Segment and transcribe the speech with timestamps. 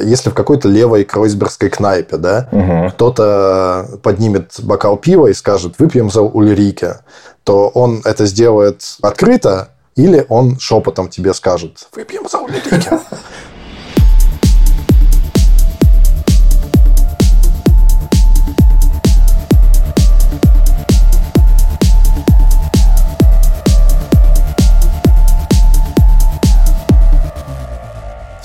[0.00, 2.90] Если в какой-то левой кройсбергской кнайпе, да, угу.
[2.90, 7.00] кто-то поднимет бокал пива и скажет, выпьем за Ульрике,
[7.44, 13.00] то он это сделает открыто, или он шепотом тебе скажет, выпьем за Ульрике.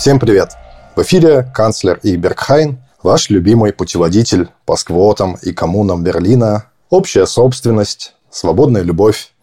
[0.03, 0.62] Всем привет!
[0.95, 8.13] В эфире канцлер и Бергхайн, ваш любимый путеводитель по сквотам и коммунам Берлина, общая собственность,
[8.29, 9.33] свободная любовь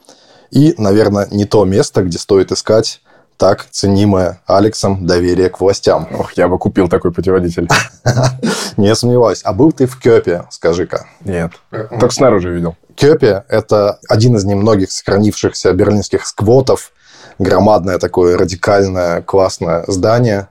[0.52, 3.00] и, наверное, не то место, где стоит искать
[3.36, 6.06] так ценимое Алексом доверие к властям.
[6.16, 7.68] Ох, я бы купил такой путеводитель.
[8.76, 9.40] Не сомневаюсь.
[9.42, 11.06] А был ты в Кёпе, скажи-ка?
[11.24, 11.52] Нет.
[11.70, 12.76] Только снаружи видел.
[12.94, 16.92] Кёпе– это один из немногих сохранившихся берлинских сквотов,
[17.38, 20.48] громадное такое радикальное классное здание.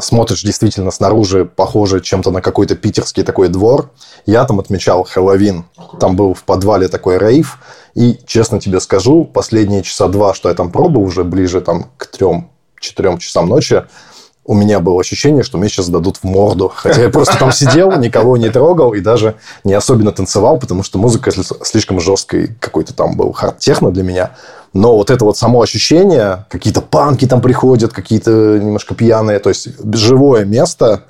[0.00, 3.90] Смотришь действительно снаружи похоже чем-то на какой-то питерский такой двор.
[4.26, 5.64] Я там отмечал Хэллоуин.
[6.00, 7.58] Там был в подвале такой рейв.
[7.94, 12.06] И, честно тебе скажу, последние часа два, что я там пробовал, уже ближе там, к
[12.06, 13.84] трем-четырем часам ночи,
[14.44, 16.72] у меня было ощущение, что мне сейчас дадут в морду.
[16.74, 20.98] Хотя я просто там сидел, никого не трогал и даже не особенно танцевал, потому что
[20.98, 24.30] музыка слишком жесткой какой-то там был хард-техно для меня.
[24.72, 29.68] Но вот это вот само ощущение, какие-то панки там приходят, какие-то немножко пьяные, то есть
[29.94, 31.04] живое место,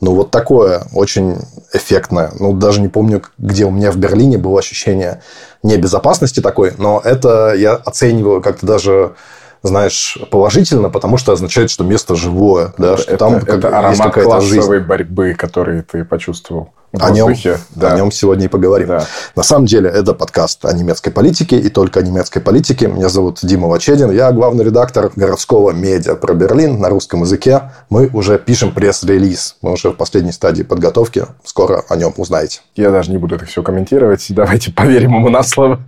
[0.00, 1.36] ну, вот такое очень
[1.72, 2.32] эффектное.
[2.38, 5.22] Ну, даже не помню, где у меня в Берлине было ощущение
[5.62, 9.14] небезопасности такой, но это я оцениваю как-то даже
[9.62, 13.90] знаешь, положительно, потому что означает, что место живое, да, что это, там это как, аромат
[13.92, 14.86] есть какая-то классовой жизнь.
[14.86, 17.34] борьбы, который ты почувствовал о нем,
[17.74, 17.92] да.
[17.92, 18.88] о нем сегодня и поговорим.
[18.88, 19.06] Да.
[19.34, 22.88] На самом деле, это подкаст о немецкой политике и только о немецкой политике.
[22.88, 24.10] Меня зовут Дима Вачедин.
[24.10, 27.70] Я главный редактор городского медиа про Берлин на русском языке.
[27.90, 29.56] Мы уже пишем пресс-релиз.
[29.62, 31.26] Мы уже в последней стадии подготовки.
[31.44, 32.60] Скоро о нем узнаете.
[32.76, 34.24] Я даже не буду это все комментировать.
[34.30, 35.80] Давайте поверим ему на слово.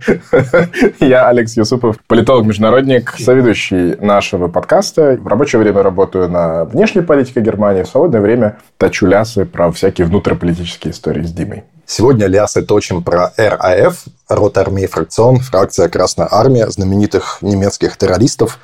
[0.99, 5.17] Я Алекс Юсупов, политолог-международник, соведущий нашего подкаста.
[5.19, 7.83] В рабочее время работаю на внешней политике Германии.
[7.83, 11.63] В свободное время точу лясы про всякие внутриполитические истории с Димой.
[11.85, 18.59] Сегодня лясы точим про РАФ, Ротармей фракцион, фракция Красная Армия, знаменитых немецких террористов,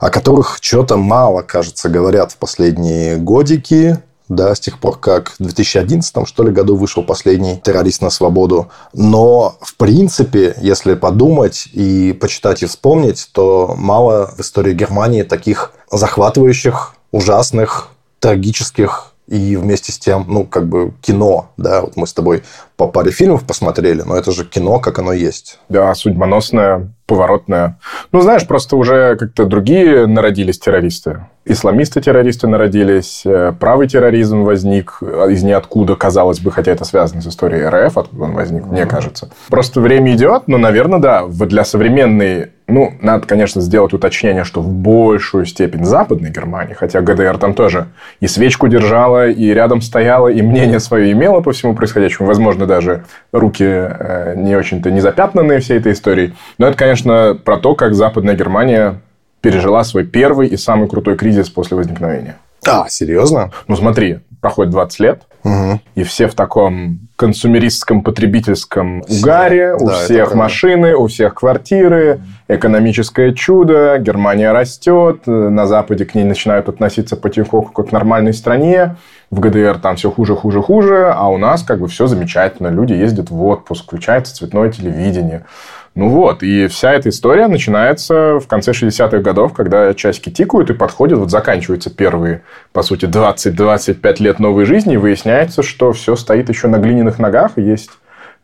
[0.00, 3.98] о которых что-то мало, кажется, говорят в последние годики,
[4.30, 8.70] да, с тех пор, как в 2011 что ли, году вышел последний террорист на свободу.
[8.94, 15.74] Но, в принципе, если подумать и почитать и вспомнить, то мало в истории Германии таких
[15.90, 17.88] захватывающих, ужасных,
[18.18, 22.42] трагических и вместе с тем, ну, как бы кино, да, вот мы с тобой
[22.76, 25.58] по паре фильмов посмотрели, но это же кино, как оно есть.
[25.68, 27.78] Да, судьбоносное, поворотное.
[28.10, 31.26] Ну, знаешь, просто уже как-то другие народились террористы.
[31.44, 37.66] Исламисты-террористы народились, э, правый терроризм возник из ниоткуда, казалось бы, хотя это связано с историей
[37.66, 38.72] РФ, откуда он возник, mm-hmm.
[38.72, 39.30] мне кажется.
[39.48, 44.72] Просто время идет, но, наверное, да, для современной ну, надо, конечно, сделать уточнение, что в
[44.72, 47.88] большую степень Западной Германии, хотя ГДР там тоже
[48.20, 52.28] и свечку держала, и рядом стояла, и мнение свое имела по всему происходящему.
[52.28, 56.34] Возможно, даже руки э, не очень-то не запятнанные всей этой историей.
[56.58, 59.00] Но это, конечно, про то, как Западная Германия
[59.40, 62.36] пережила свой первый и самый крутой кризис после возникновения.
[62.66, 63.50] А, серьезно?
[63.68, 65.80] Ну, смотри, проходит 20 лет, угу.
[65.94, 73.32] и все в таком консумеристском потребительском угаре, у да, всех машины, у всех квартиры, экономическое
[73.32, 78.96] чудо, Германия растет, на Западе к ней начинают относиться потихоньку как к нормальной стране,
[79.30, 82.94] в ГДР там все хуже, хуже, хуже, а у нас как бы все замечательно, люди
[82.94, 85.44] ездят в отпуск, включается цветное телевидение.
[85.94, 90.74] Ну вот, и вся эта история начинается в конце 60-х годов, когда часики тикают и
[90.74, 92.42] подходят, вот заканчиваются первые,
[92.72, 97.58] по сути, 20-25 лет новой жизни, и выясняется, что все стоит еще на глиняных ногах,
[97.58, 97.90] есть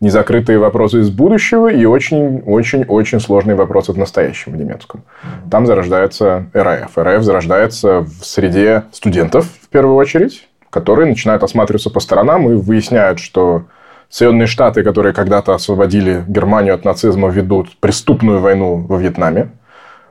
[0.01, 5.03] незакрытые вопросы из будущего и очень-очень-очень сложные вопросы в настоящем в немецком.
[5.51, 6.97] Там зарождается РАФ.
[6.97, 13.19] РАФ зарождается в среде студентов, в первую очередь, которые начинают осматриваться по сторонам и выясняют,
[13.19, 13.65] что
[14.11, 19.51] Соединенные Штаты, которые когда-то освободили Германию от нацизма, ведут преступную войну во Вьетнаме.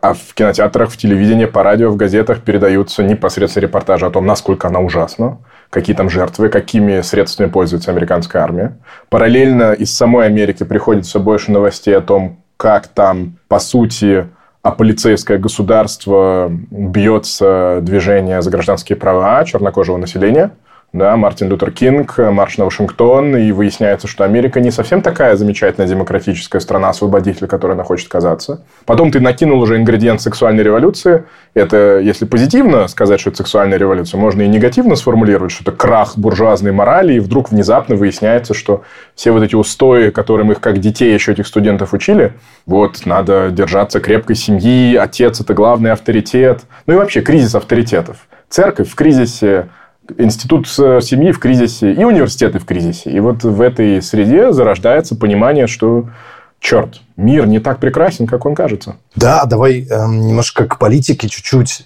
[0.02, 4.68] А в кинотеатрах, в телевидении, по радио, в газетах передаются непосредственно репортажи о том, насколько
[4.68, 5.40] она ужасна,
[5.72, 8.78] какие там жертвы, какими средствами пользуется американская армия.
[9.10, 14.28] Параллельно из самой Америки приходит все больше новостей о том, как там, по сути,
[14.62, 20.52] а полицейское государство бьется движение за гражданские права чернокожего населения–
[20.94, 25.88] да, Мартин Лютер Кинг, марш на Вашингтон, и выясняется, что Америка не совсем такая замечательная
[25.88, 28.62] демократическая страна-освободитель, которой она хочет казаться.
[28.86, 31.26] Потом ты накинул уже ингредиент сексуальной революции.
[31.54, 36.18] Это, если позитивно сказать, что это сексуальная революция, можно и негативно сформулировать, что это крах
[36.18, 41.14] буржуазной морали, и вдруг внезапно выясняется, что все вот эти устои, которым их как детей
[41.14, 42.34] еще этих студентов учили,
[42.66, 46.62] вот, надо держаться крепкой семьи, отец– это главный авторитет.
[46.86, 48.18] Ну и вообще кризис авторитетов.
[48.50, 49.68] Церковь в кризисе,
[50.18, 53.12] институт семьи в кризисе и университеты в кризисе.
[53.12, 56.10] И вот в этой среде зарождается понимание, что
[56.60, 58.98] черт, мир не так прекрасен, как он кажется.
[59.16, 61.86] Да, давай э, немножко к политике чуть-чуть.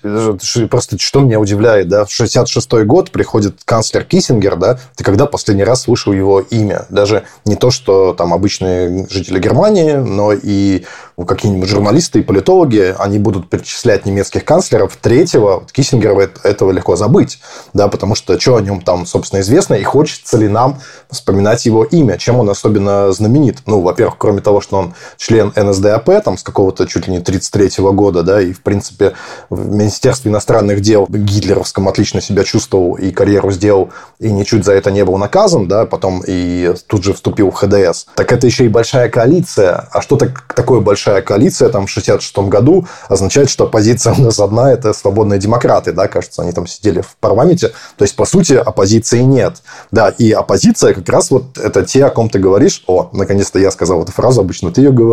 [0.69, 5.63] Просто что меня удивляет, да, в 66-й год приходит канцлер Киссингер, да, ты когда последний
[5.63, 6.85] раз слышал его имя?
[6.89, 10.83] Даже не то, что там обычные жители Германии, но и
[11.25, 14.97] какие-нибудь журналисты и политологи, они будут перечислять немецких канцлеров.
[14.97, 17.39] Третьего, вот Киссингера, этого легко забыть,
[17.73, 20.79] да, потому что что о нем там, собственно, известно, и хочется ли нам
[21.09, 23.59] вспоминать его имя, чем он особенно знаменит.
[23.65, 27.94] Ну, во-первых, кроме того, что он член НСДАП, там, с какого-то чуть ли не 33-го
[27.94, 29.13] года, да, и, в принципе,
[29.51, 34.89] в Министерстве иностранных дел гитлеровском отлично себя чувствовал и карьеру сделал, и ничуть за это
[34.89, 38.06] не был наказан, да, потом и тут же вступил в ХДС.
[38.15, 39.88] Так это еще и большая коалиция.
[39.91, 44.39] А что так, такое большая коалиция там в 66 году означает, что оппозиция у нас
[44.39, 47.69] одна– это свободные демократы, да, кажется, они там сидели в парламенте.
[47.95, 49.57] То есть, по сути, оппозиции нет.
[49.91, 52.83] Да, и оппозиция как раз вот это те, о ком ты говоришь.
[52.88, 55.10] О, наконец-то я сказал эту фразу, обычно ты ее говоришь.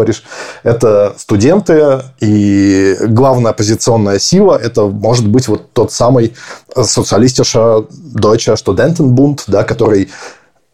[0.62, 6.34] Это студенты, и главная оппозиционная сила– это может быть вот тот самый
[6.74, 7.84] социалистиша
[8.14, 10.10] Deutsche Studentenbund, да, который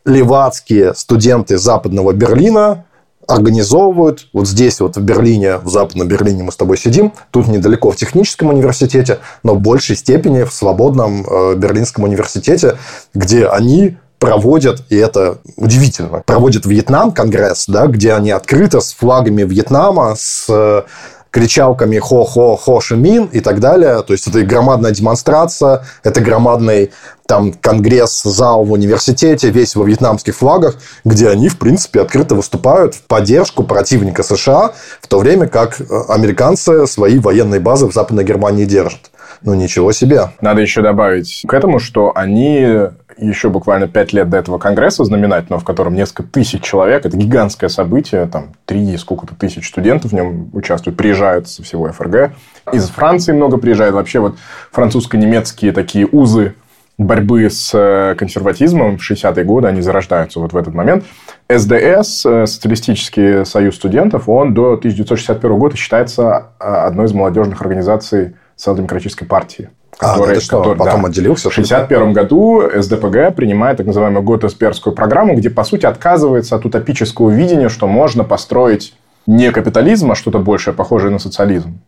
[0.05, 2.85] левацкие студенты западного Берлина
[3.27, 4.29] организовывают.
[4.33, 7.13] Вот здесь, вот в Берлине, в Западном Берлине мы с тобой сидим.
[7.31, 12.77] Тут недалеко в техническом университете, но в большей степени в свободном э, Берлинском университете,
[13.15, 19.43] где они проводят, и это удивительно, проводят Вьетнам конгресс, да, где они открыто с флагами
[19.43, 20.83] Вьетнама, с э,
[21.31, 24.03] кричалками «хо-хо-хо Шимин» и так далее.
[24.03, 26.93] То есть, это громадная демонстрация, это громадный
[27.27, 32.95] там конгресс, зал в университете, весь во вьетнамских флагах, где они, в принципе, открыто выступают
[32.95, 34.73] в поддержку противника США,
[35.03, 39.11] в то время как э, американцы свои военные базы в Западной Германии держат.
[39.43, 40.31] Ну, ничего себе.
[40.41, 45.61] Надо еще добавить к этому, что они еще буквально пять лет до этого конгресса знаменательного,
[45.61, 50.51] в котором несколько тысяч человек, это гигантское событие, там три сколько-то тысяч студентов в нем
[50.53, 52.33] участвуют, приезжают со всего ФРГ.
[52.73, 53.95] Из Франции много приезжает.
[53.95, 54.37] Вообще вот
[54.73, 56.55] французско-немецкие такие узы
[56.97, 61.05] борьбы с э, консерватизмом в 60-е годы, они зарождаются вот в этот момент.
[61.49, 68.37] СДС, э, Социалистический союз студентов, он до 1961 года считается э, одной из молодежных организаций
[68.57, 69.71] социал-демократической партии.
[69.99, 71.51] Который, а, это что, который, потом да, отделился?
[71.51, 77.31] В 1961 году СДПГ принимает так называемую Готесперскую программу, где, по сути, отказывается от утопического
[77.31, 78.95] видения, что можно построить
[79.27, 81.79] не капитализм, а что-то большее, похожее на социализм.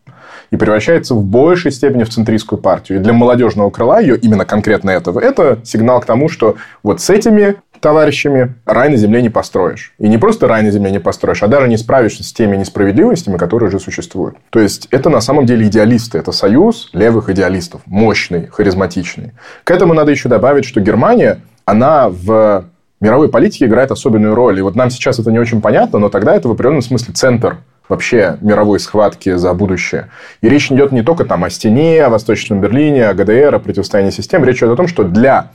[0.50, 3.00] И превращается в большей степени в центристскую партию.
[3.00, 7.10] И для молодежного крыла ее, именно конкретно этого, это сигнал к тому, что вот с
[7.10, 9.92] этими товарищами, рай на земле не построишь.
[9.98, 13.36] И не просто рай на земле не построишь, а даже не справишься с теми несправедливостями,
[13.36, 14.36] которые уже существуют.
[14.50, 16.18] То есть, это на самом деле идеалисты.
[16.18, 17.82] Это союз левых идеалистов.
[17.86, 19.32] Мощный, харизматичный.
[19.64, 22.66] К этому надо еще добавить, что Германия, она в
[23.00, 24.58] мировой политике играет особенную роль.
[24.58, 27.58] И вот нам сейчас это не очень понятно, но тогда это в определенном смысле центр
[27.88, 30.08] вообще мировой схватки за будущее.
[30.40, 34.10] И речь идет не только там о стене, о Восточном Берлине, о ГДР, о противостоянии
[34.10, 34.44] систем.
[34.44, 35.50] Речь идет о том, что для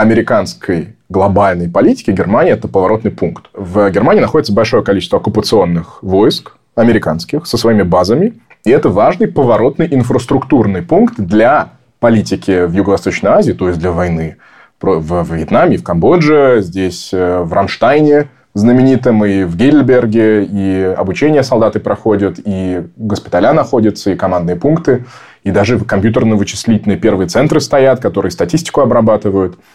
[0.00, 3.46] американской глобальной политики Германия– это поворотный пункт.
[3.52, 9.88] В Германии находится большое количество оккупационных войск американских со своими базами, и это важный поворотный
[9.90, 14.36] инфраструктурный пункт для политики в Юго-Восточной Азии, то есть для войны
[14.80, 21.80] в Вьетнаме, в Камбодже, здесь э, в Рамштайне знаменитом, и в Гейдельберге, и обучение солдаты
[21.80, 25.04] проходят, и госпиталя находятся, и командные пункты,
[25.44, 29.58] и даже компьютерно-вычислительные первые центры стоят, которые статистику обрабатывают–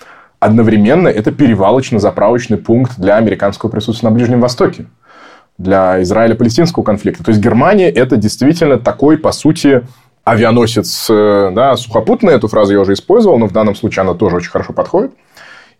[0.45, 4.85] одновременно это перевалочно-заправочный пункт для американского присутствия на Ближнем Востоке,
[5.57, 7.23] для Израиля-палестинского конфликта.
[7.23, 9.83] То есть Германия это действительно такой, по сути,
[10.23, 14.37] авианосец, э, да, сухопутный, эту фразу я уже использовал, но в данном случае она тоже
[14.37, 15.11] очень хорошо подходит.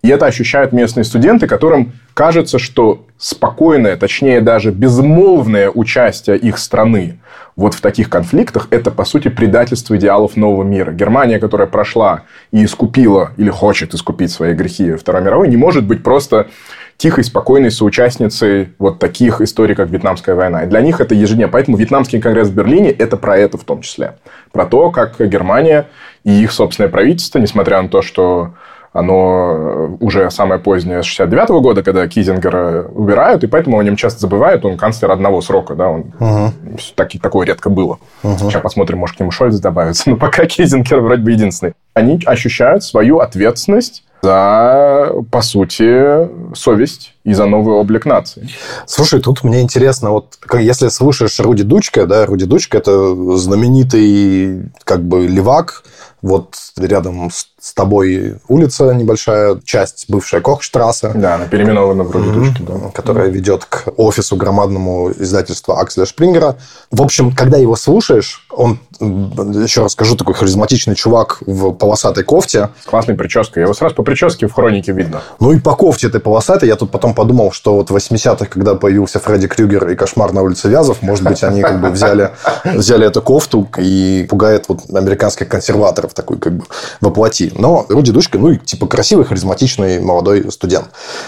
[0.06, 7.18] И это ощущают местные студенты, которым кажется, что спокойное, точнее даже безмолвное участие их страны
[7.56, 10.92] вот в таких конфликтах, это, по сути, предательство идеалов нового мира.
[10.92, 16.04] Германия, которая прошла и искупила, или хочет искупить свои грехи Второй мировой, не может быть
[16.04, 16.50] просто
[16.98, 20.66] тихой, спокойной соучастницей вот таких историй, как Вьетнамская война.
[20.66, 21.52] И для них это ежедневно.
[21.52, 24.18] Поэтому Вьетнамский конгресс в Берлине– это про это в том числе.
[24.52, 25.88] Про то, как Германия
[26.24, 28.54] и их собственное правительство, несмотря на то, что
[28.96, 33.84] оно э, уже самое позднее, с 69 -го года, когда Кизингера убирают, и поэтому о
[33.84, 36.54] нем часто забывают, он канцлер одного срока, да, он, угу.
[36.96, 38.00] так, такое редко было.
[38.24, 38.38] Угу.
[38.38, 41.74] Сейчас посмотрим, может, к нему Шольц добавится, но пока Кизингер вроде бы единственный.
[41.94, 48.50] Они ощущают свою ответственность за, по сути, совесть и за новый облик нации.
[48.86, 55.04] Слушай, тут мне интересно, вот если слушаешь Руди Дучка, да, Руди Дучка– это знаменитый как
[55.04, 55.84] бы левак,
[56.22, 61.12] вот рядом с, тобой улица небольшая, часть бывшая Кохштрассе.
[61.16, 62.46] Да, она переименована вроде mm-hmm.
[62.46, 62.92] точки, да.
[62.94, 66.58] Которая ведет к офису громадному издательства Акселя Шпрингера.
[66.92, 72.70] В общем, когда его слушаешь, он, еще раз скажу, такой харизматичный чувак в полосатой кофте.
[72.86, 73.64] Классной прической.
[73.64, 75.22] Его сразу по прическе в хронике видно.
[75.40, 76.70] Ну и по кофте этой полосатой.
[76.70, 80.44] Я тут потом подумал, что вот в 80-х, когда появился Фредди Крюгер и Кошмар на
[80.44, 82.32] улице Вязов, может быть, они как бы взяли,
[82.64, 86.66] взяли эту кофту и пугает вот американских консерваторов такой как бы
[87.02, 87.52] воплоти.
[87.56, 90.88] Но Руди Дучка, ну, и типа красивый, харизматичный молодой студент.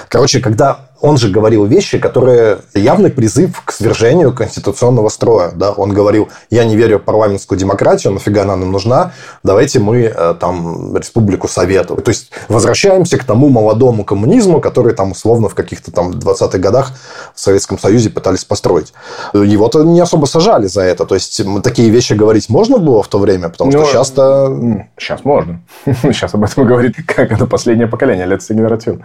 [0.09, 5.51] Короче, когда он же говорил вещи, которые явный призыв к свержению конституционного строя.
[5.51, 5.71] Да?
[5.71, 9.13] Он говорил, я не верю в парламентскую демократию, нафига она нам нужна,
[9.43, 12.01] давайте мы э, там республику советов.
[12.01, 16.91] То есть, возвращаемся к тому молодому коммунизму, который там условно в каких-то там 20-х годах
[17.33, 18.93] в Советском Союзе пытались построить.
[19.33, 21.05] Его-то не особо сажали за это.
[21.05, 24.47] То есть, такие вещи говорить можно было в то время, потому что сейчас-то...
[24.49, 25.61] Ну, сейчас можно.
[26.17, 28.99] Сейчас об этом говорит как это последнее поколение, лет генератив.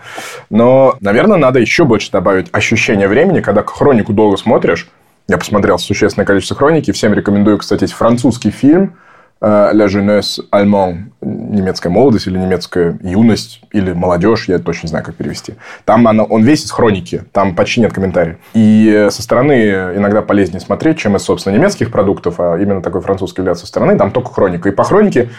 [0.50, 4.88] Но, наверное, надо еще еще больше добавить ощущение времени, когда хронику долго смотришь.
[5.28, 6.92] Я посмотрел существенное количество хроники.
[6.92, 8.94] Всем рекомендую, кстати, французский фильм
[9.40, 15.16] «La jeunesse allemande», немецкая молодость или немецкая юность, или молодежь, я точно не знаю, как
[15.16, 15.54] перевести.
[15.84, 18.36] Там она, он весь из хроники, там почти нет комментариев.
[18.54, 23.40] И со стороны иногда полезнее смотреть, чем из, собственно, немецких продуктов, а именно такой французский
[23.40, 24.68] взгляд со стороны, там только хроника.
[24.68, 25.30] И по хронике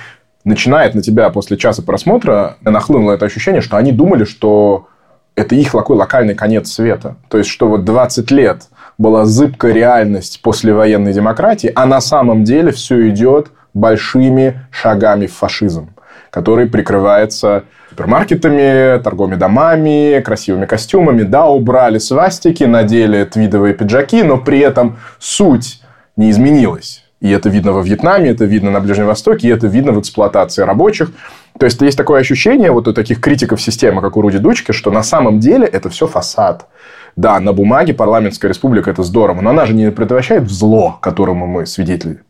[0.43, 4.87] начинает на тебя после часа просмотра нахлынуло это ощущение, что они думали, что
[5.35, 7.15] это их такой локальный конец света.
[7.29, 8.63] То есть, что вот 20 лет
[8.97, 15.89] была зыбкая реальность послевоенной демократии, а на самом деле все идет большими шагами в фашизм,
[16.29, 21.23] который прикрывается супермаркетами, торговыми домами, красивыми костюмами.
[21.23, 25.81] Да, убрали свастики, надели твидовые пиджаки, но при этом суть
[26.15, 27.03] не изменилась.
[27.19, 30.63] И это видно во Вьетнаме, это видно на Ближнем Востоке, и это видно в эксплуатации
[30.63, 31.11] рабочих.
[31.59, 34.91] То есть, есть такое ощущение вот у таких критиков системы, как у Руди Дучки, что
[34.91, 36.67] на самом деле это все фасад.
[37.15, 41.65] Да, на бумаге парламентская республика– это здорово, но она же не предотвращает зло, которому мы
[41.67, 42.21] свидетели.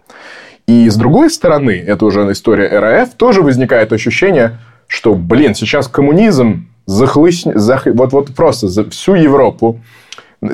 [0.67, 6.67] И с другой стороны, это уже история РФ, тоже возникает ощущение, что, блин, сейчас коммунизм
[6.85, 7.43] захлыщ...
[7.45, 7.85] зах...
[7.85, 9.79] вот, вот просто за всю Европу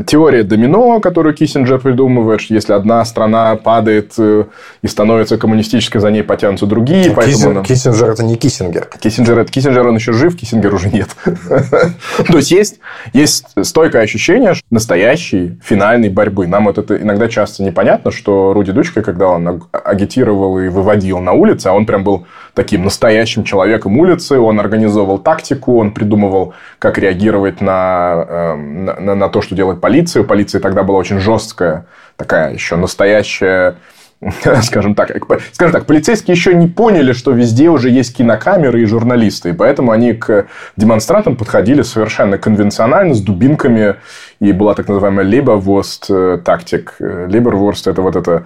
[0.05, 4.45] теория домино, которую Киссинджер придумывает, что если одна страна падает э,
[4.81, 7.03] и становится коммунистической, за ней потянутся другие.
[7.03, 7.53] Киссин, поэтому...
[7.53, 7.63] Нам...
[7.63, 8.89] Киссинджер– это не Киссингер.
[8.99, 11.09] Киссинджер– это Киссинджер, он еще жив, Киссингер уже нет.
[11.25, 12.79] То есть, есть,
[13.13, 16.47] есть стойкое ощущение настоящей финальной борьбы.
[16.47, 21.33] Нам вот это иногда часто непонятно, что Руди Дучка, когда он агитировал и выводил на
[21.33, 26.97] улице, а он прям был таким настоящим человеком улицы, он организовывал тактику, он придумывал, как
[26.97, 30.23] реагировать на, эм, на, на то, что делает полиция.
[30.23, 31.85] У полиции тогда была очень жесткая,
[32.17, 33.75] такая еще настоящая
[34.63, 35.11] скажем так,
[35.53, 39.91] скажем так, полицейские еще не поняли, что везде уже есть кинокамеры и журналисты, и поэтому
[39.91, 43.95] они к демонстрантам подходили совершенно конвенционально, с дубинками,
[44.41, 46.95] и была так называемая Leberwurst э, тактик.
[46.99, 48.45] Leberwurst– это вот это...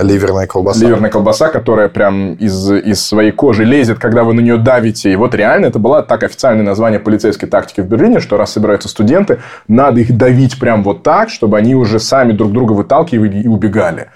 [0.00, 0.84] Ливерная колбаса.
[0.84, 5.12] Ливерная колбаса, которая прям из, из своей кожи лезет, когда вы на нее давите.
[5.12, 8.88] И вот реально это было так официальное название полицейской тактики в Берлине, что раз собираются
[8.88, 13.48] студенты, надо их давить прям вот так, чтобы они уже сами друг друга выталкивали и
[13.48, 14.08] убегали.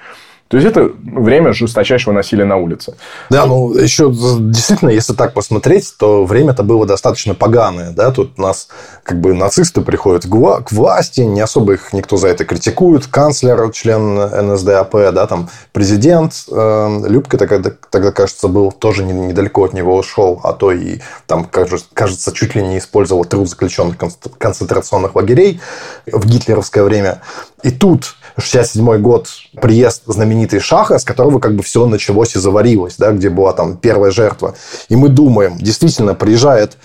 [0.55, 2.95] То есть, это время жесточайшего насилия на улице.
[3.29, 7.91] Да, ну, еще действительно, если так посмотреть, то время-то было достаточно поганое.
[7.91, 8.13] Да?
[8.13, 8.69] Тут у нас
[9.03, 13.09] как бы нацисты приходят к власти, не особо их никто за это критикует.
[13.09, 16.45] Канцлер, член НСДАП, да, там президент.
[16.53, 21.47] Э, Любка тогда, тогда, кажется, был тоже недалеко от него ушел, а то и там,
[21.47, 23.97] кажется, чуть ли не использовал труд заключенных
[24.39, 25.61] концентрационных лагерей
[26.07, 27.23] в гитлеровское время.
[27.65, 29.29] И тут 67 год,
[29.61, 33.77] приезд знаменитый Шаха, с которого как бы все началось и заварилось, да, где была там
[33.77, 34.55] первая жертва.
[34.89, 36.77] И мы думаем, действительно, приезжает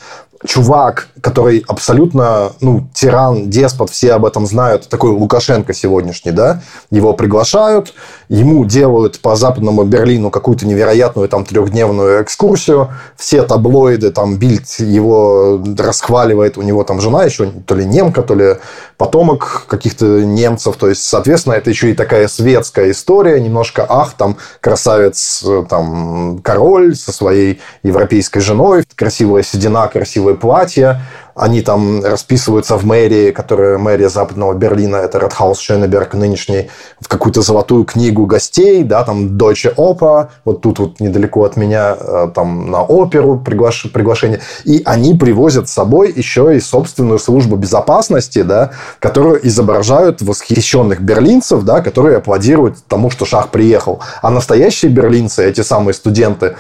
[0.46, 7.14] чувак, который абсолютно, ну, тиран, деспот, все об этом знают, такой Лукашенко сегодняшний, да, его
[7.14, 7.94] приглашают,
[8.30, 15.62] ему делают по западному Берлину какую-то невероятную там трехдневную экскурсию, все таблоиды, там, Бильд его
[15.78, 18.58] расхваливает, у него там жена еще то ли немка, то ли
[18.98, 24.38] потомок каких-то немцев, то есть, соответственно, это еще и такая светская история, немножко, ах, там,
[24.62, 31.02] красавец, там, король со своей европейской женой, красивая седина, красивая красивое платье,
[31.36, 36.70] они там расписываются в мэрии, которая мэрия западного Берлина, это Радхаус Шönеберг нынешний,
[37.00, 41.96] в какую-то золотую книгу гостей, да, там Deutsche Oper, вот тут вот недалеко от меня,
[41.98, 43.90] э, там на оперу приглаш...
[43.94, 44.42] приглашение.
[44.66, 51.64] И они привозят с собой еще и собственную службу безопасности, да, которую изображают восхищенных берлинцев,
[51.64, 54.02] да, которые аплодируют тому, что Шах приехал.
[54.22, 56.56] А настоящие берлинцы, эти самые студенты,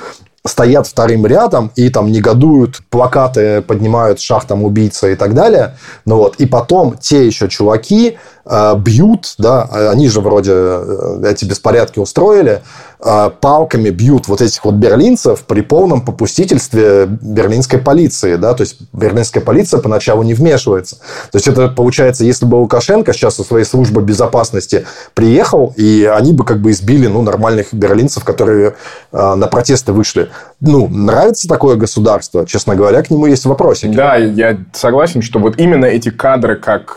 [0.46, 5.77] стоят вторым рядом и там негодуют, плакаты поднимают шах там убийца и так далее.
[6.05, 6.36] Ну вот.
[6.38, 12.62] И потом те еще чуваки э, бьют, да, они же вроде э, эти беспорядки устроили,
[13.00, 19.41] палками бьют вот этих вот берлинцев при полном попустительстве берлинской полиции, да, то есть берлинская
[19.41, 20.98] полиция поначалу не вмешивается.
[21.32, 26.34] То есть это получается, если бы Лукашенко сейчас со своей службы безопасности приехал, и они
[26.34, 28.75] бы как бы избили, ну, нормальных берлинцев, которые
[29.13, 30.29] э, на протесты вышли.
[30.60, 32.46] Ну, нравится такое государство?
[32.46, 33.96] Честно говоря, к нему есть вопросики.
[33.96, 36.96] Да, я согласен, что вот именно эти кадры, как,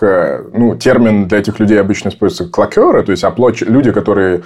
[0.52, 3.62] ну, термин для этих людей обычно используются клокеры, то есть оплоч...
[3.62, 4.42] люди, которые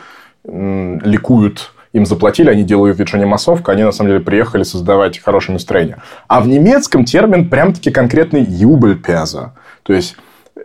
[0.46, 5.18] ликуют им заплатили, они делают вид, что не массовка, они на самом деле приехали создавать
[5.18, 5.96] хорошее настроение.
[6.28, 9.54] А в немецком термин прям-таки конкретный юбельпеза.
[9.82, 10.16] То есть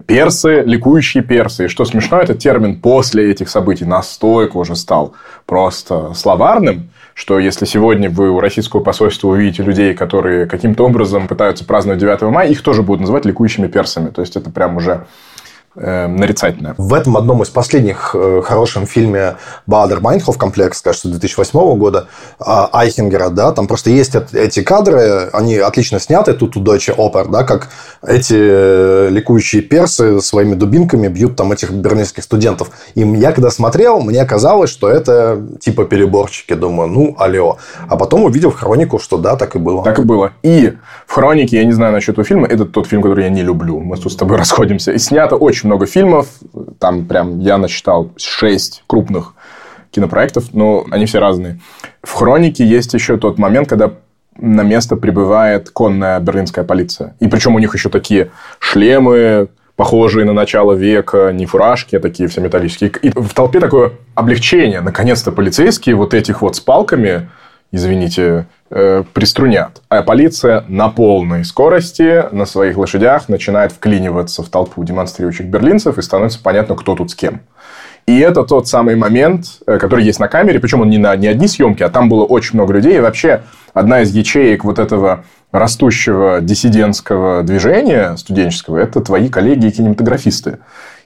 [0.05, 1.65] персы, ликующие персы.
[1.65, 5.13] И что смешно, этот термин после этих событий настолько уже стал
[5.45, 11.65] просто словарным, что если сегодня вы у российского посольства увидите людей, которые каким-то образом пытаются
[11.65, 14.09] праздновать 9 мая, их тоже будут называть ликующими персами.
[14.09, 15.05] То есть, это прям уже
[15.75, 16.75] э, нарицательное.
[16.77, 19.35] В этом одном из последних э, хорошем фильме
[19.65, 22.07] Бадер Майнхоф комплекс, кажется, 2008 года,
[22.39, 27.29] э, Айхингера, да, там просто есть эти кадры, они отлично сняты, тут у Deutsche Oper,
[27.29, 27.69] да, как
[28.01, 32.71] эти э, ликующие персы своими дубинками бьют там этих берлинских студентов.
[32.95, 37.57] И я когда смотрел, мне казалось, что это типа переборчики, думаю, ну, алло.
[37.87, 39.83] А потом увидел в хронику, что да, так и было.
[39.83, 40.31] Так и было.
[40.43, 40.73] И
[41.05, 43.79] в хронике, я не знаю насчет этого фильма, это тот фильм, который я не люблю.
[43.79, 44.91] Мы тут с тобой расходимся.
[44.91, 46.27] И снято очень очень много фильмов.
[46.79, 49.33] Там прям я насчитал шесть крупных
[49.91, 51.59] кинопроектов, но они все разные.
[52.01, 53.91] В «Хронике» есть еще тот момент, когда
[54.37, 57.15] на место прибывает конная берлинская полиция.
[57.19, 62.27] И причем у них еще такие шлемы, похожие на начало века, не фуражки, а такие
[62.27, 62.91] все металлические.
[63.01, 64.81] И в толпе такое облегчение.
[64.81, 67.29] Наконец-то полицейские вот этих вот с палками,
[67.71, 69.81] извините, э, приструнят.
[69.89, 76.01] А полиция на полной скорости на своих лошадях начинает вклиниваться в толпу демонстрирующих берлинцев, и
[76.01, 77.41] становится понятно, кто тут с кем.
[78.07, 81.27] И это тот самый момент, э, который есть на камере, причем он не на не
[81.27, 82.97] одни съемки, а там было очень много людей.
[82.97, 89.71] И вообще одна из ячеек вот этого растущего диссидентского движения студенческого– это твои коллеги и
[89.71, 90.59] кинематографисты.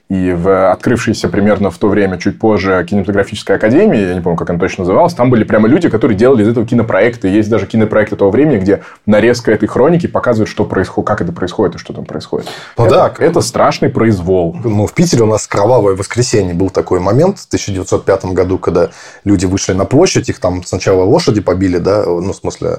[0.08, 4.50] И в открывшейся примерно в то время, чуть позже, кинематографической академии, я не помню, как
[4.50, 7.26] она точно называлась, там были прямо люди, которые делали из этого кинопроекты.
[7.26, 11.74] Есть даже кинопроекты того времени, где нарезка этой хроники показывает, что происходит, как это происходит
[11.74, 12.48] и что там происходит.
[12.78, 13.24] Ну, это, да.
[13.24, 14.56] это страшный произвол.
[14.62, 18.90] Ну, в Питере у нас кровавое воскресенье был такой момент в 1905 году, когда
[19.24, 22.78] люди вышли на площадь, их там сначала лошади побили, да, ну, в смысле,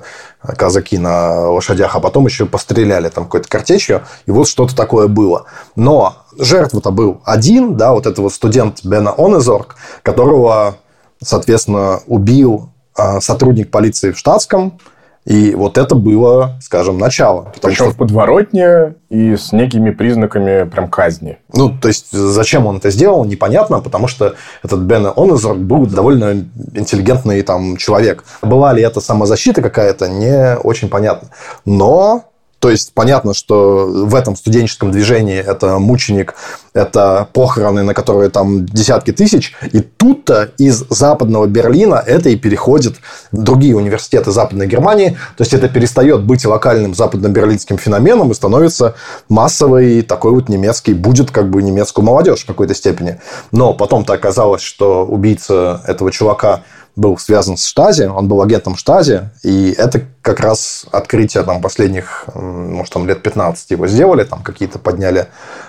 [0.56, 5.44] казаки на лошадях, а потом еще постреляли там какой-то картечью, и вот что-то такое было.
[5.76, 10.78] Но жертва-то был один, да, вот этот вот студент Бена Онезорг, которого,
[11.22, 14.80] соответственно, убил а, сотрудник полиции в штатском,
[15.28, 17.52] и вот это было, скажем, начало.
[17.62, 17.92] Причем что...
[17.92, 21.38] в подворотне и с некими признаками прям казни.
[21.52, 26.46] Ну, то есть, зачем он это сделал, непонятно, потому что этот Бен Онезорг был довольно
[26.74, 28.24] интеллигентный там человек.
[28.42, 31.28] Была ли это самозащита какая-то, не очень понятно.
[31.66, 32.24] Но
[32.68, 36.36] то есть понятно, что в этом студенческом движении это мученик,
[36.74, 39.56] это похороны, на которые там десятки тысяч.
[39.72, 42.96] И тут-то из западного Берлина это и переходит
[43.32, 45.12] в другие университеты Западной Германии.
[45.38, 48.96] То есть это перестает быть локальным западно-берлинским феноменом и становится
[49.30, 53.22] массовой такой вот немецкий, будет как бы немецкую молодежь в какой-то степени.
[53.54, 56.64] Но потом-то оказалось, что убийца этого чувака
[56.98, 62.26] был связан с Штази, он был агентом Штази, и это как раз открытие там, последних,
[62.34, 65.28] может, там лет 15 его сделали, там какие-то подняли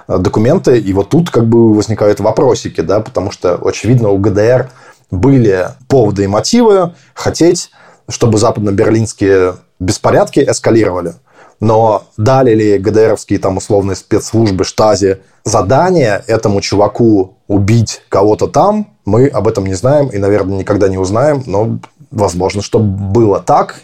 [0.09, 4.71] э, документы, и вот тут как бы возникают вопросики, да, потому что, очевидно, у ГДР
[5.11, 7.71] были поводы и мотивы хотеть,
[8.09, 11.15] чтобы западно-берлинские беспорядки эскалировали.
[11.61, 19.27] Но дали ли ГДРовские там условные спецслужбы Штази задание этому чуваку убить кого-то там, мы
[19.27, 21.79] об этом не знаем и, наверное, никогда не узнаем, но
[22.11, 23.81] возможно, что было так,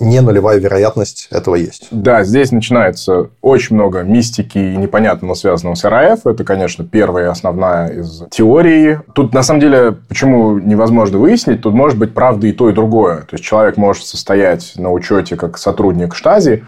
[0.00, 1.88] не нулевая вероятность этого есть.
[1.90, 6.26] Да, здесь начинается очень много мистики и непонятного, связанного с РАФ.
[6.26, 8.98] Это, конечно, первая основная из теорий.
[9.14, 13.18] Тут, на самом деле, почему невозможно выяснить, тут может быть правда и то, и другое.
[13.22, 16.64] То есть, человек может состоять на учете как сотрудник штази,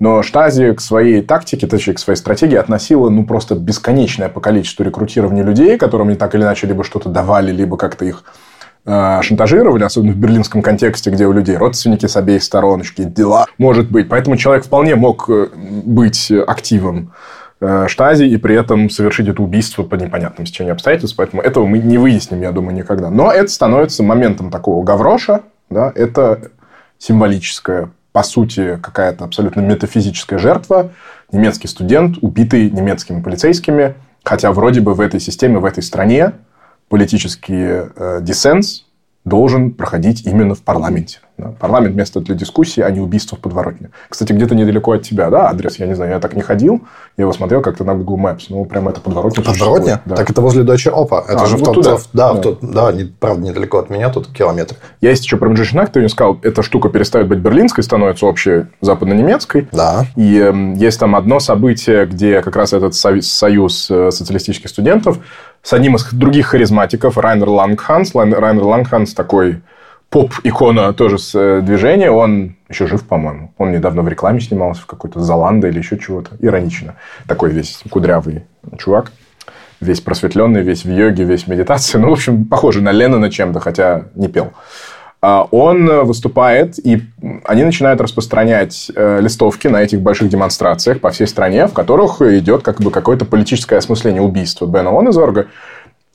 [0.00, 4.82] Но Штази к своей тактике, точнее, к своей стратегии относила ну, просто бесконечное по количеству
[4.82, 8.24] рекрутирования людей, которым они так или иначе либо что-то давали, либо как-то их
[8.86, 13.90] э, шантажировали, особенно в берлинском контексте, где у людей родственники с обеих сторон, дела, может
[13.90, 14.08] быть.
[14.08, 17.12] Поэтому человек вполне мог э, быть активом
[17.60, 21.16] э, штази и при этом совершить это убийство по непонятным стечению обстоятельств.
[21.18, 23.10] Поэтому этого мы не выясним, я думаю, никогда.
[23.10, 25.42] Но это становится моментом такого гавроша.
[25.68, 26.50] Да, это
[26.98, 30.92] символическое по сути, какая-то абсолютно метафизическая жертва,
[31.32, 33.94] немецкий студент, убитый немецкими полицейскими,
[34.24, 36.32] хотя вроде бы в этой системе, в этой стране
[36.88, 38.86] политический э, диссенс
[39.24, 41.18] должен проходить именно в парламенте.
[41.36, 41.52] Да?
[41.58, 43.90] Парламент место для дискуссии, а не убийства в подворотне.
[44.08, 46.82] Кстати, где-то недалеко от тебя, да, адрес, я не знаю, я так не ходил,
[47.16, 49.42] я его смотрел как-то на Google Maps, ну, прям это подворотня.
[49.42, 50.00] Подворотня?
[50.04, 50.16] Да.
[50.16, 51.24] Так это возле Deutsche Opa.
[51.26, 51.96] Это а, же ну, в тот, туда.
[52.12, 52.32] да, да.
[52.32, 54.76] В тот, да не, правда, недалеко от меня, тут километр.
[55.00, 58.66] Я есть еще про Мджишинак, ты мне сказал, эта штука перестает быть берлинской, становится общей
[58.80, 59.68] западно-немецкой.
[59.72, 60.06] Да.
[60.16, 65.18] И э, есть там одно событие, где как раз этот союз э, социалистических студентов
[65.62, 68.14] с одним из других харизматиков, Райнер Лангханс.
[68.14, 69.60] Райнер Лангханс такой
[70.08, 72.10] поп-икона тоже с э, движения.
[72.10, 73.52] Он еще жив, по-моему.
[73.58, 76.36] Он недавно в рекламе снимался в какой-то Золанда или еще чего-то.
[76.40, 76.96] Иронично.
[77.26, 78.44] Такой весь кудрявый
[78.78, 79.12] чувак.
[79.80, 81.98] Весь просветленный, весь в йоге, весь в медитации.
[81.98, 84.52] Ну, в общем, похоже на Леннона чем-то, хотя не пел.
[85.22, 87.02] А он выступает, и
[87.44, 92.62] они начинают распространять э, листовки на этих больших демонстрациях по всей стране, в которых идет
[92.62, 95.48] как бы какое-то политическое осмысление убийства Бена Онезорга.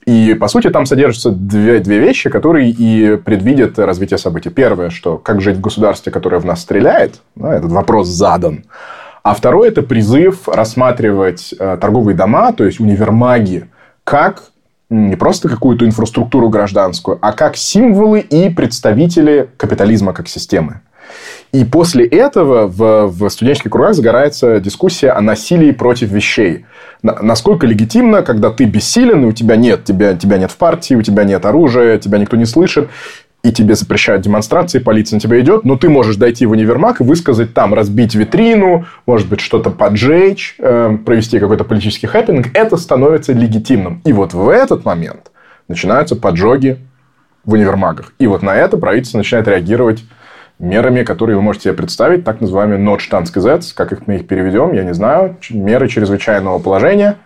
[0.05, 4.49] И, по сути, там содержатся две, две вещи, которые и предвидят развитие событий.
[4.49, 8.65] Первое, что как жить в государстве, которое в нас стреляет, да, этот вопрос задан.
[9.23, 13.67] А второе– это призыв рассматривать э, торговые дома, то есть универмаги,
[14.03, 14.51] как
[14.95, 20.81] не просто какую-то инфраструктуру гражданскую, а как символы и представители капитализма как системы.
[21.51, 26.65] И после этого в, в студенческих кругах загорается дискуссия о насилии против вещей.
[27.01, 31.01] Насколько легитимно, когда ты бессилен, и у тебя нет, тебя, тебя нет в партии, у
[31.01, 32.89] тебя нет оружия, тебя никто не слышит,
[33.45, 37.03] и тебе запрещают демонстрации, полиция на тебя идет, но ты можешь дойти в универмаг и
[37.03, 43.33] высказать там, разбить витрину, может быть, что-то поджечь, э, провести какой-то политический хэппинг, это становится
[43.33, 44.01] легитимным.
[44.03, 45.31] И вот в этот момент
[45.67, 46.79] начинаются поджоги
[47.43, 48.13] в универмагах.
[48.17, 50.03] И вот на это правительство начинает реагировать
[50.57, 54.83] мерами, которые вы можете себе представить, так называемые Notstandsgesetz, как их мы их переведем, я
[54.83, 57.17] не знаю, меры чрезвычайного положения–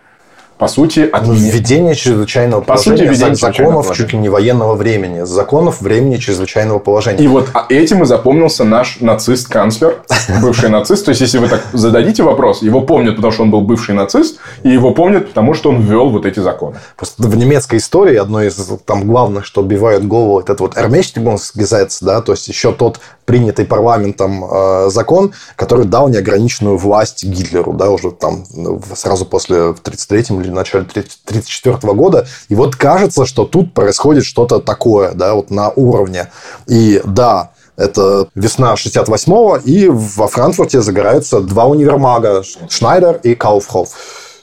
[0.60, 1.52] по сути, отменение.
[1.52, 3.94] Введение чрезвычайного по положения, сути, законов положения.
[3.96, 7.24] чуть ли не военного времени, законов времени чрезвычайного положения.
[7.24, 10.02] И вот а этим и запомнился наш нацист-канцлер,
[10.42, 11.06] бывший нацист.
[11.06, 14.36] То есть, если вы так зададите вопрос, его помнят, потому что он был бывший нацист,
[14.62, 16.76] и его помнят, потому что он ввел вот эти законы.
[16.94, 22.20] Просто в немецкой истории одно из там главных, что убивает голову, это вот Ermächtigungsgesetz, да,
[22.20, 28.10] то есть еще тот принятый парламентом э, закон, который дал неограниченную власть Гитлеру, да, уже
[28.10, 32.26] там ну, сразу после в 33-м или начале 34 -го года.
[32.48, 36.30] И вот кажется, что тут происходит что-то такое, да, вот на уровне.
[36.66, 43.88] И да, это весна 68-го, и во Франкфурте загораются два универмага, Шнайдер и Кауфхоф.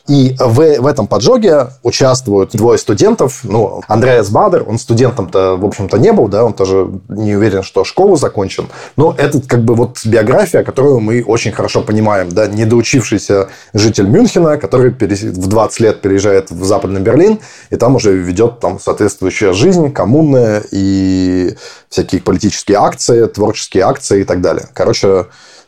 [0.07, 3.41] И в, в этом поджоге участвуют двое студентов.
[3.43, 7.83] Ну, Андреас Бадер, он студентом-то, в общем-то, не был, да, он тоже не уверен, что
[7.83, 8.67] школу закончил.
[8.95, 14.57] Но это как бы вот биография, которую мы очень хорошо понимаем, да, недоучившийся житель Мюнхена,
[14.57, 17.39] который в 20 лет переезжает в Западный Берлин,
[17.69, 21.55] и там уже ведет там соответствующая жизнь, коммунная и
[21.89, 24.67] всякие политические акции, творческие акции и так далее.
[24.73, 25.25] Короче,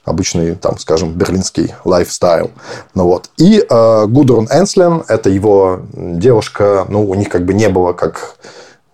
[0.10, 2.52] обычный, там, скажем, берлинский лайфстайл.
[2.96, 3.30] Ну, вот.
[3.38, 8.38] И э, Гудрун Энслен, это его девушка, ну, у них как бы не было как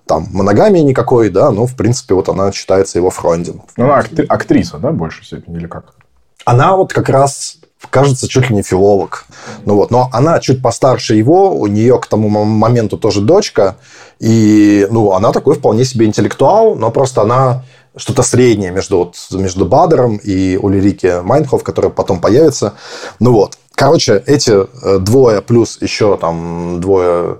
[0.06, 3.62] там моногамии никакой, да, но, в принципе, вот она считается его фрондин.
[3.78, 5.96] Ну, она актри- актриса, да, в большей степени, или как?
[6.46, 7.58] Она вот как раз
[7.90, 9.26] кажется, чуть ли не филолог.
[9.66, 13.76] Ну вот, но она чуть постарше его, у нее к тому моменту тоже дочка,
[14.20, 17.64] и ну, она такой вполне себе интеллектуал, но просто она
[17.98, 22.74] что-то среднее между, вот, между Бадером и Ульрике Майнхоф, которая потом появится.
[23.20, 23.58] Ну вот.
[23.74, 27.40] Короче, эти э, двое плюс еще там двое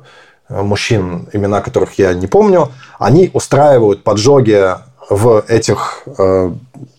[0.50, 4.76] э, мужчин, имена которых я не помню, они устраивают поджоги
[5.10, 6.52] в этих э,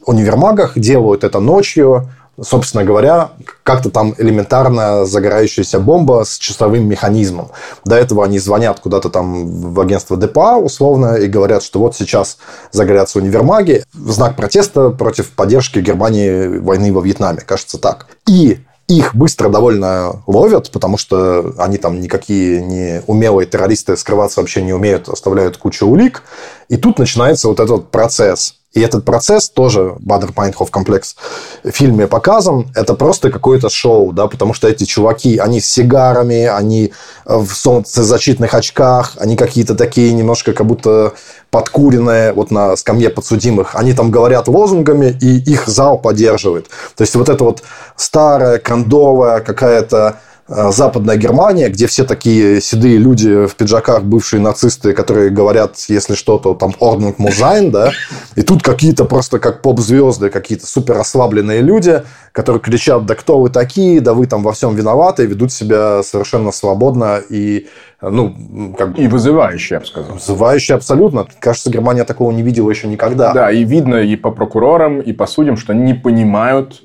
[0.06, 2.08] универмагах, делают это ночью,
[2.40, 3.31] собственно говоря,
[3.62, 7.51] как-то там элементарная загорающаяся бомба с часовым механизмом.
[7.85, 12.38] До этого они звонят куда-то там в агентство ДПА условно и говорят, что вот сейчас
[12.72, 17.40] загорятся универмаги в знак протеста против поддержки Германии войны во Вьетнаме.
[17.40, 18.07] Кажется так.
[18.29, 24.62] И их быстро довольно ловят, потому что они там никакие не умелые террористы скрываться вообще
[24.62, 26.22] не умеют, оставляют кучу улик.
[26.68, 28.57] И тут начинается вот этот процесс.
[28.76, 31.16] И этот процесс тоже Бадер-Майнхоф комплекс
[31.64, 32.68] в фильме показан.
[32.74, 36.92] Это просто какое-то шоу, да, потому что эти чуваки, они с сигарами, они
[37.24, 41.14] в солнцезащитных очках, они какие-то такие немножко как будто
[41.50, 43.74] подкуренные вот на скамье подсудимых.
[43.74, 46.68] Они там говорят лозунгами, и их зал поддерживает.
[46.96, 47.62] То есть вот это вот
[47.96, 50.12] старая, кондовая какая-то Э,
[50.48, 56.54] Западная Германия, где все такие седые люди в пиджаках, бывшие нацисты, которые говорят, если что-то,
[56.54, 57.90] там, Ordnung muss да,
[58.37, 63.50] и тут какие-то просто как поп-звезды, какие-то супер расслабленные люди, которые кричат, да кто вы
[63.50, 67.66] такие, да вы там во всем виноваты, ведут себя совершенно свободно и
[68.00, 69.02] ну, как бы...
[69.02, 70.14] И вызывающе, я бы сказал.
[70.14, 71.26] Вызывающе абсолютно.
[71.40, 73.32] Кажется, Германия такого не видела еще никогда.
[73.32, 76.82] Да, и видно и по прокурорам, и по судьям, что не понимают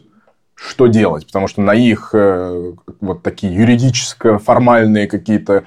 [0.68, 5.64] что делать, потому что на их э, вот такие юридическо-формальные какие-то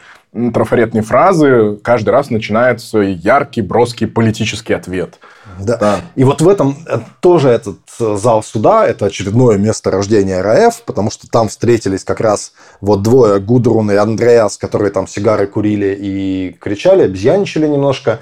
[0.52, 5.18] трафаретные фразы каждый раз начинается яркий, броский политический ответ.
[5.60, 5.76] Да.
[5.76, 6.00] да.
[6.16, 10.82] И вот в этом э, тоже этот э, зал суда, это очередное место рождения РАФ,
[10.82, 15.96] потому что там встретились как раз вот двое, Гудрун и Андреас, которые там сигары курили
[16.00, 18.20] и кричали, обезьяничали немножко.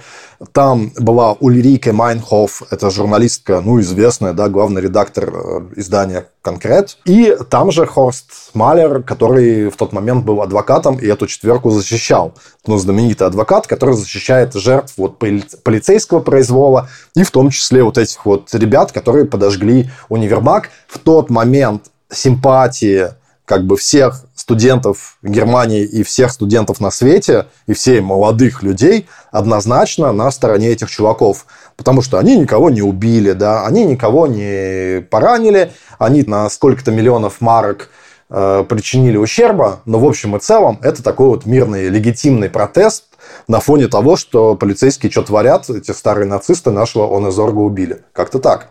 [0.52, 6.98] Там была Ульрике Майнхоф, это журналистка, ну, известная, да, главный редактор э, издания «Конкрет».
[7.04, 12.34] И там же Хорст Малер, который в тот момент был адвокатом и эту четверку защищал.
[12.66, 18.24] Ну, знаменитый адвокат, который защищает жертв вот полицейского произвола и в том числе вот этих
[18.26, 20.70] вот ребят, которые подожгли универмаг.
[20.88, 23.10] В тот момент симпатии
[23.44, 30.12] как бы всех студентов Германии и всех студентов на свете, и всей молодых людей однозначно
[30.12, 31.46] на стороне этих чуваков.
[31.76, 37.40] Потому что они никого не убили, да, они никого не поранили, они на сколько-то миллионов
[37.40, 37.88] марок
[38.30, 43.04] э, причинили ущерба, но в общем и целом это такой вот мирный, легитимный протест
[43.46, 48.02] на фоне того, что полицейские что творят, эти старые нацисты нашего Онезорга убили.
[48.12, 48.70] Как-то так.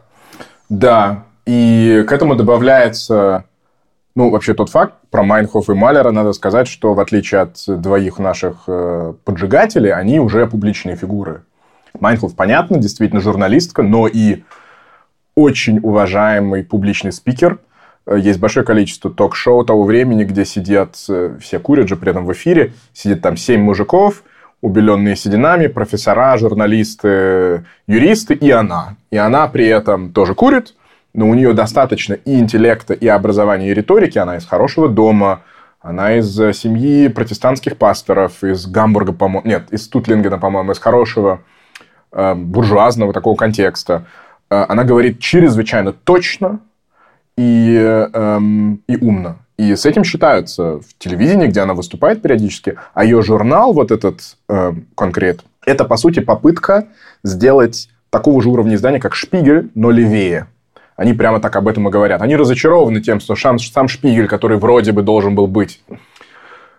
[0.68, 3.46] Да, и к этому добавляется
[4.15, 8.19] ну, вообще тот факт про Майнхоф и Малера, надо сказать, что в отличие от двоих
[8.19, 11.43] наших э, поджигателей, они уже публичные фигуры.
[12.00, 14.43] Майнхоф, понятно, действительно журналистка, но и
[15.36, 17.60] очень уважаемый публичный спикер.
[18.06, 22.26] Э, есть большое количество ток-шоу того времени, где сидят, э, все курят же при этом
[22.26, 24.24] в эфире, сидит там семь мужиков,
[24.62, 28.97] убеленные сединами, профессора, журналисты, юристы и она.
[29.10, 30.76] И она при этом тоже курит,
[31.13, 35.41] но у нее достаточно и интеллекта, и образования, и риторики, она из хорошего дома,
[35.80, 41.41] она из э, семьи протестантских пасторов, из Гамбурга, по-моему, нет, из Тутлингена, по-моему, из хорошего
[42.12, 44.06] э, буржуазного такого контекста.
[44.50, 46.60] Э, она говорит чрезвычайно точно
[47.36, 48.39] и, э,
[48.88, 49.38] и умно.
[49.58, 52.78] И с этим считаются в телевидении, где она выступает периодически.
[52.93, 56.88] А ее журнал, вот этот э, конкрет, это, по сути, попытка
[57.24, 60.47] сделать такого же уровня издания, как «Шпигель», но левее.
[61.02, 62.22] Они прямо так об этом и говорят.
[62.22, 65.82] Они разочарованы тем, что сам, сам Шпигель, который вроде бы должен был быть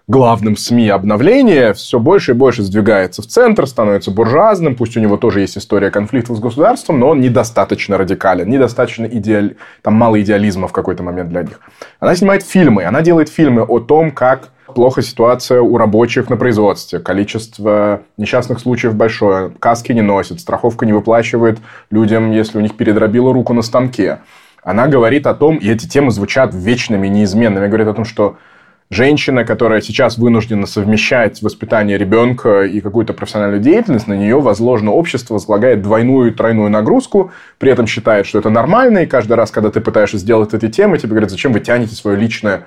[0.09, 5.17] главным СМИ обновления, все больше и больше сдвигается в центр, становится буржуазным, пусть у него
[5.17, 9.57] тоже есть история конфликтов с государством, но он недостаточно радикален, недостаточно идеаль...
[9.83, 11.61] там мало идеализма в какой-то момент для них.
[12.01, 16.99] Она снимает фильмы, она делает фильмы о том, как плохо ситуация у рабочих на производстве,
[16.99, 21.59] количество несчастных случаев большое, каски не носят, страховка не выплачивает
[21.91, 24.21] людям, если у них передробила руку на станке.
[24.65, 28.37] Она говорит о том, и эти темы звучат вечными, неизменными, говорит о том, что
[28.93, 35.35] женщина, которая сейчас вынуждена совмещать воспитание ребенка и какую-то профессиональную деятельность, на нее возложено общество,
[35.35, 39.71] возлагает двойную и тройную нагрузку, при этом считает, что это нормально, и каждый раз, когда
[39.71, 42.67] ты пытаешься сделать эти темы, тебе говорят, зачем вы тянете свое личное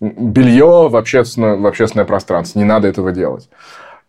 [0.00, 2.58] белье в общественное, в общественное пространство.
[2.58, 3.48] Не надо этого делать.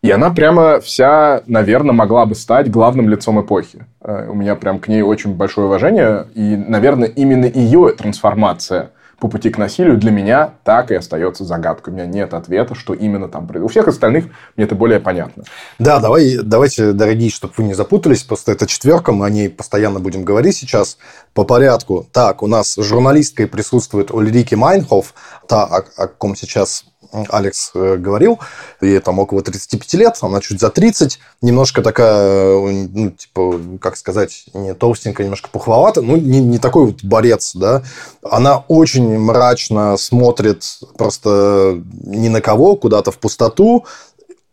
[0.00, 3.84] И она прямо вся, наверное, могла бы стать главным лицом эпохи.
[4.00, 6.26] Э, у меня прям к ней очень большое уважение.
[6.34, 11.92] И, наверное, именно ее трансформация по пути к насилию для меня так и остается загадкой.
[11.92, 13.66] У меня нет ответа, что именно там произошло.
[13.66, 14.26] У всех остальных
[14.56, 15.44] мне это более понятно.
[15.78, 19.98] Да, давай, давайте, дорогие, чтобы вы не запутались, просто это четверка, мы о ней постоянно
[19.98, 20.98] будем говорить сейчас
[21.34, 22.06] по порядку.
[22.12, 25.14] Так, у нас журналисткой присутствует Ульрики Майнхоф,
[25.48, 28.38] та, о, о ком сейчас Алекс э, говорил,
[28.80, 34.44] ей там около 35 лет, она чуть за 30, немножко такая, ну, типа, как сказать,
[34.54, 37.82] не толстенькая, немножко пухловатая, ну, не, не такой вот борец, да.
[38.22, 40.64] Она очень мрачно смотрит
[40.96, 43.86] просто ни на кого, куда-то в пустоту,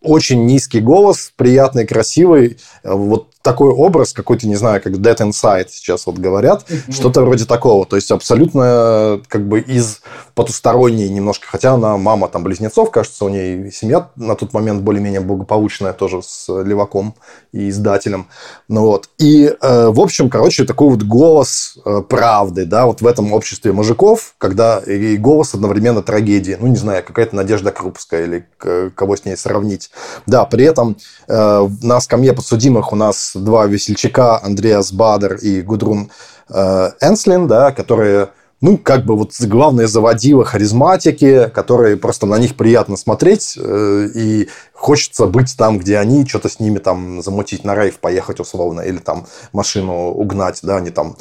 [0.02, 2.58] очень низкий голос, приятный, красивый.
[2.84, 6.92] Вот такой образ какой-то, не знаю, как Dead Inside сейчас вот говорят, mm-hmm.
[6.92, 7.86] что-то вроде такого.
[7.86, 10.02] То есть абсолютно как бы из
[10.34, 15.22] потусторонней немножко, хотя она мама там близнецов, кажется, у нее семья на тот момент более-менее
[15.22, 17.14] благополучная тоже с Леваком
[17.52, 18.28] и издателем.
[18.68, 19.10] Ну вот.
[19.20, 23.72] И, э, в общем, короче, такой вот голос э, правды, да, вот в этом обществе
[23.74, 26.58] мужиков, когда и голос одновременно трагедии.
[26.60, 28.48] Ну, не знаю, какая-то Надежда Крупская или
[28.96, 29.92] кого с ней сравнить.
[30.26, 36.12] Да, при этом э, на скамье подсудимых у нас два весельчака, Андреас Бадер и Гудрун
[36.50, 38.30] э, Энслин, да, которые
[38.62, 44.50] ну, как бы вот главные заводилы, харизматики, которые просто на них приятно смотреть, э, и
[44.74, 48.98] хочется быть там, где они, что-то с ними там замутить на рейв, поехать условно, или
[48.98, 51.18] там машину угнать, да, они там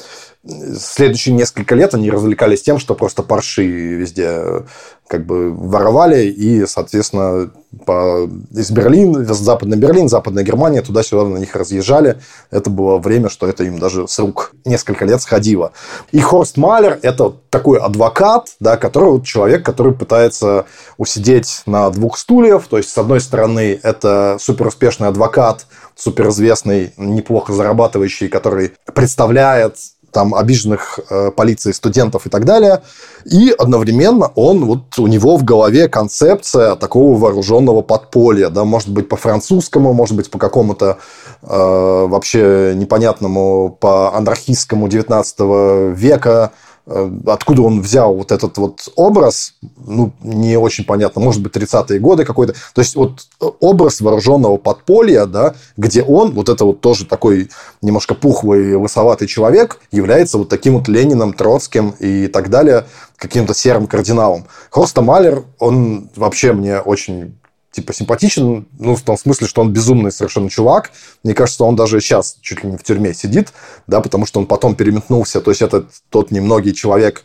[0.46, 4.64] следующие несколько лет они развлекались тем, что просто парши везде
[5.06, 7.50] как бы воровали, и, соответственно,
[7.84, 12.20] по, из Берлина, Западный Берлин, Западная Германия, туда-сюда на них разъезжали.
[12.50, 15.72] Это было время, что это им даже с рук несколько лет сходило.
[16.12, 20.64] И Хорст Малер– это такой адвокат, да, который вот человек, который пытается
[20.96, 22.66] усидеть на двух стульях.
[22.66, 29.76] То есть, с одной стороны, это суперуспешный адвокат, суперизвестный, неплохо зарабатывающий, который представляет
[30.14, 32.82] там обиженных э, полицией студентов и так далее.
[33.26, 39.08] И одновременно он, вот у него в голове концепция такого вооруженного подполья, да, может быть,
[39.08, 40.98] по французскому, может быть, по какому-то
[41.42, 46.52] э, вообще непонятному, по анархистскому 19 века
[46.86, 52.24] откуда он взял вот этот вот образ, ну, не очень понятно, может быть, 30-е годы
[52.24, 52.54] какой-то.
[52.74, 53.26] То есть, вот
[53.60, 59.80] образ вооруженного подполья, да, где он, вот это вот тоже такой немножко пухлый, лысоватый человек,
[59.92, 62.84] является вот таким вот Лениным, Троцким и так далее,
[63.16, 64.44] каким-то серым кардиналом.
[64.70, 67.38] Хорста Малер, он вообще мне очень
[67.74, 70.90] типа симпатичен, ну, в том смысле, что он безумный совершенно чувак.
[71.24, 73.52] Мне кажется, он даже сейчас чуть ли не в тюрьме сидит,
[73.86, 75.40] да, потому что он потом переметнулся.
[75.40, 77.24] То есть, это тот немногий человек,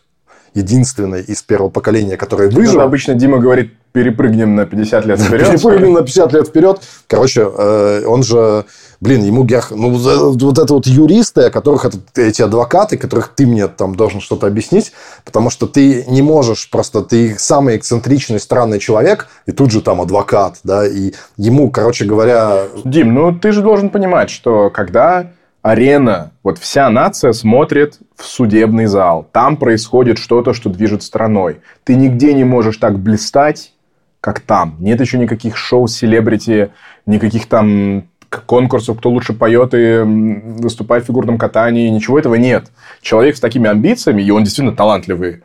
[0.55, 2.79] единственный из первого поколения, который выжил.
[2.79, 5.47] Ну, обычно Дима говорит, перепрыгнем на 50 лет вперед.
[5.51, 6.81] Перепрыгнем на 50 лет вперед.
[7.07, 8.65] Короче, э, он же,
[9.01, 9.71] блин, ему гех...
[9.71, 14.21] ну, вот это вот юристы, о которых это, эти адвокаты, которых ты мне там должен
[14.21, 14.91] что-то объяснить,
[15.25, 20.01] потому что ты не можешь просто, ты самый эксцентричный, странный человек, и тут же там
[20.01, 22.63] адвокат, да, и ему, короче говоря...
[22.83, 25.31] Дим, ну ты же должен понимать, что когда
[25.61, 29.27] арена, вот вся нация смотрит в судебный зал.
[29.31, 31.61] Там происходит что-то, что движет страной.
[31.83, 33.73] Ты нигде не можешь так блистать,
[34.21, 34.75] как там.
[34.79, 36.71] Нет еще никаких шоу селебрити,
[37.05, 41.89] никаких там конкурсов, кто лучше поет и выступает в фигурном катании.
[41.89, 42.67] Ничего этого нет.
[43.01, 45.41] Человек с такими амбициями, и он действительно талантливый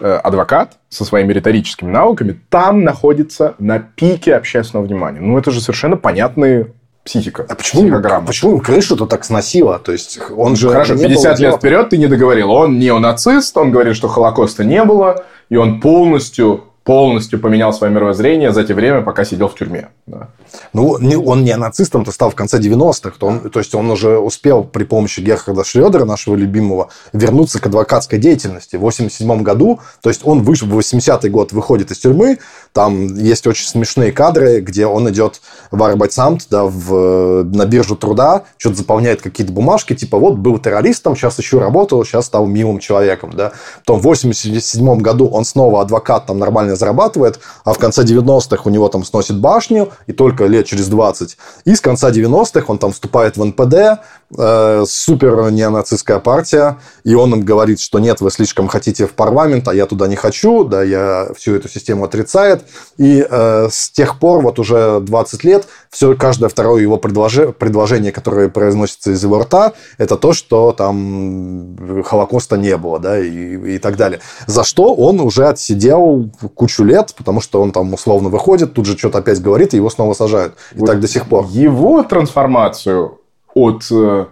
[0.00, 5.20] э, адвокат со своими риторическими навыками, там находится на пике общественного внимания.
[5.20, 6.68] Ну, это же совершенно понятные
[7.04, 7.46] психика.
[7.48, 9.78] А почему, почему крышу-то так сносило?
[9.78, 10.70] То есть он же...
[10.70, 12.50] Хорошо, 50 лет вперед ты не договорил.
[12.50, 18.52] Он неонацист, он говорит, что Холокоста не было, и он полностью полностью поменял свое мировоззрение
[18.52, 19.88] за те время, пока сидел в тюрьме.
[20.06, 20.28] Да.
[20.74, 23.16] Ну, он не нацистом-то стал в конце 90-х.
[23.18, 27.66] То, он, то есть, он уже успел при помощи Герхарда Шредера, нашего любимого, вернуться к
[27.66, 28.76] адвокатской деятельности.
[28.76, 32.38] В 87 году, то есть, он вышел в 80-й год, выходит из тюрьмы,
[32.72, 38.44] там есть очень смешные кадры, где он идет в Арбайтсамт, да, в, на биржу труда,
[38.58, 43.30] что-то заполняет какие-то бумажки, типа, вот, был террористом, сейчас еще работал, сейчас стал милым человеком,
[43.32, 43.52] да.
[43.78, 48.70] Потом в 87 году он снова адвокат, там нормально зарабатывает, а в конце 90-х у
[48.70, 51.36] него там сносит башню, и только лет через 20.
[51.64, 54.00] И с конца 90-х он там вступает в НПД,
[54.36, 59.68] э, супер неонацистская партия, и он им говорит, что нет, вы слишком хотите в парламент,
[59.68, 62.64] а я туда не хочу, да, я всю эту систему отрицает.
[62.96, 68.12] И э, с тех пор, вот уже 20 лет, все, каждое второе его предложение, предложение,
[68.12, 73.78] которое произносится из его рта, это то, что там Холокоста не было, да, и, и
[73.78, 74.20] так далее.
[74.46, 78.96] За что он уже отсидел кучу лет, потому что он там условно выходит, тут же
[78.96, 80.54] что-то опять говорит, и его снова сажают.
[80.74, 81.46] И вот так до сих пор.
[81.46, 83.18] Его трансформацию
[83.54, 84.26] от э,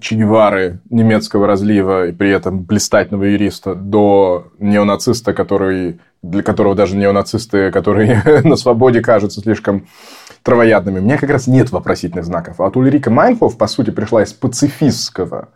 [0.00, 6.96] Че Гевары, немецкого разлива и при этом блистательного юриста, до неонациста, который, для которого даже
[6.96, 9.86] неонацисты, которые на свободе кажутся слишком
[10.42, 10.98] травоядными.
[10.98, 12.60] У меня как раз нет вопросительных знаков.
[12.60, 15.50] А вот Ульрика Майнхоф, по сути, пришла из пацифистского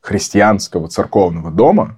[0.00, 1.96] христианского церковного дома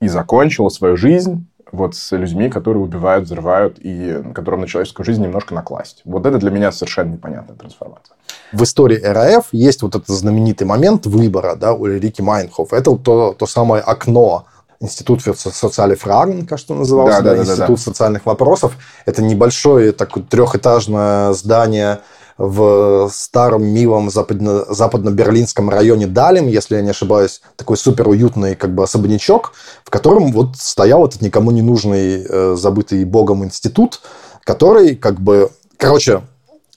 [0.00, 5.22] и закончила свою жизнь вот с людьми, которые убивают, взрывают и которым на человеческую жизнь
[5.22, 6.02] немножко накласть.
[6.04, 8.14] Вот это для меня совершенно непонятная трансформация.
[8.52, 12.72] В истории РАФ есть вот этот знаменитый момент выбора да, Ульрики Майнхоф.
[12.72, 14.46] Это то, то самое окно
[14.80, 17.76] Institut für soziale Fragen, кажется, назывался, да, да, да, Институт да, да.
[17.76, 18.76] социальных вопросов.
[19.06, 22.00] Это небольшое такое трехэтажное здание
[22.42, 28.74] в старом милом западно- западно-берлинском районе Далем, если я не ошибаюсь, такой супер уютный как
[28.74, 29.52] бы особнячок,
[29.84, 34.00] в котором вот стоял этот никому не нужный, э, забытый богом институт,
[34.42, 35.52] который как бы...
[35.76, 36.22] Короче,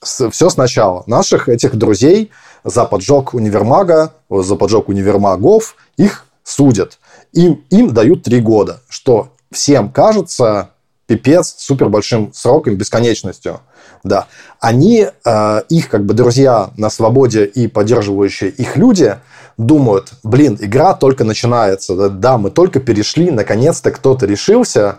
[0.04, 1.02] все сначала.
[1.08, 2.30] Наших этих друзей
[2.62, 7.00] за поджог универмага, за поджог универмагов, их судят.
[7.32, 10.70] Им, им дают три года, что всем кажется
[11.06, 13.60] пипец супер большим сроком, бесконечностью.
[14.04, 14.26] Да.
[14.60, 19.16] Они, э, их как бы друзья на свободе и поддерживающие их люди
[19.56, 24.98] думают, блин, игра только начинается, да, да мы только перешли, наконец-то кто-то решился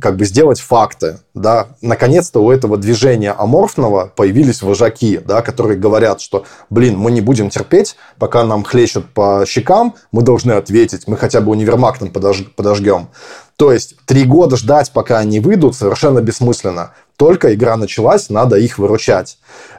[0.00, 6.20] как бы сделать факты, да, наконец-то у этого движения аморфного появились вожаки, да, которые говорят,
[6.20, 11.16] что, блин, мы не будем терпеть, пока нам хлещут по щекам, мы должны ответить, мы
[11.16, 12.44] хотя бы универмаг там подож...
[12.56, 13.08] подожгем.
[13.56, 16.92] То есть три года ждать, пока они выйдут, совершенно бессмысленно.
[17.16, 19.38] Только игра началась, надо их выручать.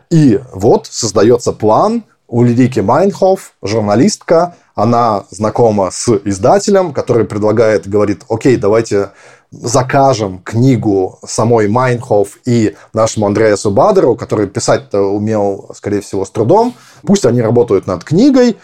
[0.09, 8.57] И вот создается план, Ульрика Майнхоф, журналистка, она знакома с издателем, который предлагает, говорит, окей,
[8.57, 9.11] давайте
[9.51, 16.73] закажем книгу самой Майнхоф и нашему Андреасу Бадеру, который писать-то умел, скорее всего, с трудом.
[17.03, 18.57] Пусть они работают над книгой,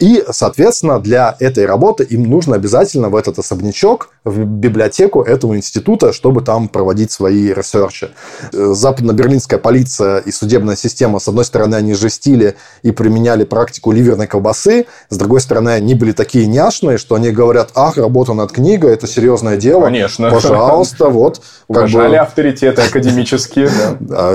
[0.00, 6.14] и, соответственно, для этой работы им нужно обязательно в этот особнячок, в библиотеку этого института,
[6.14, 8.08] чтобы там проводить свои ресерчи.
[8.52, 14.26] Э, западно-берлинская полиция и судебная система, с одной стороны, они жестили и применяли практику ливерной
[14.26, 18.94] колбасы, с другой стороны, они были такие няшные, что они говорят, ах, работа над книгой,
[18.94, 19.82] это серьезное дело.
[19.82, 20.30] Конечно.
[20.30, 21.42] Пожалуйста, вот.
[21.68, 22.16] Уважали бы...
[22.16, 23.68] авторитеты академические.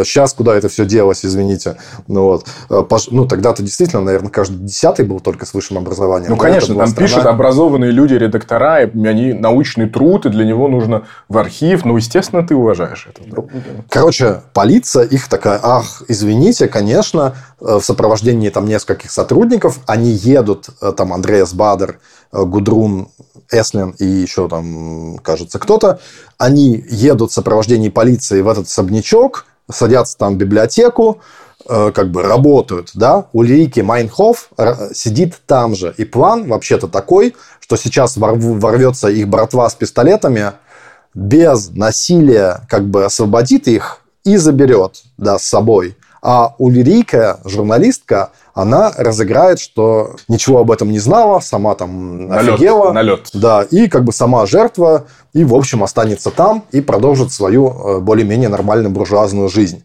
[0.04, 1.78] Сейчас а куда это все делось, извините.
[2.08, 2.44] Ну.
[2.70, 6.30] Э, ну, тогда-то действительно, наверное, каждый десятый был только с высшим образованием.
[6.30, 7.08] Ну, конечно, там страна...
[7.08, 11.86] пишут образованные люди, редактора, и они научный труд, и для него нужно в архив.
[11.86, 13.22] Ну, естественно, ты уважаешь это.
[13.90, 20.68] Короче, полиция их такая, ах, извините, конечно, э, в сопровождении там нескольких сотрудников, они едут,
[20.82, 22.00] э, там, Андреас Бадер,
[22.32, 23.08] э, Гудрун
[23.52, 26.00] Эслин и еще там, кажется, кто-то,
[26.38, 31.22] они едут в сопровождении полиции в этот особнячок, садятся там в библиотеку,
[31.68, 34.50] как бы работают, да, Ульрики Майнхоф
[34.94, 35.94] сидит там же.
[35.98, 40.52] И план вообще-то такой, что сейчас ворвется их братва с пистолетами,
[41.14, 45.98] без насилия как бы освободит их и заберет, да, с собой.
[46.22, 52.92] А Ульрика, журналистка, она разыграет, что ничего об этом не знала, сама там налет, офигела.
[52.92, 53.30] Налет.
[53.34, 58.00] Да, и как бы сама жертва, и, в общем, останется там и продолжит свою э,
[58.00, 59.84] более-менее нормальную буржуазную жизнь.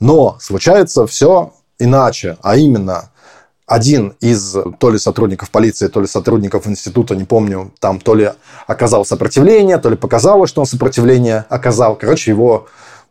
[0.00, 3.10] Но случается все иначе, а именно
[3.66, 8.30] один из то ли сотрудников полиции, то ли сотрудников института, не помню, там то ли
[8.66, 11.96] оказал сопротивление, то ли показалось, что он сопротивление оказал.
[11.96, 12.66] Короче, его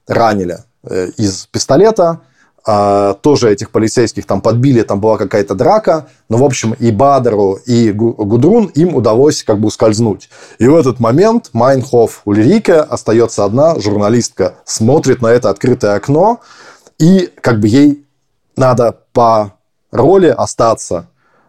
[0.08, 2.22] ранили э, из пистолета.
[2.66, 6.08] А, тоже этих полицейских там подбили, там была какая-то драка.
[6.30, 10.30] Но, в общем, и Бадеру, и Гудрун им удалось как бы ускользнуть.
[10.60, 16.40] И в этот момент Майнхоф Ульрике остается одна, журналистка, смотрит на это открытое окно,
[17.04, 18.06] и как бы ей
[18.56, 19.56] надо по
[19.92, 21.08] роли остаться.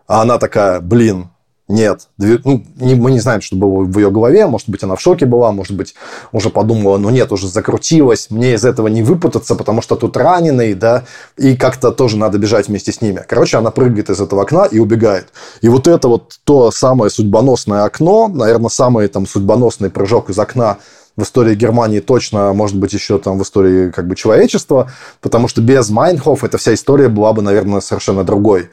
[0.09, 1.29] А она такая, блин,
[1.69, 2.09] нет.
[2.19, 4.49] Ну, не, мы не знаем, что было в ее голове.
[4.49, 5.95] Может быть, она в шоке была, может быть,
[6.33, 10.75] уже подумала, ну нет, уже закрутилась, мне из этого не выпутаться, потому что тут раненый,
[10.75, 11.05] да,
[11.37, 13.25] и как-то тоже надо бежать вместе с ними.
[13.27, 15.29] Короче, она прыгает из этого окна и убегает.
[15.61, 20.79] И вот это вот то самое судьбоносное окно, наверное, самый там судьбоносный прыжок из окна
[21.17, 24.91] в истории Германии точно, может быть, еще там в истории как бы человечества,
[25.21, 28.71] потому что без Майнхоф эта вся история была бы, наверное, совершенно другой.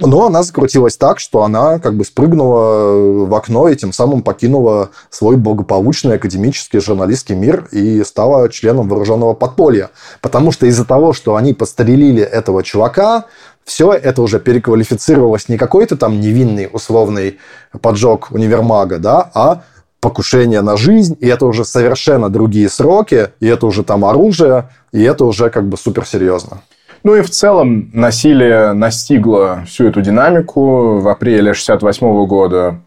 [0.00, 4.90] Но она закрутилась так, что она как бы спрыгнула в окно и тем самым покинула
[5.10, 9.90] свой благополучный академический журналистский мир и стала членом вооруженного подполья.
[10.20, 13.26] Потому что из-за того, что они пострелили этого чувака,
[13.64, 17.38] все это уже переквалифицировалось не какой-то там невинный условный
[17.80, 19.62] поджог универмага, да, а
[20.00, 25.02] покушение на жизнь, и это уже совершенно другие сроки, и это уже там оружие, и
[25.02, 26.62] это уже как бы суперсерьезно.
[27.02, 30.98] Ну и в целом насилие настигло всю эту динамику.
[30.98, 32.80] В апреле 1968 года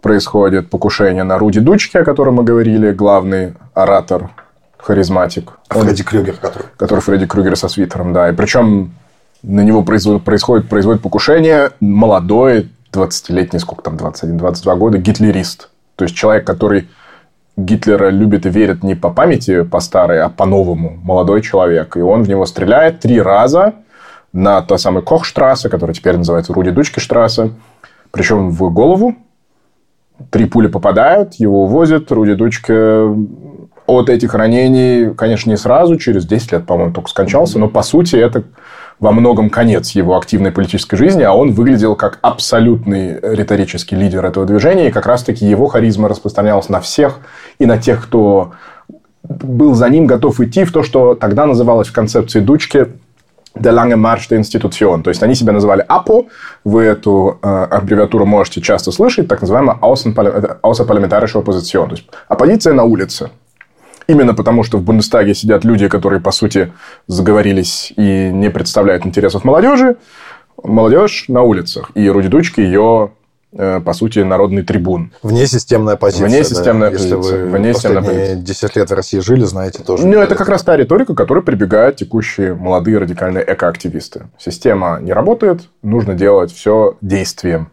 [0.00, 4.30] происходит покушение на Руди Дучки, о котором мы говорили, главный оратор,
[4.78, 5.58] харизматик.
[5.68, 6.66] Фредди Крюгер, который.
[6.76, 8.30] Который Фредди Крюгер со свитером, да.
[8.30, 8.94] И причем
[9.42, 15.68] на него происходит, происходит, производит покушение молодой, 20-летний, сколько там, 21-22 года, гитлерист.
[15.96, 16.88] То есть человек, который
[17.56, 20.98] Гитлера любит и верит не по памяти, по старой, а по-новому.
[21.02, 21.96] Молодой человек.
[21.96, 23.74] И он в него стреляет три раза
[24.32, 27.52] на той самой Кохштрассе, которая теперь называется Руди Дучки штрассе.
[28.10, 29.16] Причем в голову.
[30.30, 32.12] Три пули попадают, его увозят.
[32.12, 33.06] Руди Дучке
[33.86, 38.16] от этих ранений, конечно, не сразу, через 10 лет, по-моему, только скончался, но, по сути,
[38.16, 38.44] это
[38.98, 44.46] во многом конец его активной политической жизни, а он выглядел как абсолютный риторический лидер этого
[44.46, 47.18] движения, и как раз-таки его харизма распространялась на всех,
[47.58, 48.52] и на тех, кто
[49.22, 52.88] был за ним готов идти в то, что тогда называлось в концепции Дучки
[53.56, 55.02] Der lange Marsch der Institution.
[55.02, 56.26] То есть, они себя называли АПО.
[56.64, 59.28] Вы эту э, аббревиатуру можете часто слышать.
[59.28, 61.88] Так называемая Außerparlamentarische Opposition.
[61.88, 63.30] То есть, оппозиция на улице.
[64.06, 66.72] Именно потому, что в Бундестаге сидят люди, которые, по сути,
[67.06, 69.96] заговорились и не представляют интересов молодежи.
[70.62, 71.90] Молодежь на улицах.
[71.94, 73.10] И Руди Дучки ее
[73.52, 75.12] э, по сути, народный трибун.
[75.22, 76.28] Внесистемная позиция.
[76.28, 76.96] Внесистемная да?
[76.96, 77.18] позиция.
[77.18, 80.06] Если вы Внесистемная последние 10 лет в России жили, знаете тоже.
[80.06, 84.28] Ну, это как раз та риторика, к которой прибегают текущие молодые радикальные экоактивисты.
[84.38, 87.70] Система не работает, нужно делать все действием.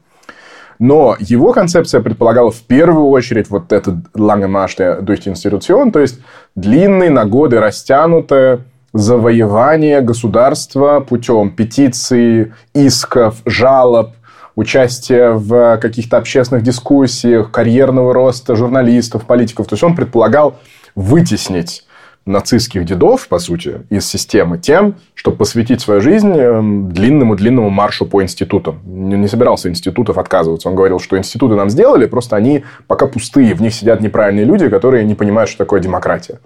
[0.84, 6.20] Но его концепция предполагала в первую очередь вот этот lange Marsch durch die то есть
[6.56, 14.10] длинный, на годы растянутое завоевание государства путем петиций, исков, жалоб,
[14.58, 19.68] участия в каких-то общественных дискуссиях, карьерного роста журналистов, политиков.
[19.68, 20.56] То есть он предполагал
[20.96, 21.86] вытеснить
[22.26, 28.24] нацистских дедов, по сути, из системы тем, чтобы посвятить свою жизнь эм, длинному-длинному маршу по
[28.24, 28.80] институтам.
[28.86, 30.70] Не собирался институтов отказываться.
[30.70, 34.70] Он говорил, что институты нам сделали, просто они пока пустые, в них сидят неправильные люди,
[34.70, 36.40] которые не понимают, что такое демократия.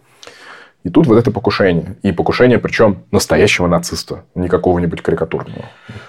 [0.87, 1.97] И тут вот это покушение.
[2.01, 5.65] И покушение, причем настоящего нациста, не какого-нибудь карикатурного.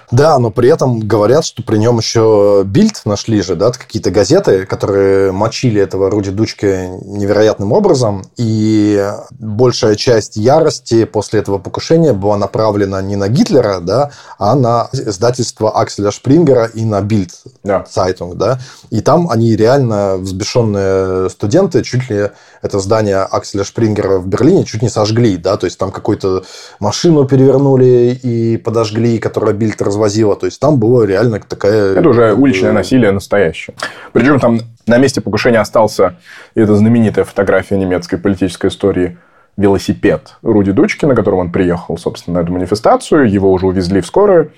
[0.09, 4.65] Да, но при этом говорят, что при нем еще Bild нашли же, да, какие-то газеты,
[4.65, 8.23] которые мочили этого Руди Дучке невероятным образом.
[8.37, 14.87] И большая часть ярости после этого покушения была направлена не на Гитлера, да, а на
[14.93, 17.31] издательство Акселя Шпрингера и на Bild
[17.65, 17.85] да.
[17.89, 18.59] Zeitung, да.
[18.91, 24.81] И там они реально взбешенные студенты чуть ли это здание Акселя Шпрингера в Берлине чуть
[24.81, 26.43] не сожгли, да, то есть там какую-то
[26.79, 31.95] машину перевернули и подожгли, которая Бильд развозила, то есть там было реально такая...
[31.95, 33.75] Это уже уличное насилие настоящее.
[34.13, 36.15] Причем там на месте покушения остался,
[36.55, 39.17] эта знаменитая фотография немецкой политической истории,
[39.57, 43.29] велосипед Руди Дучки, на котором он приехал, собственно, на эту манифестацию.
[43.29, 44.51] Его уже увезли в скорую.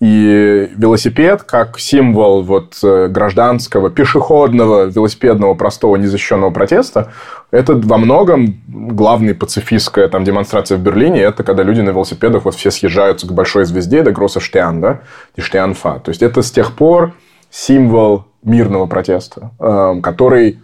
[0.00, 7.12] И велосипед как символ вот э, гражданского, пешеходного, велосипедного, простого, незащищенного протеста,
[7.50, 11.22] это во многом главная пацифистская там, демонстрация в Берлине.
[11.22, 15.00] Это когда люди на велосипедах вот все съезжаются к большой звезде, до Гросса Штиан, да,
[15.34, 15.98] и Штианфа.
[15.98, 17.14] То есть, это с тех пор
[17.50, 20.60] символ мирного протеста, э, который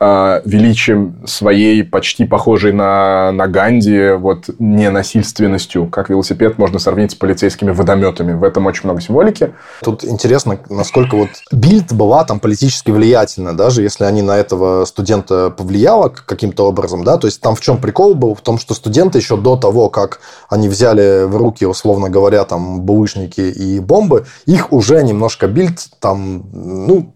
[0.00, 7.70] величием своей, почти похожей на, на Ганди, вот ненасильственностью, как велосипед можно сравнить с полицейскими
[7.70, 8.32] водометами.
[8.32, 9.52] В этом очень много символики.
[9.82, 15.50] Тут интересно, насколько вот Бильд была там политически влиятельна, даже если они на этого студента
[15.50, 18.34] повлияло каким-то образом, да, то есть там в чем прикол был?
[18.34, 22.80] В том, что студенты еще до того, как они взяли в руки, условно говоря, там
[22.80, 27.14] булыжники и бомбы, их уже немножко Бильд там, ну,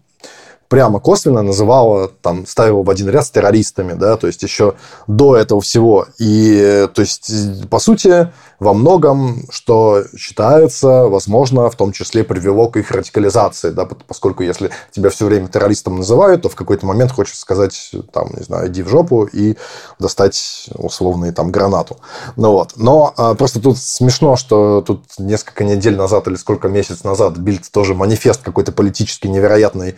[0.75, 4.73] прямо косвенно называла, там, ставила в один ряд с террористами, да, то есть еще
[5.07, 6.07] до этого всего.
[6.19, 7.31] И, то есть,
[7.69, 13.85] по сути, во многом, что считается, возможно, в том числе привело к их радикализации, да,
[13.85, 18.43] поскольку если тебя все время террористом называют, то в какой-то момент хочется сказать, там, не
[18.43, 19.55] знаю, иди в жопу и
[19.97, 21.99] достать условный там гранату.
[22.35, 22.73] Ну вот.
[22.75, 27.69] Но а, просто тут смешно, что тут несколько недель назад или сколько месяц назад Бильд
[27.71, 29.95] тоже манифест какой-то политический невероятный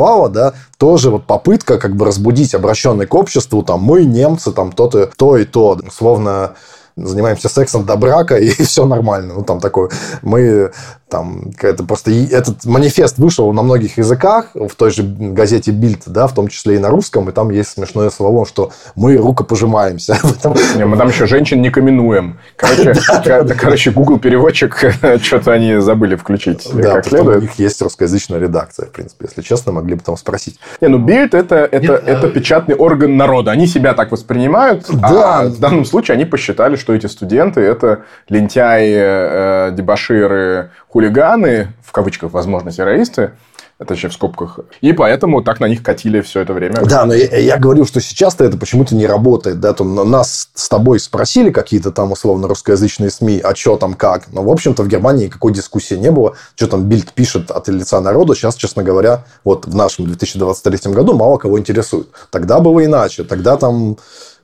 [0.00, 4.72] опубликовала, да, тоже вот попытка как бы разбудить обращенный к обществу, там, мы немцы, там,
[4.72, 6.54] то-то, то и то, словно
[7.06, 9.34] занимаемся сексом до брака, и все нормально.
[9.34, 9.90] Ну, там такое.
[10.22, 10.70] Мы
[11.10, 16.26] там, это просто этот манифест вышел на многих языках, в той же газете Бильд, да,
[16.26, 20.18] в том числе и на русском, и там есть смешное слово, что мы рукопожимаемся.
[20.76, 22.38] Не, мы там еще женщин не каменуем.
[22.56, 22.94] Короче,
[23.60, 24.76] короче Google переводчик,
[25.22, 26.68] что-то они забыли включить.
[26.72, 30.58] Да, у них есть русскоязычная редакция, в принципе, если честно, могли бы там спросить.
[30.80, 33.50] Не, ну Бильд это, это, это э, печатный орган народа.
[33.50, 35.40] Они себя так воспринимают, да.
[35.40, 41.92] а в данном случае они посчитали, что эти студенты это лентяи, э, дебаширы, хулиганы, в
[41.92, 43.32] кавычках, возможно, террористы,
[43.80, 44.60] это еще в скобках.
[44.82, 46.82] И поэтому так на них катили все это время.
[46.84, 49.58] Да, но я, я говорю, что сейчас-то это почему-то не работает.
[49.58, 49.72] Да?
[49.72, 54.30] Там нас с тобой спросили какие-то там условно русскоязычные СМИ, а что там как.
[54.32, 56.36] Но, в общем-то, в Германии никакой дискуссии не было.
[56.56, 61.14] Что там Бильд пишет от лица народа, сейчас, честно говоря, вот в нашем 2023 году
[61.14, 62.08] мало кого интересует.
[62.30, 63.24] Тогда было иначе.
[63.24, 63.96] Тогда там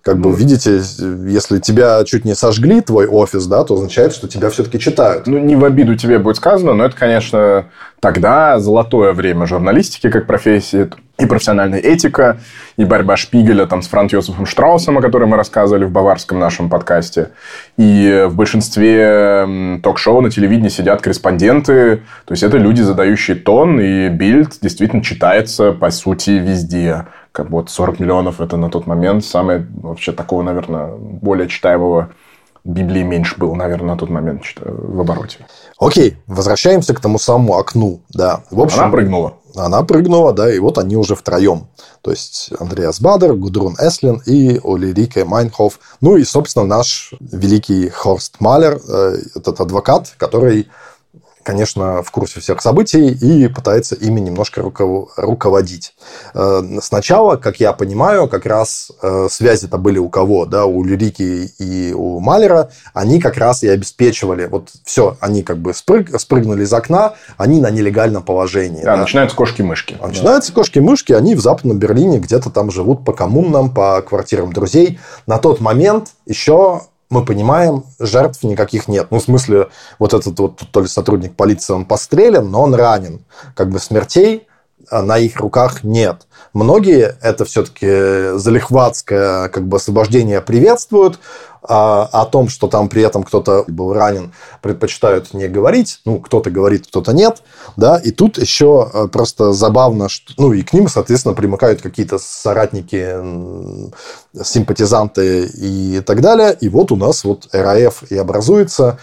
[0.07, 0.81] как бы, видите,
[1.27, 5.27] если тебя чуть не сожгли, твой офис, да, то означает, что тебя все-таки читают.
[5.27, 7.67] Ну, не в обиду тебе будет сказано, но это, конечно,
[7.99, 10.91] тогда золотое время журналистики как профессии.
[11.19, 12.39] И профессиональная этика,
[12.77, 16.69] и борьба Шпигеля там, с Франц Йосифом Штраусом, о котором мы рассказывали в баварском нашем
[16.69, 17.31] подкасте.
[17.79, 22.03] И в большинстве ток-шоу на телевидении сидят корреспонденты.
[22.27, 27.07] То есть, это люди, задающие тон, и Бильд действительно читается, по сути, везде.
[27.33, 32.11] Как вот 40 миллионов– это на тот момент самое, вообще, такого, наверное, более читаемого
[32.65, 35.39] Библии меньше было, наверное, на тот момент в обороте.
[35.79, 38.01] Окей, возвращаемся к тому самому окну.
[38.13, 38.41] Да.
[38.51, 39.35] В общем, Она прыгнула
[39.65, 41.69] она прыгнула, да, и вот они уже втроем.
[42.03, 45.81] То есть Андреас Бадер, Гудрун Эслин и Улирике Майнхоф.
[46.01, 50.69] Ну и, собственно, наш великий Хорст Малер, э, этот адвокат, который
[51.47, 55.95] конечно, в курсе всех событий и пытается ими немножко руководить.
[56.35, 61.53] Э, сначала, как я понимаю, как раз э, связи-то были у кого, да, у Люрики
[61.59, 66.65] и у Малера, они как раз и обеспечивали, вот все, они как бы спрыг, спрыгнули
[66.65, 68.83] из окна, они на нелегальном положении.
[68.83, 69.03] Да, да.
[69.03, 69.97] начинаются кошки-мышки.
[70.03, 70.57] Начинаются да.
[70.57, 74.99] кошки-мышки, они в Западном Берлине где-то там живут по коммунам, по квартирам друзей.
[75.29, 79.09] На тот момент еще мы понимаем, жертв никаких нет.
[79.11, 83.25] Ну, в смысле, вот этот вот то ли сотрудник полиции, он пострелен, но он ранен.
[83.55, 84.47] Как бы смертей
[84.91, 86.27] а, на их руках нет.
[86.53, 91.19] Многие это все-таки залихватское как бы освобождение приветствуют,
[91.69, 96.01] а о том, что там при этом кто-то был ранен, предпочитают не говорить.
[96.05, 97.43] Ну, кто-то говорит, кто-то нет.
[97.77, 97.97] Да?
[97.97, 103.17] И тут еще э, просто забавно, что, ну, и к ним, соответственно, примыкают какие-то соратники,
[104.43, 106.57] симпатизанты и так далее.
[106.61, 108.99] И вот у нас вот РАФ и образуется.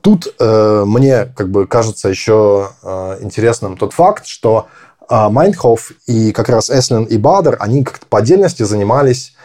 [0.00, 4.66] Тут э, мне как бы кажется еще э, интересным тот факт, что
[5.08, 9.41] э, Майнхоф и как раз Эслин и Бадер, они как-то по отдельности занимались а,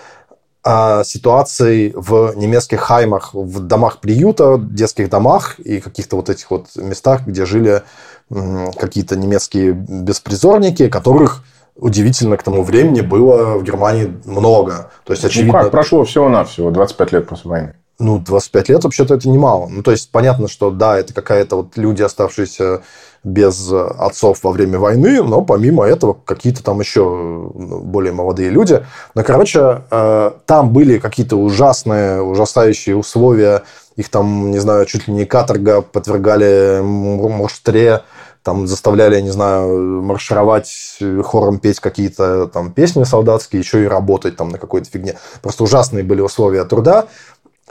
[1.04, 7.22] ситуацией в немецких хаймах, в домах приюта, детских домах и каких-то вот этих вот местах,
[7.26, 7.84] где жили
[8.30, 11.44] какие-то немецкие беспризорники, которых
[11.78, 14.92] удивительно к тому времени было в Германии много.
[15.06, 15.54] То есть, очевидно...
[15.54, 17.74] Ну как, прошло всего-навсего 25 лет после войны.
[18.00, 19.68] Ну, 25 лет вообще-то это немало.
[19.70, 22.84] Ну, то есть, понятно, что да, это какая-то вот люди, оставшиеся
[23.24, 28.86] без отцов во время войны, но помимо этого какие-то там еще ну, более молодые люди.
[29.16, 33.64] Но, короче, э, там были какие-то ужасные, ужасающие условия.
[33.96, 38.04] Их там, не знаю, чуть ли не каторга подвергали муштре,
[38.48, 44.48] там заставляли, не знаю, маршировать, хором петь какие-то там песни солдатские, еще и работать там
[44.48, 45.18] на какой-то фигне.
[45.42, 47.08] Просто ужасные были условия труда.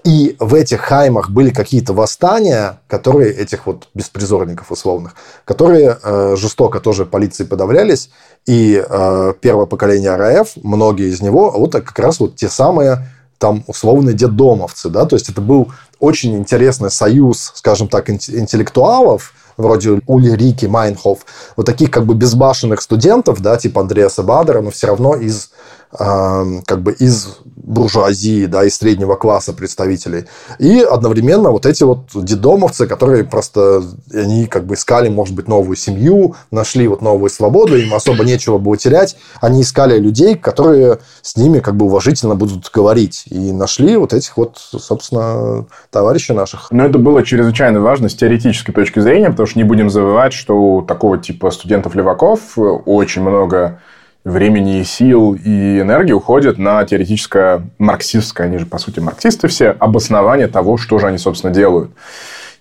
[0.06, 6.78] И в этих хаймах были какие-то восстания, которые этих вот беспризорников условных, которые э, жестоко
[6.78, 8.10] тоже полиции подавлялись.
[8.46, 13.64] И э, первое поколение РАФ, многие из него, вот как раз вот те самые там
[13.66, 20.66] условные детдомовцы, да, то есть это был очень интересный союз, скажем так, интеллектуалов, вроде Ульрики,
[20.66, 21.26] Майнхоф,
[21.56, 25.50] вот таких как бы безбашенных студентов, да, типа Андреаса Бадера, но все равно из
[25.90, 30.26] как бы из буржуазии, да, из среднего класса представителей.
[30.58, 33.82] И одновременно вот эти вот дедомовцы, которые просто,
[34.12, 38.58] они как бы искали, может быть, новую семью, нашли вот новую свободу, им особо нечего
[38.58, 39.16] было терять.
[39.40, 43.24] Они искали людей, которые с ними как бы уважительно будут говорить.
[43.30, 46.68] И нашли вот этих вот, собственно, товарищей наших.
[46.70, 50.54] Но это было чрезвычайно важно с теоретической точки зрения, потому что не будем забывать, что
[50.54, 53.80] у такого типа студентов-леваков очень много
[54.26, 60.48] времени, сил и энергии уходит на теоретическое марксистское, они же, по сути, марксисты все, обоснование
[60.48, 61.92] того, что же они, собственно, делают.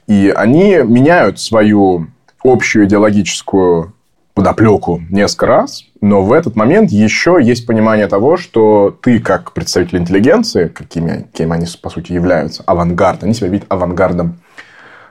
[0.06, 2.08] И они меняют свою
[2.44, 3.94] общую идеологическую
[4.36, 9.98] подоплеку несколько раз, но в этот момент еще есть понимание того, что ты, как представитель
[9.98, 14.38] интеллигенции, какими, кем они, по сути, являются, авангард, они себя видят авангардом,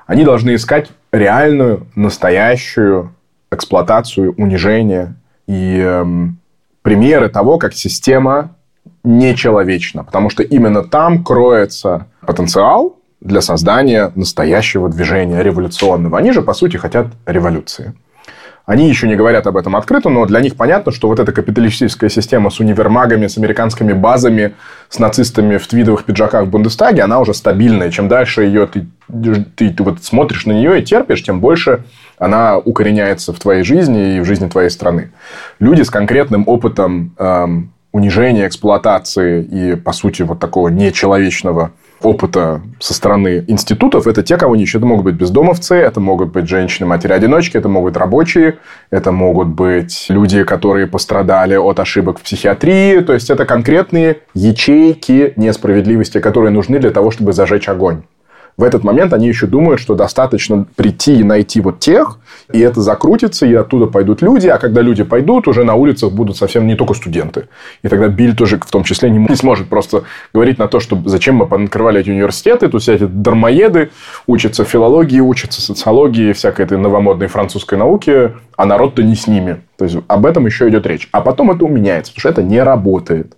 [0.06, 3.12] они должны искать реальную, настоящую
[3.50, 5.16] эксплуатацию, унижение
[5.48, 6.38] и эм,
[6.84, 8.56] примеры того, как система
[9.04, 10.04] нечеловечна.
[10.04, 16.18] Потому что именно там кроется потенциал для создания настоящего движения революционного.
[16.18, 17.94] Они же, по сути, хотят революции.
[18.66, 22.08] Они еще не говорят об этом открыто, но для них понятно, что вот эта капиталистическая
[22.08, 24.54] система с универмагами, с американскими базами,
[24.88, 27.90] с нацистами в твидовых пиджаках в Бундестаге, она уже стабильная.
[27.90, 28.86] Чем дальше ее ты,
[29.56, 31.84] ты, ты вот смотришь на нее и терпишь, тем больше
[32.18, 35.10] она укореняется в твоей жизни и в жизни твоей страны.
[35.58, 41.72] Люди с конкретным опытом эм, унижения, эксплуатации и, по сути, вот такого нечеловечного
[42.04, 44.80] опыта со стороны институтов, это те, кого не ищут.
[44.80, 48.58] Это могут быть бездомовцы, это могут быть женщины, матери-одиночки, это могут быть рабочие,
[48.90, 53.00] это могут быть люди, которые пострадали от ошибок в психиатрии.
[53.00, 58.02] То есть, это конкретные ячейки несправедливости, которые нужны для того, чтобы зажечь огонь.
[58.56, 62.18] В этот момент они еще думают, что достаточно прийти и найти вот тех,
[62.52, 66.36] и это закрутится, и оттуда пойдут люди, а когда люди пойдут, уже на улицах будут
[66.36, 67.48] совсем не только студенты.
[67.82, 71.36] И тогда Биль тоже в том числе не сможет просто говорить на то, что зачем
[71.36, 73.90] мы понакрывали эти университеты, тут все эти дармоеды
[74.26, 79.62] учатся филологии, учатся социологии, всякой этой новомодной французской науке, а народ-то не с ними.
[79.76, 81.08] То есть, об этом еще идет речь.
[81.10, 83.34] А потом это уменяется, потому что это не работает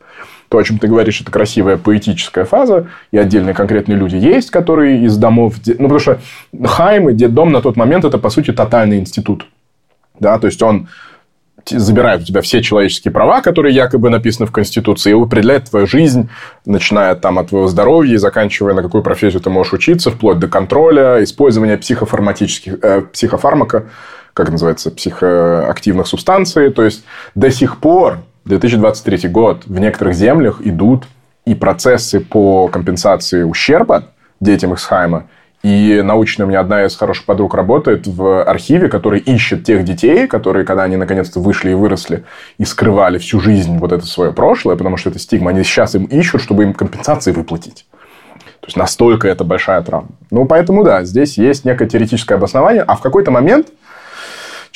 [0.48, 5.04] то, о чем ты говоришь, это красивая поэтическая фаза, и отдельные конкретные люди есть, которые
[5.04, 5.54] из домов...
[5.66, 6.20] Ну, потому что
[6.64, 9.46] Хайм и детдом на тот момент это, по сути, тотальный институт.
[10.18, 10.88] Да, то есть, он
[11.68, 16.28] забирает у тебя все человеческие права, которые якобы написаны в Конституции, и определяет твою жизнь,
[16.64, 20.48] начиная там от твоего здоровья и заканчивая на какую профессию ты можешь учиться, вплоть до
[20.48, 23.86] контроля, использования психофарматических, э, психофармака,
[24.32, 26.70] как называется, психоактивных субстанций.
[26.70, 31.06] То есть, до сих пор 2023 год в некоторых землях идут
[31.44, 34.04] и процессы по компенсации ущерба
[34.40, 35.26] детям из Хайма.
[35.62, 40.28] И научная у меня одна из хороших подруг работает в архиве, который ищет тех детей,
[40.28, 42.24] которые, когда они наконец-то вышли и выросли,
[42.58, 46.04] и скрывали всю жизнь вот это свое прошлое, потому что это стигма, они сейчас им
[46.04, 47.86] ищут, чтобы им компенсации выплатить.
[48.60, 50.10] То есть, настолько это большая травма.
[50.30, 53.68] Ну, поэтому, да, здесь есть некое теоретическое обоснование, а в какой-то момент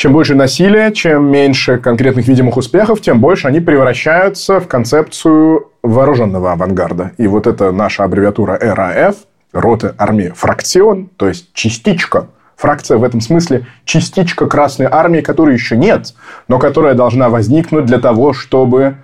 [0.00, 6.52] чем больше насилия, чем меньше конкретных видимых успехов, тем больше они превращаются в концепцию вооруженного
[6.52, 7.12] авангарда.
[7.18, 9.16] И вот это наша аббревиатура РАФ,
[9.52, 12.28] роты армии фракцион, то есть частичка.
[12.56, 16.14] Фракция в этом смысле частичка Красной Армии, которой еще нет,
[16.48, 18.96] но которая должна возникнуть для того, чтобы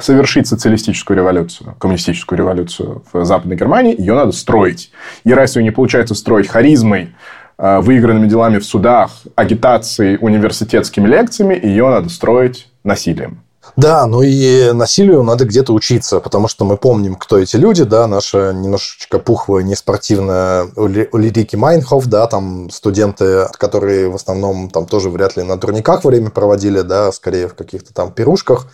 [0.00, 4.90] совершить социалистическую революцию, коммунистическую революцию в Западной Германии, ее надо строить.
[5.22, 7.14] И раз ее не получается строить харизмой,
[7.60, 13.42] выигранными делами в судах, агитацией, университетскими лекциями, ее надо строить насилием.
[13.76, 18.06] Да, ну и насилию надо где-то учиться, потому что мы помним, кто эти люди, да,
[18.06, 25.36] наша немножечко пухлая, неспортивная Улирики Майнхоф, да, там студенты, которые в основном там тоже вряд
[25.36, 28.66] ли на турниках время проводили, да, скорее в каких-то там пирушках,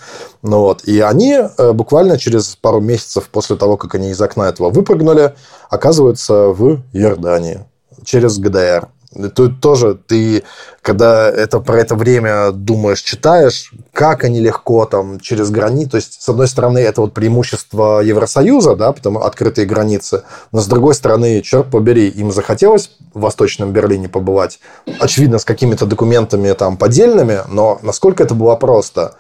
[0.43, 4.49] ну вот, и они э, буквально через пару месяцев после того, как они из окна
[4.49, 5.35] этого выпрыгнули,
[5.69, 7.65] оказываются в Иордании
[8.07, 8.89] через ГДР.
[9.35, 10.43] Тут тоже ты,
[10.83, 15.91] когда это про это время думаешь, читаешь, как они легко там через границы.
[15.91, 20.67] То есть, с одной стороны, это вот преимущество Евросоюза, да, потому открытые границы, но с
[20.67, 24.61] другой стороны, черт побери, им захотелось в Восточном Берлине побывать.
[25.01, 29.15] Очевидно, с какими-то документами там поддельными, но насколько это было просто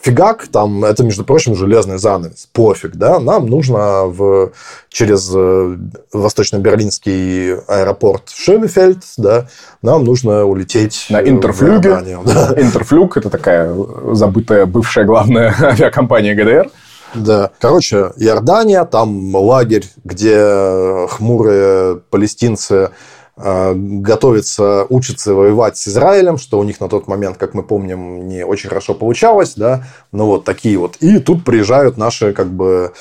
[0.00, 4.52] фигак, там, это, между прочим, железный занавес, пофиг, да, нам нужно в,
[4.88, 5.76] через э,
[6.12, 9.48] восточно-берлинский аэропорт Шönefeld, да,
[9.82, 11.98] нам нужно улететь на Интерфлюге.
[12.24, 12.54] Да.
[12.56, 13.74] Интерфлюг– это такая
[14.12, 16.70] забытая бывшая главная авиакомпания ГДР.
[17.14, 17.50] Да.
[17.60, 22.88] Короче, Иордания, там лагерь, где хмурые палестинцы Э,
[23.36, 28.44] готовится, учится воевать с Израилем, что у них на тот момент, как мы помним, не
[28.44, 30.96] очень хорошо получалось, да, ну вот такие вот.
[31.00, 32.92] И тут приезжают наши, как бы,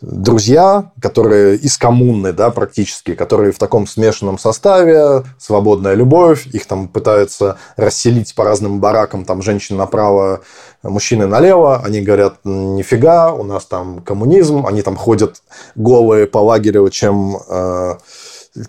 [0.00, 6.88] друзья, которые из коммуны, да, практически, которые в таком смешанном составе, свободная любовь, их там
[6.88, 10.40] пытаются расселить по разным баракам, там женщины направо,
[10.82, 15.42] мужчины налево, они говорят, нифига, у нас там коммунизм, они там ходят
[15.74, 17.96] голые по лагерю, чем э,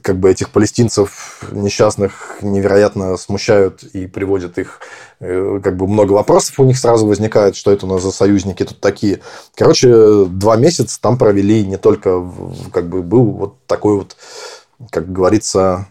[0.02, 4.80] как бы этих палестинцев несчастных невероятно смущают и приводят их,
[5.20, 8.64] э, как бы много вопросов у них сразу возникает, что это у нас за союзники
[8.66, 9.22] тут такие.
[9.56, 12.24] Короче, два месяца там провели не только,
[12.72, 14.18] как бы был вот такой вот,
[14.90, 15.88] как говорится,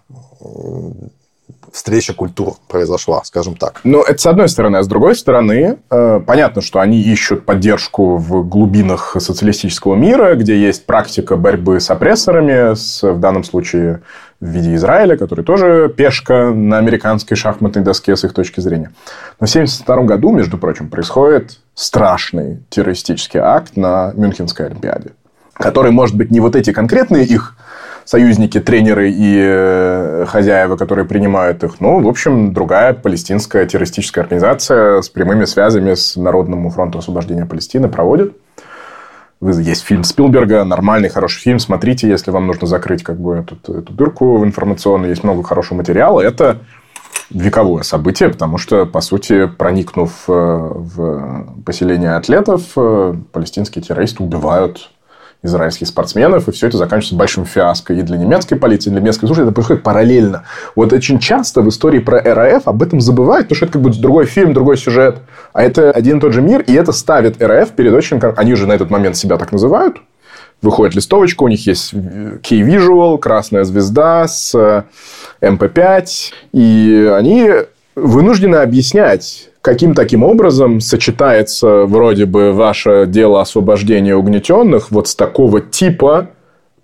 [1.74, 3.80] встреча культур произошла, скажем так.
[3.82, 4.76] Ну, это с одной стороны.
[4.76, 10.56] А с другой стороны, э, понятно, что они ищут поддержку в глубинах социалистического мира, где
[10.56, 14.02] есть практика борьбы с опрессорами, с, в данном случае
[14.40, 18.92] в виде Израиля, который тоже пешка на американской шахматной доске с их точки зрения.
[19.40, 25.10] Но в 1972 году, между прочим, происходит страшный террористический акт на Мюнхенской Олимпиаде,
[25.54, 27.56] который, может быть, не вот эти конкретные их
[28.04, 31.80] союзники, тренеры и э, хозяева, которые принимают их.
[31.80, 37.88] Ну, в общем, другая палестинская террористическая организация с прямыми связями с Народным фронтом освобождения Палестины
[37.88, 38.36] проводит.
[39.40, 41.58] Есть фильм Спилберга, нормальный, хороший фильм.
[41.58, 45.10] Смотрите, если вам нужно закрыть как бы эту, эту дырку в информационной.
[45.10, 46.20] Есть много хорошего материала.
[46.20, 46.60] Это
[47.30, 54.90] вековое событие, потому что, по сути, проникнув э, в поселение атлетов, э, палестинские террористы убивают
[55.44, 59.26] израильских спортсменов, и все это заканчивается большим фиаско и для немецкой полиции, и для немецкой
[59.26, 59.44] службы.
[59.44, 60.44] Это происходит параллельно.
[60.74, 63.90] Вот очень часто в истории про РАФ об этом забывают, потому что это как бы
[63.90, 65.18] другой фильм, другой сюжет.
[65.52, 68.18] А это один и тот же мир, и это ставит РАФ перед очень...
[68.36, 69.98] Они же на этот момент себя так называют,
[70.62, 74.84] выходит листовочка, у них есть key visual, красная звезда с
[75.42, 76.06] MP5,
[76.52, 77.50] и они
[77.94, 85.60] вынуждены объяснять, каким таким образом сочетается вроде бы ваше дело освобождения угнетенных вот с такого
[85.60, 86.30] типа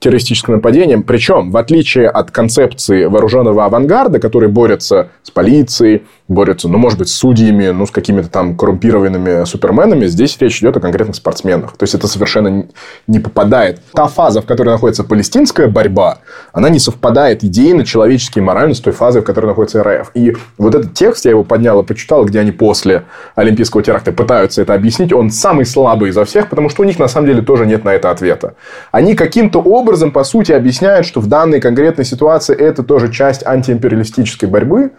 [0.00, 1.02] террористическим нападением.
[1.02, 7.08] Причем, в отличие от концепции вооруженного авангарда, который борется с полицией, борется, ну, может быть,
[7.08, 11.76] с судьями, ну, с какими-то там коррумпированными суперменами, здесь речь идет о конкретных спортсменах.
[11.76, 12.66] То есть, это совершенно
[13.06, 13.82] не попадает.
[13.92, 16.18] Та фаза, в которой находится палестинская борьба,
[16.52, 20.12] она не совпадает идейно, человечески и морально с той фазой, в которой находится РФ.
[20.14, 24.62] И вот этот текст, я его поднял и почитал, где они после Олимпийского теракта пытаются
[24.62, 27.66] это объяснить, он самый слабый изо всех, потому что у них, на самом деле, тоже
[27.66, 28.54] нет на это ответа.
[28.92, 34.48] Они каким-то образом, по сути, объясняют, что в данной конкретной ситуации это тоже часть антиимпериалистической
[34.48, 34.92] борьбы,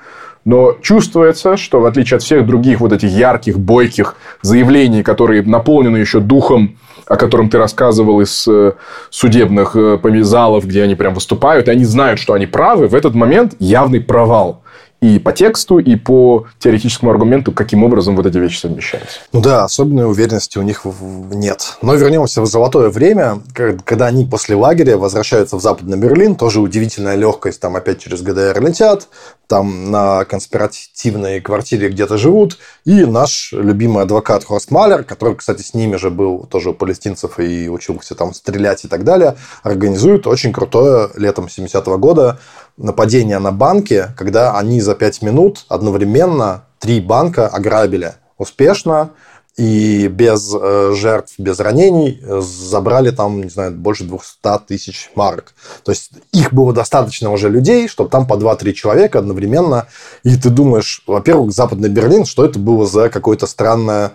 [0.46, 5.98] но чувствуется, что в отличие от всех других вот этих ярких, бойких заявлений, которые наполнены
[5.98, 8.74] еще духом, о котором ты рассказывал из э,
[9.10, 13.16] судебных э, залов, где они прям выступают, и они знают, что они правы, в этот
[13.16, 14.61] момент явный провал
[15.02, 19.20] и по тексту, и по теоретическому аргументу, каким образом вот эти вещи совмещаются.
[19.34, 21.78] Ну да, особенной уверенности у них нет.
[21.82, 23.42] Но вернемся в золотое время,
[23.84, 28.62] когда они после лагеря возвращаются в Западный Берлин, тоже удивительная легкость, там опять через ГДР
[28.62, 29.08] летят,
[29.48, 35.74] там на конспиративной квартире где-то живут, и наш любимый адвокат Хорст Малер, который, кстати, с
[35.74, 40.54] ними же был тоже у палестинцев и учился там стрелять и так далее, организует очень
[40.54, 42.40] крутое летом 70-го года
[42.78, 49.12] нападение на банки, когда они за 5 минут одновременно три банка ограбили успешно
[49.58, 55.54] и без э, жертв, без ранений э, забрали там, не знаю, больше 200 тысяч марок.
[55.84, 59.88] То есть их было достаточно уже людей, чтобы там по 2-3 человека одновременно.
[60.24, 64.14] И ты думаешь, во-первых, Западный Берлин, что это было за какое-то странное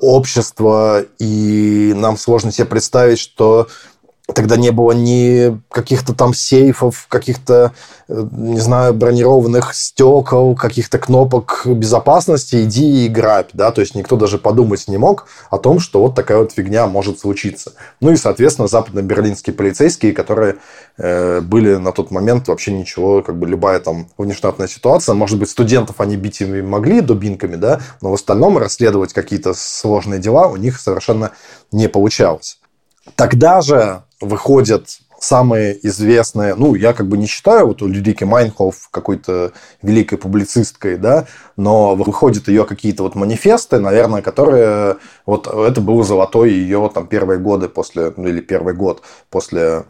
[0.00, 3.68] общество, и нам сложно себе представить, что
[4.34, 7.72] Тогда не было ни каких-то там сейфов, каких-то,
[8.08, 14.16] э, не знаю, бронированных стекол, каких-то кнопок безопасности, иди и грабь, да, то есть никто
[14.16, 17.72] даже подумать не мог о том, что вот такая вот фигня может случиться.
[18.00, 20.56] Ну и, соответственно, западно-берлинские полицейские, которые
[20.98, 25.50] э, были на тот момент вообще ничего, как бы любая там внештатная ситуация, может быть,
[25.50, 30.56] студентов они бить ими могли дубинками, да, но в остальном расследовать какие-то сложные дела у
[30.56, 31.32] них совершенно
[31.70, 32.58] не получалось.
[33.16, 38.88] Тогда же выходят самые известные, ну, я как бы не считаю вот у Людики Майнхоф
[38.90, 46.02] какой-то великой публицисткой, да, но выходят ее какие-то вот манифесты, наверное, которые, вот это был
[46.02, 49.84] золотой ее там первые годы после, ну, или первый год после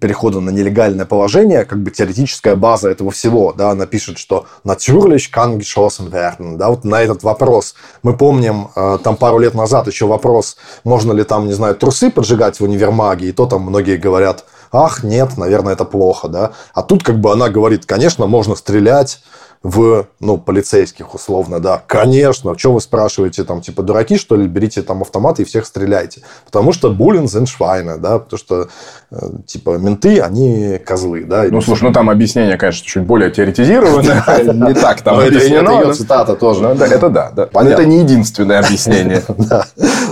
[0.00, 5.30] перехода на нелегальное положение, как бы теоретическая база этого всего, да, она пишет, что natürlich
[5.30, 7.74] kann geschossen werden, да, вот на этот вопрос.
[8.02, 12.10] Мы помним, э, там пару лет назад еще вопрос, можно ли там, не знаю, трусы
[12.10, 16.52] поджигать в универмаге, и то там многие говорят, ах, нет, наверное, это плохо, да.
[16.74, 19.22] А тут как бы она говорит, конечно, можно стрелять,
[19.62, 24.82] в, ну, полицейских условно, да, конечно, что вы спрашиваете, там, типа, дураки, что ли, берите
[24.82, 28.68] там автоматы и всех стреляйте, потому что буллин зеншвайна, да, потому что,
[29.10, 31.44] э, типа, менты, они козлы, да.
[31.50, 34.24] Ну, слушай, ну, там объяснение, конечно, чуть более теоретизированное,
[34.68, 35.70] не так там объяснено.
[35.70, 36.62] Это ее цитата тоже.
[36.62, 37.48] Ну, это да, да.
[37.52, 39.22] Это не единственное объяснение.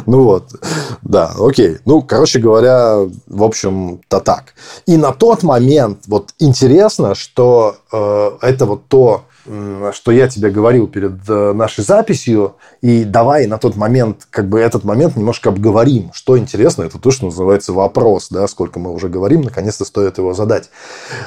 [0.06, 0.50] Ну, вот,
[1.02, 1.78] да, окей.
[1.84, 4.54] Ну, короче говоря, в общем-то так.
[4.86, 9.24] И на тот момент, вот, интересно, что э, это вот то,
[9.92, 14.60] что я тебе говорил перед э, нашей записью, и давай на тот момент, как бы
[14.60, 16.10] этот момент немножко обговорим.
[16.12, 20.34] Что интересно, это то, что называется вопрос, да, сколько мы уже говорим, наконец-то стоит его
[20.34, 20.70] задать.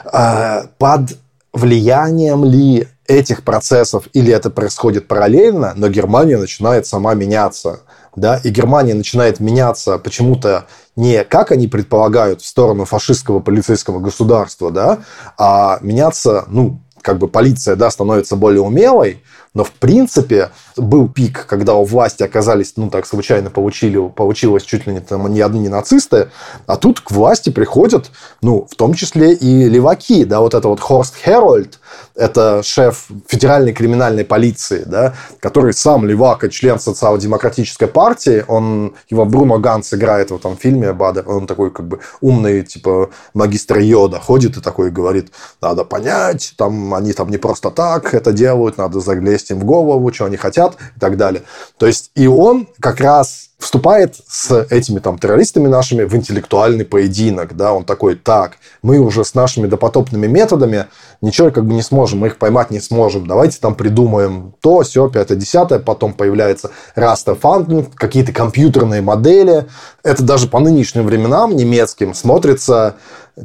[0.05, 1.17] А, под
[1.53, 7.81] влиянием ли этих процессов, или это происходит параллельно, но Германия начинает сама меняться,
[8.15, 10.65] да, и Германия начинает меняться почему-то
[10.95, 14.99] не как они предполагают в сторону фашистского полицейского государства, да,
[15.37, 19.21] а меняться, ну, как бы полиция, да, становится более умелой,
[19.53, 24.85] но, в принципе, был пик, когда у власти оказались, ну, так случайно получили, получилось чуть
[24.85, 26.29] ли не, там, не одни не нацисты,
[26.67, 30.79] а тут к власти приходят, ну, в том числе и леваки, да, вот это вот
[30.79, 31.78] Хорст Херольд,
[32.19, 39.59] это шеф федеральной криминальной полиции, да, который сам левак член социал-демократической партии, он, его Бруно
[39.59, 44.57] Ганс играет в этом фильме Бадер, он такой как бы умный, типа, магистр Йода, ходит
[44.57, 49.29] и такой говорит, надо понять, там, они там не просто так это делают, надо заглянуть
[49.29, 51.43] лезть им в голову, что они хотят и так далее.
[51.77, 57.57] То есть, и он как раз вступает с этими там террористами нашими в интеллектуальный поединок,
[57.57, 60.85] да, он такой, так, мы уже с нашими допотопными методами
[61.21, 65.09] ничего как бы не сможем, мы их поймать не сможем, давайте там придумаем то, все,
[65.09, 69.65] пятое, десятое, потом появляется растофандинг, какие-то компьютерные модели,
[70.03, 72.95] это даже по нынешним временам немецким смотрится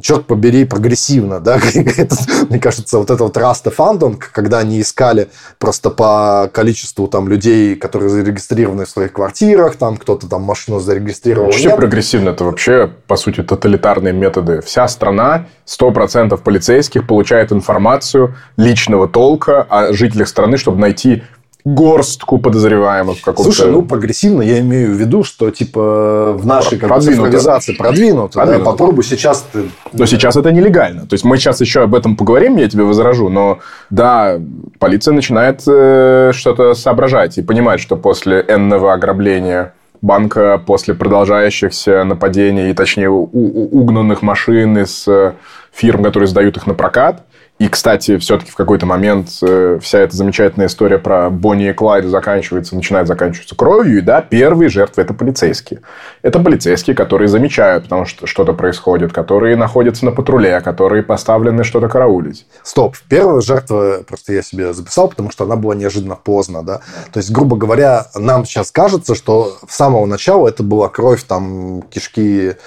[0.01, 1.59] черт побери, прогрессивно, да,
[2.49, 5.29] мне кажется, вот это вот Funding, когда они искали
[5.59, 11.47] просто по количеству там людей, которые зарегистрированы в своих квартирах, там кто-то там машину зарегистрировал.
[11.47, 11.77] Вообще нет.
[11.77, 14.61] прогрессивно, это вообще, по сути, тоталитарные методы.
[14.61, 21.23] Вся страна, 100% полицейских получает информацию личного толка о жителях страны, чтобы найти
[21.65, 23.51] горстку подозреваемых в каком-то...
[23.51, 28.33] Слушай, ну, прогрессивно я имею в виду, что, типа, в нашей как цифровизации продвинуто.
[28.33, 28.63] продвинуто.
[28.63, 28.71] Да?
[28.71, 29.63] Попробуй сейчас ты...
[29.91, 31.07] Но сейчас это нелегально.
[31.07, 33.59] То есть, мы сейчас еще об этом поговорим, я тебе возражу, но,
[33.89, 34.39] да,
[34.77, 42.75] полиция начинает э, что-то соображать и понимать, что после энного ограбления банка, после продолжающихся нападений,
[42.75, 45.33] точнее, угнанных машин из э,
[45.73, 47.23] фирм, которые сдают их на прокат–
[47.57, 52.09] и, кстати, все-таки в какой-то момент э, вся эта замечательная история про Бонни и Клайда
[52.09, 53.99] заканчивается, начинает заканчиваться кровью.
[53.99, 55.79] И да, первые жертвы– это полицейские.
[56.21, 61.87] Это полицейские, которые замечают, потому что что-то происходит, которые находятся на патруле, которые поставлены что-то
[61.87, 62.45] караулить.
[62.61, 62.97] Стоп.
[63.07, 66.61] Первая жертва, просто я себе записал, потому что она была неожиданно поздно.
[66.61, 66.81] Да?
[67.13, 71.83] То есть, грубо говоря, нам сейчас кажется, что с самого начала это была кровь, там,
[71.83, 72.57] кишки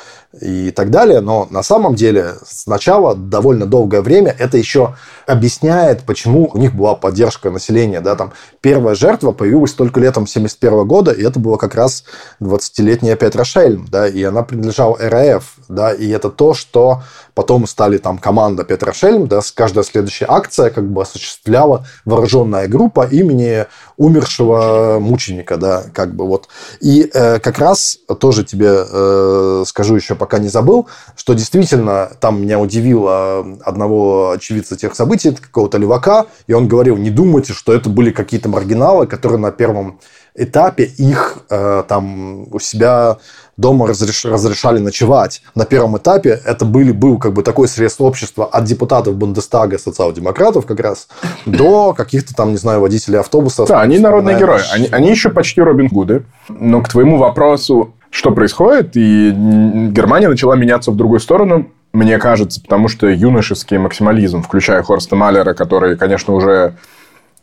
[0.41, 1.21] и так далее.
[1.21, 4.95] Но на самом деле сначала довольно долгое время это еще
[5.27, 8.01] объясняет, почему у них была поддержка населения.
[8.01, 8.15] Да?
[8.15, 12.05] Там первая жертва появилась только летом 1971 года, и это было как раз
[12.41, 15.45] 20-летняя опять Рошель, да, и она принадлежала РАФ.
[15.69, 17.03] Да, и это то, что
[17.35, 23.07] потом стали там команда Петра Шельм, да, каждая следующая акция как бы осуществляла вооруженная группа
[23.07, 23.67] имени
[23.97, 26.49] умершего мученика, да, как бы вот.
[26.81, 32.43] И э, как раз тоже тебе э, скажу еще, пока не забыл, что действительно там
[32.43, 37.89] меня удивило одного очевидца тех событий, какого-то левака, и он говорил, не думайте, что это
[37.89, 40.01] были какие-то маргиналы, которые на первом
[40.39, 43.19] этапе их э, там у себя
[43.57, 45.43] дома разреш, разрешали ночевать.
[45.55, 50.65] На первом этапе это были, был как бы такой срез общества от депутатов Бундестага, социал-демократов
[50.65, 51.09] как раз,
[51.45, 53.69] до каких-то там, не знаю, водителей автобусов.
[53.69, 54.63] Да, они народные герои.
[54.73, 56.25] Они, они еще почти Робин Гуды.
[56.49, 62.61] Но к твоему вопросу, что происходит, и Германия начала меняться в другую сторону, мне кажется,
[62.61, 66.75] потому что юношеский максимализм, включая Хорста Малера, который, конечно, уже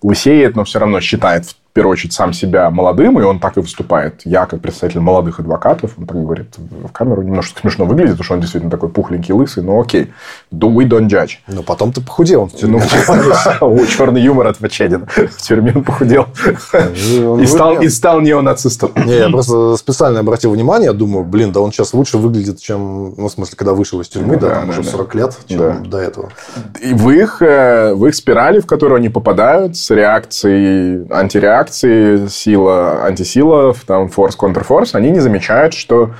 [0.01, 4.21] лысеет, но все равно считает первую очередь, сам себя молодым, и он так и выступает.
[4.23, 8.33] Я, как представитель молодых адвокатов, он так говорит в камеру, немножко смешно выглядит, потому что
[8.35, 10.13] он действительно такой пухленький, лысый, но окей.
[10.53, 11.31] Do we don't judge.
[11.47, 12.49] Но потом ты похудел.
[12.61, 12.79] Ну,
[13.87, 15.05] черный юмор от Вачедина.
[15.05, 16.27] В тюрьме он похудел.
[17.41, 18.91] И стал, и стал неонацистом.
[19.05, 23.27] Не, я просто специально обратил внимание, думаю, блин, да он сейчас лучше выглядит, чем, ну,
[23.27, 26.29] в смысле, когда вышел из тюрьмы, да, там уже 40 лет, чем до этого.
[26.81, 32.27] И в их, э, в их спирали, в которую они попадают, с реакцией, антиреакцией, реакции
[32.27, 36.11] сила, антисила, там форс, контрфорс, они не замечают, что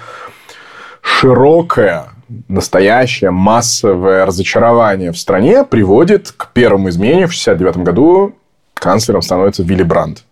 [1.02, 2.06] широкое,
[2.48, 7.28] настоящее массовое разочарование в стране приводит к первому изменению.
[7.28, 8.36] В 1969 году
[8.74, 10.24] канцлером становится Вилли Брандт.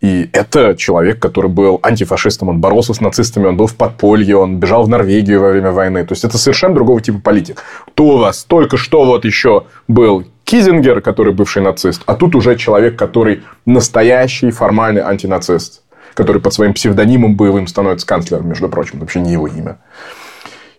[0.00, 4.58] И это человек, который был антифашистом, он боролся с нацистами, он был в подполье, он
[4.58, 6.04] бежал в Норвегию во время войны.
[6.04, 7.64] То есть, это совершенно другого типа политик.
[7.94, 12.56] То у вас только что вот еще был Кизингер, который бывший нацист, а тут уже
[12.56, 15.82] человек, который настоящий формальный антинацист,
[16.14, 19.76] который под своим псевдонимом боевым становится канцлером, между прочим, вообще не его имя.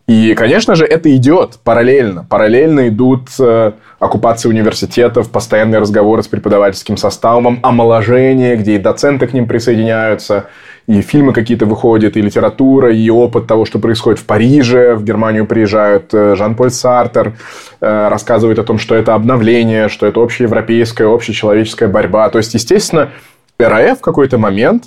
[0.08, 2.26] И, конечно же, это идет параллельно.
[2.28, 9.34] Параллельно идут э, оккупации университетов, постоянные разговоры с преподавательским составом, омоложение, где и доценты к
[9.34, 10.48] ним присоединяются,
[10.90, 14.96] и фильмы какие-то выходят, и литература, и опыт того, что происходит в Париже.
[14.96, 17.34] В Германию приезжают э, Жан-Поль Сартер,
[17.80, 22.28] э, рассказывает о том, что это обновление, что это общеевропейская, общечеловеческая борьба.
[22.30, 23.12] То есть, естественно,
[23.60, 24.86] РАФ в какой-то момент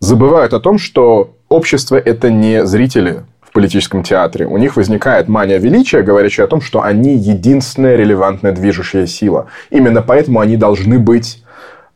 [0.00, 3.22] забывают о том, что общество– это не зрители,
[3.56, 9.06] политическом театре, у них возникает мания величия, говорящая о том, что они единственная релевантная движущая
[9.06, 9.46] сила.
[9.70, 11.42] Именно поэтому они должны быть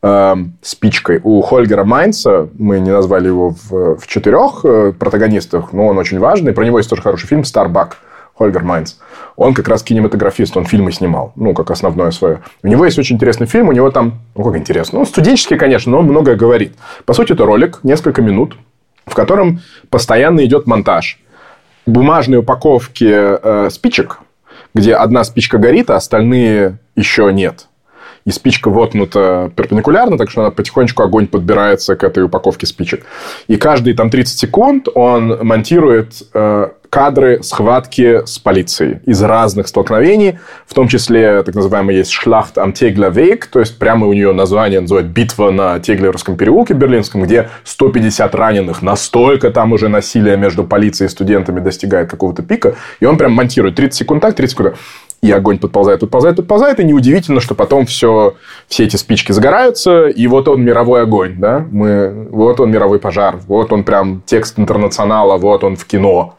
[0.03, 1.21] э, спичкой.
[1.23, 6.19] У Хольгера Майнца, мы не назвали его в, в четырех э, протагонистах, но он очень
[6.19, 6.53] важный.
[6.53, 7.99] Про него есть тоже хороший фильм «Старбак».
[8.35, 8.95] Хольгер Майнц.
[9.37, 12.41] Он как раз кинематографист, он фильмы снимал, ну, как основное свое.
[12.63, 15.93] У него есть очень интересный фильм, у него там, ну, как интересно, ну, студенческий, конечно,
[15.93, 16.75] но он многое говорит.
[17.05, 18.57] По сути, это ролик, несколько минут,
[19.05, 21.19] в котором постоянно идет монтаж
[21.87, 24.21] бумажной упаковки э, спичек,
[24.75, 27.67] где одна спичка горит, а остальные еще нет.
[28.31, 33.05] И спичка воткнута перпендикулярно, так что она потихонечку огонь подбирается к этой упаковке спичек.
[33.49, 40.41] И каждые там 30 секунд он монтирует э, кадры схватки с полицией из разных столкновений,
[40.67, 44.81] в том числе так называемый есть Шлахт am Теглервейк, то есть прямо у нее название
[44.81, 51.07] называют «Битва на Теглеровском переулке берлинском», где 150 раненых, настолько там уже насилие между полицией
[51.07, 53.77] и студентами достигает какого-то пика, и он прям монтирует.
[53.77, 54.77] 30 секунд так, 30 секунд
[55.23, 58.37] и огонь подползает, подползает, подползает, и неудивительно, что потом все,
[58.69, 63.39] все эти спички загораются, и вот он мировой огонь, да, мы, вот он мировой пожар,
[63.47, 66.37] вот он прям текст интернационала, вот он в кино.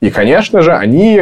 [0.00, 1.20] И, конечно же, они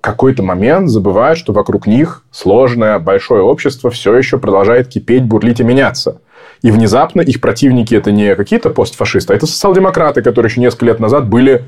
[0.00, 5.64] какой-то момент забывают, что вокруг них сложное большое общество все еще продолжает кипеть, бурлить и
[5.64, 6.20] меняться.
[6.62, 11.00] И внезапно их противники это не какие-то постфашисты, а это социал-демократы, которые еще несколько лет
[11.00, 11.64] назад были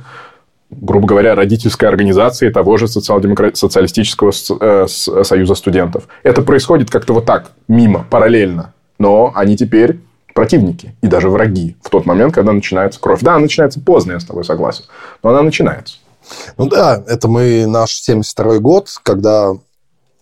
[0.70, 6.08] грубо говоря, родительской организацией того же социалистического э, союза студентов.
[6.22, 8.74] Это происходит как-то вот так, мимо, параллельно.
[8.98, 10.00] Но они теперь
[10.36, 13.22] противники и даже враги в тот момент, когда начинается кровь.
[13.22, 14.84] Да, начинается поздно, я с тобой согласен,
[15.22, 15.96] но она начинается.
[16.58, 19.52] Ну да, это мы наш 72 год, когда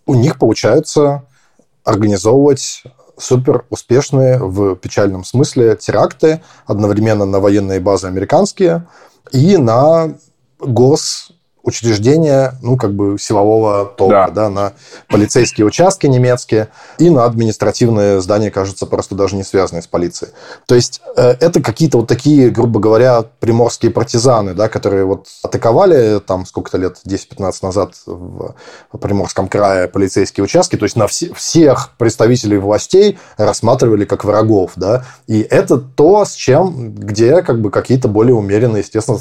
[0.07, 1.25] у них получается
[1.83, 2.85] организовывать
[3.19, 8.87] супер успешные в печальном смысле теракты одновременно на военные базы американские
[9.33, 10.15] и на
[10.61, 11.33] гос
[11.65, 14.31] учреждения, ну, как бы силового толка, да.
[14.31, 14.73] да, на
[15.09, 20.33] полицейские участки немецкие и на административные здания, кажется, просто даже не связанные с полицией.
[20.67, 26.21] То есть э, это какие-то вот такие, грубо говоря, приморские партизаны, да, которые вот атаковали
[26.21, 28.55] там сколько-то лет, 10-15 назад в
[29.01, 35.05] Приморском крае полицейские участки, то есть на все, всех представителей властей рассматривали как врагов, да,
[35.27, 39.19] и это то, с чем, где как бы какие-то более умеренные, естественно,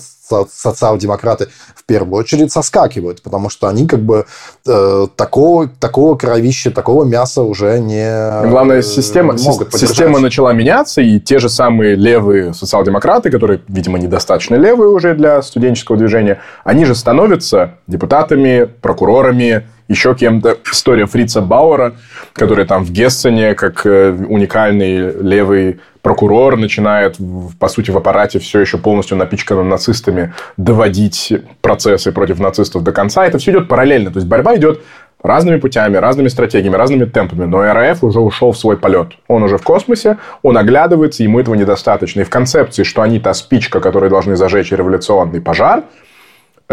[0.51, 4.25] социал-демократы в первую очередь соскакивают, потому что они как бы
[4.67, 11.01] э, такого, такого кровища, такого мяса уже не Главное, система, не могут система начала меняться,
[11.01, 16.85] и те же самые левые социал-демократы, которые, видимо, недостаточно левые уже для студенческого движения, они
[16.85, 20.57] же становятся депутатами, прокурорами, еще кем-то.
[20.71, 21.95] История Фрица Бауэра,
[22.33, 27.17] который там в Гессене, как э, уникальный левый прокурор начинает,
[27.59, 33.25] по сути, в аппарате все еще полностью напичканным нацистами доводить процессы против нацистов до конца.
[33.25, 34.11] Это все идет параллельно.
[34.11, 34.81] То есть борьба идет
[35.21, 37.45] разными путями, разными стратегиями, разными темпами.
[37.45, 39.13] Но РАФ уже ушел в свой полет.
[39.27, 42.21] Он уже в космосе, он оглядывается, ему этого недостаточно.
[42.21, 45.83] И в концепции, что они та спичка, которая должны зажечь революционный пожар–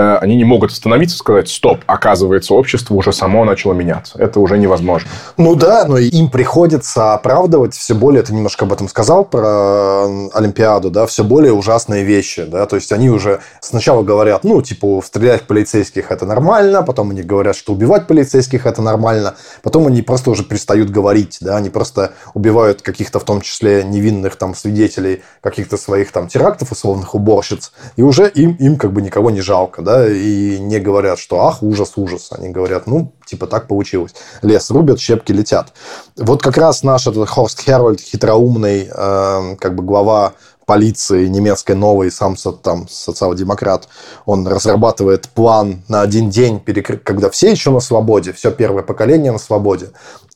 [0.00, 4.18] они не могут остановиться и сказать, стоп, оказывается, общество уже само начало меняться.
[4.18, 5.08] Это уже невозможно.
[5.36, 10.90] Ну да, но им приходится оправдывать все более, ты немножко об этом сказал, про Олимпиаду,
[10.90, 15.42] да, все более ужасные вещи, да, то есть они уже сначала говорят, ну, типа, стрелять
[15.42, 20.30] в полицейских это нормально, потом они говорят, что убивать полицейских это нормально, потом они просто
[20.30, 25.76] уже перестают говорить, да, они просто убивают каких-то, в том числе, невинных там свидетелей каких-то
[25.76, 29.89] своих там терактов, условных уборщиц, и уже им, им как бы никого не жалко, да,
[29.90, 32.28] да, и не говорят, что ах, ужас, ужас.
[32.30, 34.14] Они говорят, ну, типа так получилось.
[34.42, 35.72] Лес рубят, щепки летят.
[36.16, 40.34] Вот как раз наш этот Хорст Хервальд, хитроумный, э, как бы глава
[40.70, 43.88] полиции немецкой новой, сам там социал-демократ,
[44.24, 46.62] он разрабатывает план на один день,
[47.02, 49.88] когда все еще на свободе, все первое поколение на свободе.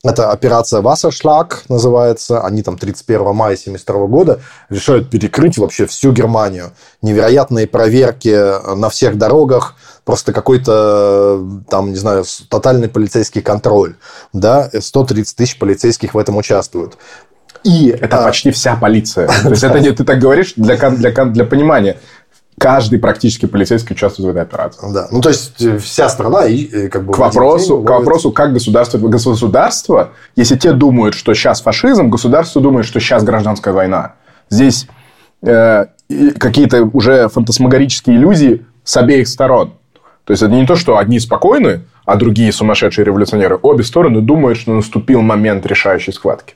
[0.03, 2.41] Это операция Вассершлаг называется.
[2.41, 6.72] Они там 31 мая 1972 года решают перекрыть вообще всю Германию.
[7.01, 8.35] Невероятные проверки
[8.74, 13.95] на всех дорогах, просто какой-то там, не знаю, тотальный полицейский контроль.
[14.32, 14.68] Да?
[14.76, 16.99] 130 тысяч полицейских в этом участвуют.
[17.64, 18.24] И это а...
[18.24, 19.26] почти вся полиция.
[19.42, 21.96] То есть это не ты так говоришь для, для, для понимания
[22.58, 24.92] каждый практически полицейский участвует в этой операции.
[24.92, 28.32] Да, ну то есть э, вся страна и э, как бы к вопросу, к вопросу,
[28.32, 34.14] как государство, государство, если те думают, что сейчас фашизм, государство думает, что сейчас гражданская война.
[34.50, 34.86] Здесь
[35.42, 35.86] э,
[36.38, 39.74] какие-то уже фантасмагорические иллюзии с обеих сторон.
[40.24, 44.59] То есть это не то, что одни спокойны, а другие сумасшедшие революционеры, обе стороны думают,
[44.59, 46.55] что наступил момент решающей схватки.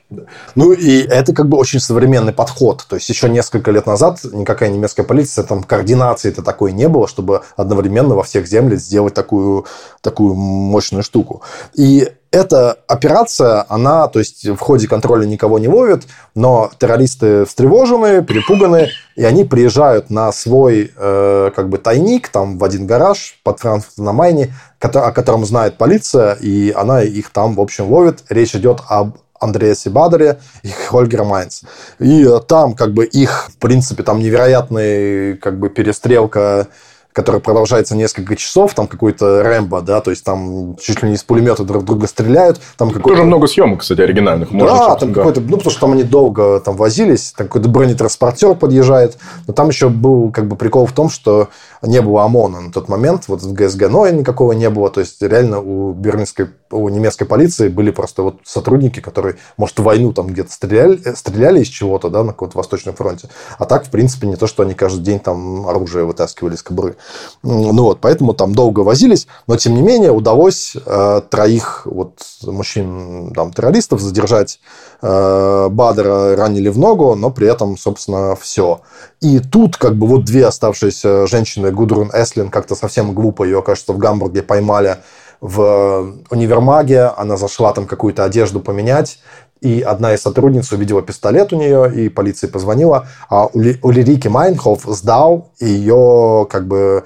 [0.55, 2.85] Ну, и это как бы очень современный подход.
[2.87, 7.41] То есть, еще несколько лет назад никакая немецкая полиция, там, координации-то такой не было, чтобы
[7.55, 9.65] одновременно во всех землях сделать такую,
[10.01, 11.41] такую мощную штуку.
[11.75, 16.03] И эта операция, она, то есть в ходе контроля никого не ловит,
[16.35, 22.63] но террористы встревожены, перепуганы, и они приезжают на свой э, как бы тайник там в
[22.63, 27.61] один гараж под Франкфуртом на Майне, о котором знает полиция, и она их там, в
[27.61, 28.23] общем, ловит.
[28.29, 31.61] Речь идет об Андреасе Бадере и Хольгера Майнц.
[31.99, 36.67] И там как бы их, в принципе, там невероятная как бы перестрелка
[37.13, 41.23] который продолжается несколько часов, там какой-то Рэмбо, да, то есть там чуть ли не из
[41.23, 42.61] пулемета друг друга стреляют.
[42.77, 44.51] Там Тоже много съемок, кстати, оригинальных.
[44.51, 45.15] Можно, да, там да.
[45.15, 49.17] какой-то, ну, потому что там они долго там возились, там какой-то бронетранспортер подъезжает,
[49.47, 51.49] но там еще был как бы прикол в том, что
[51.81, 55.21] не было ОМОНа на тот момент, вот в ГСГ НОИ никакого не было, то есть
[55.21, 60.27] реально у берлинской, у немецкой полиции были просто вот сотрудники, которые, может, в войну там
[60.27, 64.35] где-то стреляли, стреляли из чего-то, да, на каком-то Восточном фронте, а так, в принципе, не
[64.35, 66.95] то, что они каждый день там оружие вытаскивали из кобуры.
[67.43, 73.33] Ну вот, поэтому там долго возились, но тем не менее удалось э, троих вот мужчин,
[73.33, 74.59] там, террористов задержать.
[75.01, 78.81] Э, Бадера ранили в ногу, но при этом, собственно, все.
[79.21, 83.93] И тут как бы вот две оставшиеся женщины, Гудрун Эслин, как-то совсем глупо ее, кажется,
[83.93, 84.97] в Гамбурге поймали
[85.41, 89.19] в универмаге, она зашла там какую-то одежду поменять,
[89.61, 94.83] и одна из сотрудниц увидела пистолет у нее, и полиции позвонила, а у Лирики Майнхоф
[94.85, 97.03] сдал ее как бы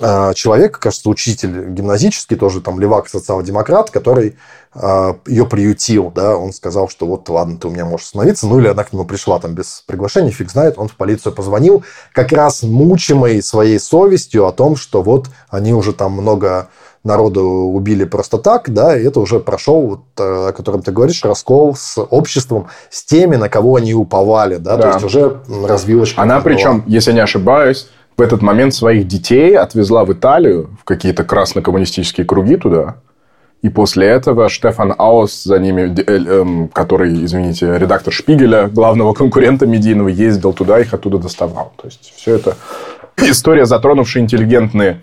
[0.00, 4.36] э, человек, кажется, учитель гимназический, тоже там левак, социал-демократ, который
[4.74, 8.60] э, ее приютил, да, он сказал, что вот, ладно, ты у меня можешь остановиться, ну
[8.60, 12.30] или она к нему пришла там без приглашения, фиг знает, он в полицию позвонил, как
[12.32, 16.68] раз мучимый своей совестью о том, что вот они уже там много
[17.04, 21.24] народу убили просто так, да, и это уже прошел, вот, э, о котором ты говоришь,
[21.24, 24.82] раскол с обществом, с теми, на кого они уповали, да, да.
[24.82, 26.22] то есть уже развилочка.
[26.22, 31.24] Она причем, если не ошибаюсь, в этот момент своих детей отвезла в Италию, в какие-то
[31.24, 32.96] красно-коммунистические круги туда,
[33.62, 39.66] и после этого Штефан Аус за ними, э, эм, который, извините, редактор Шпигеля, главного конкурента
[39.66, 41.72] медийного, ездил туда, их оттуда доставал.
[41.80, 42.56] То есть, все это
[43.18, 45.00] история, затронувшая интеллигентные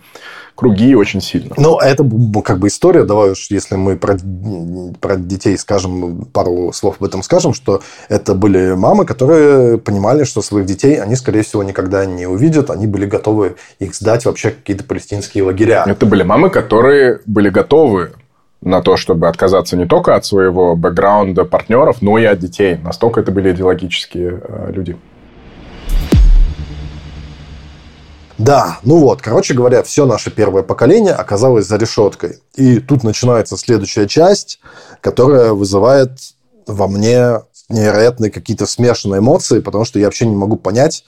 [0.60, 1.56] круги очень сильно.
[1.58, 2.04] Ну, это
[2.44, 3.06] как бы история.
[3.06, 4.18] Давай уж, если мы про,
[5.00, 10.42] про детей скажем, пару слов об этом скажем, что это были мамы, которые понимали, что
[10.42, 12.72] своих детей они, скорее всего, никогда не увидят.
[12.72, 15.86] Они были готовы их сдать вообще какие-то палестинские лагеря.
[15.88, 18.12] Это были мамы, которые были готовы
[18.62, 22.78] на то, чтобы отказаться не только от своего бэкграунда партнеров, но и от детей.
[22.84, 24.98] Настолько это были идеологические э, люди.
[28.40, 32.40] Да, ну вот, короче говоря, все наше первое поколение оказалось за решеткой.
[32.56, 34.62] И тут начинается следующая часть,
[35.02, 36.12] которая вызывает
[36.66, 41.04] во мне невероятные какие-то смешанные эмоции, потому что я вообще не могу понять,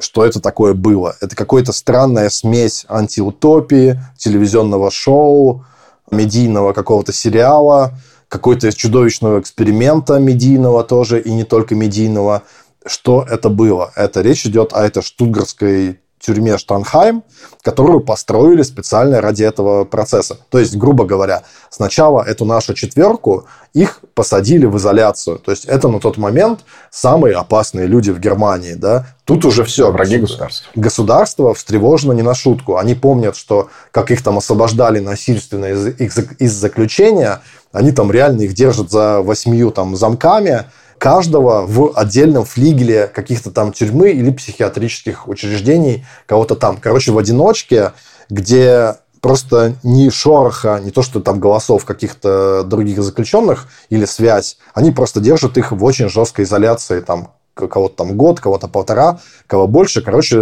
[0.00, 1.14] что это такое было.
[1.20, 5.64] Это какая-то странная смесь антиутопии, телевизионного шоу,
[6.10, 7.92] медийного какого-то сериала,
[8.26, 12.42] какой-то чудовищного эксперимента медийного тоже, и не только медийного.
[12.84, 13.92] Что это было?
[13.94, 17.22] Это речь идет о этой штутгарской тюрьме Штанхайм,
[17.62, 20.36] которую построили специально ради этого процесса.
[20.50, 25.38] То есть, грубо говоря, сначала эту нашу четверку их посадили в изоляцию.
[25.38, 28.74] То есть, это на тот момент самые опасные люди в Германии.
[28.74, 29.06] Да?
[29.24, 29.92] Тут уже все.
[29.92, 30.70] Враги государства.
[30.74, 32.76] Государство встревожено не на шутку.
[32.76, 37.40] Они помнят, что как их там освобождали насильственно из, из, из заключения,
[37.72, 40.64] они там реально их держат за восьмию там замками,
[40.98, 46.78] каждого в отдельном флигеле каких-то там тюрьмы или психиатрических учреждений, кого-то там.
[46.78, 47.92] Короче, в одиночке,
[48.28, 54.92] где просто ни шороха, не то, что там голосов каких-то других заключенных или связь, они
[54.92, 60.02] просто держат их в очень жесткой изоляции, там, кого-то там год, кого-то полтора, кого больше.
[60.02, 60.36] Короче,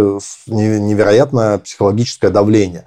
[0.47, 2.85] невероятное психологическое давление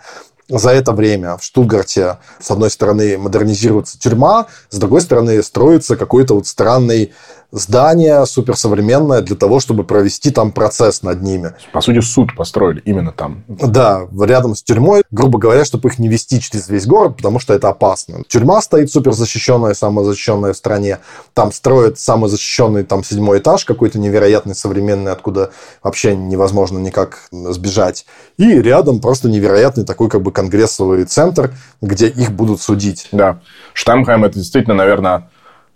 [0.49, 6.35] за это время в Штутгарте, с одной стороны, модернизируется тюрьма, с другой стороны, строится какой-то
[6.35, 7.13] вот странный
[7.51, 11.55] здание суперсовременное для того, чтобы провести там процесс над ними.
[11.73, 13.45] По сути, суд построили именно там.
[13.49, 17.55] Да, рядом с тюрьмой, грубо говоря, чтобы их не вести через весь город, потому что
[17.55, 18.23] это опасно.
[18.29, 20.99] Тюрьма стоит суперзащищенная, самая защищенная в стране.
[21.33, 25.51] Там строят самый защищенный там седьмой этаж, какой-то невероятный современный, откуда
[25.83, 28.07] вообще невозможно никак сбежать.
[28.37, 33.09] И рядом просто невероятный такой как бы конгрессовый центр, где их будут судить.
[33.13, 33.41] Да.
[33.73, 35.31] Штамхайм это действительно, наверное,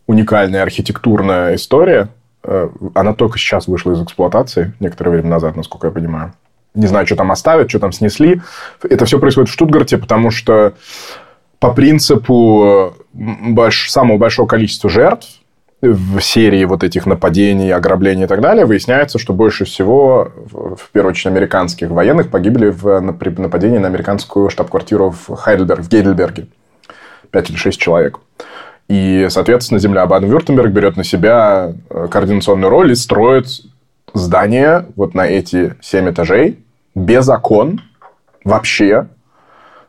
[0.07, 2.09] уникальная архитектурная история.
[2.45, 6.33] Э, она только сейчас вышла из эксплуатации, некоторое время назад, насколько я понимаю.
[6.75, 8.41] Не знаю, что там оставят, что там снесли.
[8.83, 10.73] Это все происходит в Штутгарте, потому что
[11.59, 13.91] по принципу больш...
[13.91, 15.29] самого большого количества жертв
[15.83, 21.11] в серии вот этих нападений, ограблений и так далее, выясняется, что больше всего, в первую
[21.11, 26.47] очередь, американских военных погибли в нападении на американскую штаб-квартиру в Хайдельберг, в Гейдельберге.
[27.31, 28.21] Пять или шесть человек.
[28.93, 33.47] И, соответственно, земля Баден-Вюртемберг берет на себя э, координационную роль и строит
[34.13, 36.59] здание вот на эти семь этажей
[36.95, 37.81] без окон
[38.45, 39.09] вообще,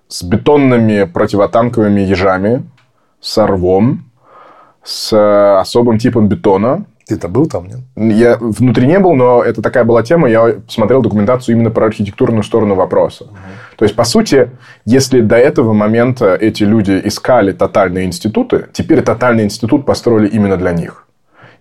[0.07, 2.63] с бетонными противотанковыми ежами,
[3.19, 4.05] с рвом,
[4.83, 6.85] с особым типом бетона.
[7.05, 7.79] Ты-то был там, нет?
[7.95, 10.29] Я внутри не был, но это такая была тема.
[10.29, 13.25] Я смотрел документацию именно про архитектурную сторону вопроса.
[13.25, 13.33] Угу.
[13.77, 14.51] То есть, по сути,
[14.85, 20.71] если до этого момента эти люди искали тотальные институты, теперь тотальный институт построили именно для
[20.71, 21.05] них.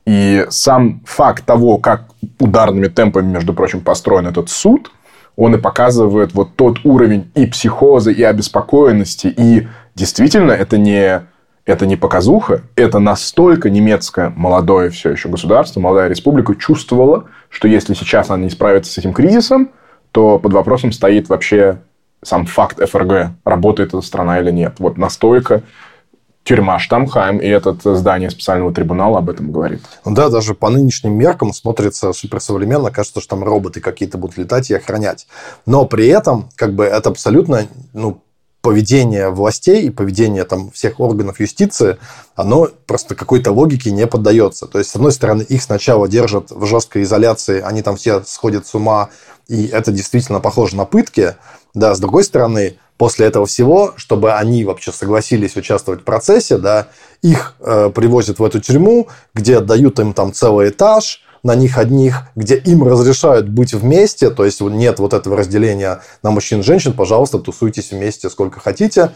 [0.06, 2.04] И сам факт того, как
[2.38, 4.90] ударными темпами, между прочим, построен этот суд,
[5.36, 9.28] он и показывает вот тот уровень и психоза, и обеспокоенности.
[9.28, 11.22] И действительно, это не
[11.64, 17.94] это не показуха, это настолько немецкое молодое все еще государство, молодая республика чувствовала, что если
[17.94, 19.70] сейчас она не справится с этим кризисом,
[20.10, 21.78] то под вопросом стоит вообще
[22.22, 24.74] сам факт ФРГ, работает эта страна или нет.
[24.78, 25.62] Вот настолько
[26.44, 29.80] тюрьма Штамхайм и это здание специального трибунала об этом говорит.
[30.04, 32.90] Ну да, даже по нынешним меркам смотрится суперсовременно.
[32.90, 35.26] Кажется, что там роботы какие-то будут летать и охранять.
[35.66, 38.20] Но при этом, как бы, это абсолютно ну,
[38.62, 41.98] поведение властей и поведение там, всех органов юстиции,
[42.36, 44.66] оно просто какой-то логике не поддается.
[44.66, 48.66] То есть, с одной стороны, их сначала держат в жесткой изоляции, они там все сходят
[48.66, 49.10] с ума,
[49.48, 51.34] и это действительно похоже на пытки.
[51.74, 56.88] Да, с другой стороны, после этого всего, чтобы они вообще согласились участвовать в процессе, да,
[57.20, 62.22] их э, привозят в эту тюрьму, где дают им там целый этаж, на них одних,
[62.36, 66.92] где им разрешают быть вместе, то есть нет вот этого разделения на мужчин и женщин,
[66.92, 69.10] пожалуйста, тусуйтесь вместе сколько хотите.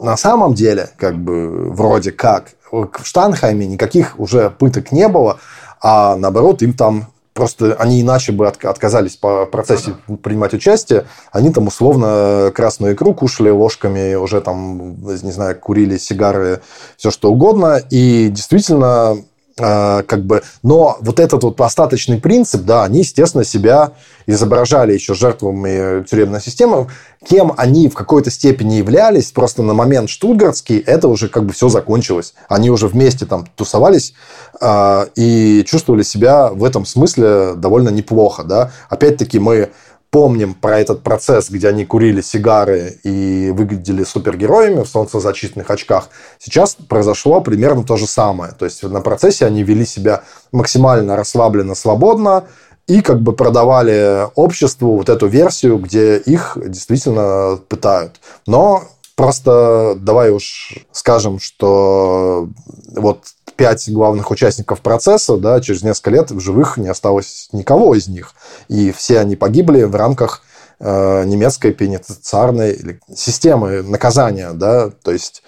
[0.00, 5.38] На самом деле, как бы, вроде как, в Штанхайме никаких уже пыток не было,
[5.80, 9.94] а наоборот, им там просто они иначе бы отказались по процессе
[10.24, 16.60] принимать участие, они там условно красную икру кушали ложками, уже там, не знаю, курили сигары,
[16.96, 17.80] все что угодно.
[17.90, 19.18] И действительно,
[19.58, 23.92] как бы, но вот этот вот остаточный принцип, да, они, естественно, себя
[24.26, 26.88] изображали еще жертвами тюремной системы,
[27.26, 31.68] кем они в какой-то степени являлись, просто на момент штутгартский это уже как бы все
[31.68, 32.34] закончилось.
[32.48, 34.14] Они уже вместе там тусовались
[34.60, 38.70] э, и чувствовали себя в этом смысле довольно неплохо, да.
[38.88, 39.70] Опять-таки мы
[40.10, 46.08] помним про этот процесс, где они курили сигары и выглядели супергероями в солнцезащитных очках,
[46.38, 48.52] сейчас произошло примерно то же самое.
[48.52, 50.22] То есть на процессе они вели себя
[50.52, 52.44] максимально расслабленно, свободно,
[52.86, 58.18] и как бы продавали обществу вот эту версию, где их действительно пытают.
[58.46, 62.48] Но просто давай уж скажем, что
[62.96, 63.24] вот
[63.58, 68.32] пять главных участников процесса, да, через несколько лет в живых не осталось никого из них.
[68.68, 70.44] И все они погибли в рамках
[70.78, 75.42] э, немецкой пенитенциарной системы наказания, да, то есть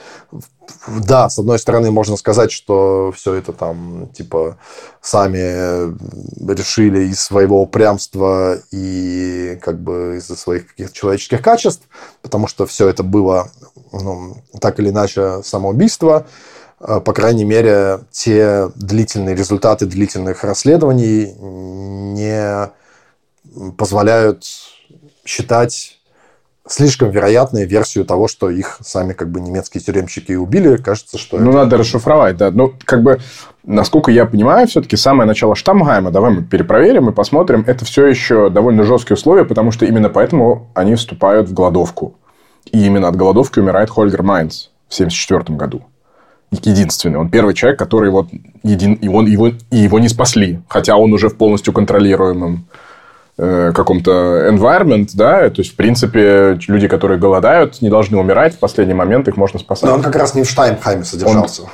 [0.87, 4.59] да, с одной стороны, можно сказать, что все это там, типа,
[5.01, 5.39] сами
[6.53, 11.83] решили из своего упрямства и как бы из-за своих каких-то человеческих качеств,
[12.23, 13.51] потому что все это было,
[13.93, 16.27] ну, так или иначе, самоубийство.
[16.81, 22.71] А, по крайней мере, те длительные результаты длительных расследований не
[23.77, 24.45] позволяют
[25.25, 25.99] считать
[26.67, 30.77] слишком вероятной версию того, что их сами как бы немецкие тюремщики убили.
[30.77, 31.39] Кажется, что...
[31.39, 31.59] Ну, это...
[31.59, 32.51] надо расшифровать, да.
[32.51, 33.21] Ну, как бы,
[33.65, 38.51] насколько я понимаю, все-таки самое начало Штамгайма, давай мы перепроверим и посмотрим, это все еще
[38.51, 42.15] довольно жесткие условия, потому что именно поэтому они вступают в голодовку.
[42.71, 45.90] И именно от голодовки умирает Хольгер Майнц в 1974 году
[46.51, 47.19] единственный.
[47.19, 48.29] Он первый человек, который вот
[48.63, 48.95] един...
[48.95, 52.67] и, он, его, и его не спасли, хотя он уже в полностью контролируемом
[53.39, 58.59] э, каком-то environment, да, то есть, в принципе, люди, которые голодают, не должны умирать, в
[58.59, 59.89] последний момент их можно спасать.
[59.89, 61.63] Но он как раз не в Штайнхайме содержался.
[61.63, 61.69] Он...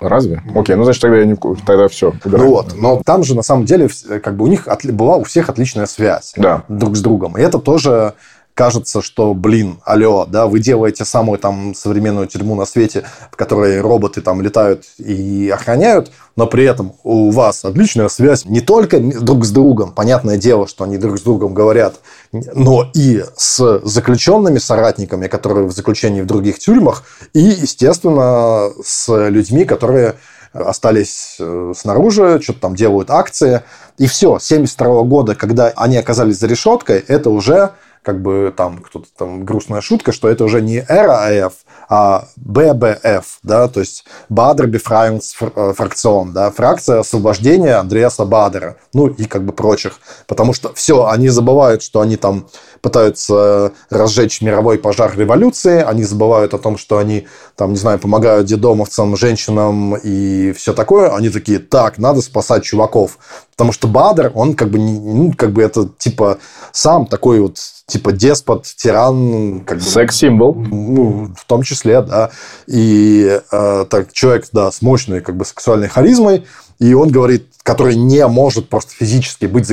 [0.00, 0.42] Разве?
[0.54, 1.34] Окей, ну значит тогда я не
[1.66, 2.12] тогда все.
[2.24, 2.44] Убираем.
[2.44, 3.88] Ну вот, но там же на самом деле
[4.22, 6.62] как бы у них была у всех отличная связь да.
[6.68, 8.14] друг с другом, и это тоже
[8.58, 13.80] кажется, что, блин, алло, да, вы делаете самую там современную тюрьму на свете, в которой
[13.80, 19.44] роботы там летают и охраняют, но при этом у вас отличная связь не только друг
[19.44, 22.00] с другом, понятное дело, что они друг с другом говорят,
[22.32, 27.04] но и с заключенными соратниками, которые в заключении в других тюрьмах,
[27.34, 30.16] и, естественно, с людьми, которые
[30.52, 33.62] остались э, снаружи, что-то там делают акции.
[33.98, 37.72] И все, 72 года, когда они оказались за решеткой, это уже
[38.02, 41.52] как бы там кто-то там грустная шутка, что это уже не РАФ,
[41.88, 49.44] а ББФ, да, то есть Бадер Бефрайungsфракцион, да, фракция освобождения Андреаса Бадера, ну и как
[49.44, 52.48] бы прочих, потому что все, они забывают, что они там
[52.80, 57.26] пытаются разжечь мировой пожар революции, они забывают о том, что они
[57.56, 63.18] там, не знаю, помогают дедомовцам, женщинам и все такое, они такие, так, надо спасать чуваков,
[63.50, 66.38] потому что Бадер, он как бы, ну, как бы это типа
[66.72, 69.64] сам такой вот типа деспот, тиран.
[69.64, 70.54] Как Секс-символ.
[70.54, 72.30] Ну, в том числе, да.
[72.66, 76.46] И э, так, человек, да, с мощной как бы сексуальной харизмой.
[76.78, 79.68] И он говорит, который не может просто физически быть в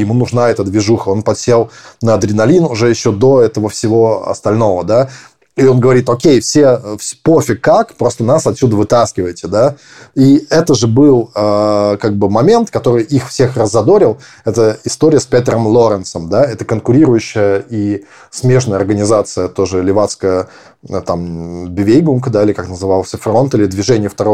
[0.00, 1.10] ему нужна эта движуха.
[1.10, 1.70] Он подсел
[2.00, 5.10] на адреналин уже еще до этого всего остального, да.
[5.56, 6.80] И он говорит, окей, все,
[7.22, 9.76] пофиг как, просто нас отсюда вытаскивайте, да.
[10.16, 14.18] И это же был э, как бы момент, который их всех раззадорил.
[14.44, 16.44] Это история с Петером Лоренсом, да.
[16.44, 20.48] Это конкурирующая и смежная организация, тоже левацкая,
[20.88, 24.24] э, там, Bewegung, да, или как назывался, фронт, или движение 2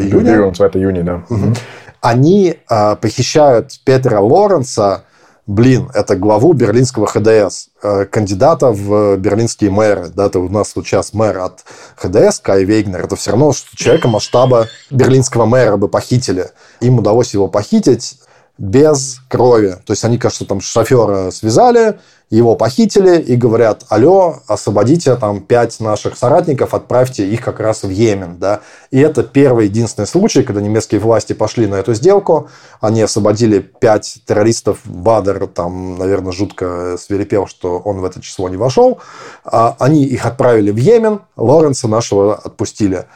[0.00, 0.24] июня.
[0.24, 1.22] Bewegung Zweiter Juni, да.
[1.30, 1.54] Угу.
[2.00, 5.04] Они э, похищают Петера Лоренса,
[5.48, 10.10] блин, это главу берлинского ХДС, э, кандидата в берлинские мэры.
[10.14, 11.64] Да, это у нас сейчас мэр от
[11.96, 13.04] ХДС, Кай Вейгнер.
[13.04, 16.50] Это все равно, что человека масштаба берлинского мэра бы похитили.
[16.80, 18.18] Им удалось его похитить
[18.58, 19.76] без крови.
[19.86, 21.98] То есть они, кажется, там шофера связали,
[22.28, 27.88] его похитили и говорят, алло, освободите там пять наших соратников, отправьте их как раз в
[27.88, 28.36] Йемен.
[28.38, 28.60] Да?
[28.90, 32.50] И это первый единственный случай, когда немецкие власти пошли на эту сделку.
[32.80, 34.80] Они освободили пять террористов.
[34.84, 39.00] Бадер там, наверное, жутко свирепел, что он в это число не вошел.
[39.44, 43.06] А они их отправили в Йемен, Лоренса нашего отпустили.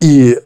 [0.00, 0.38] И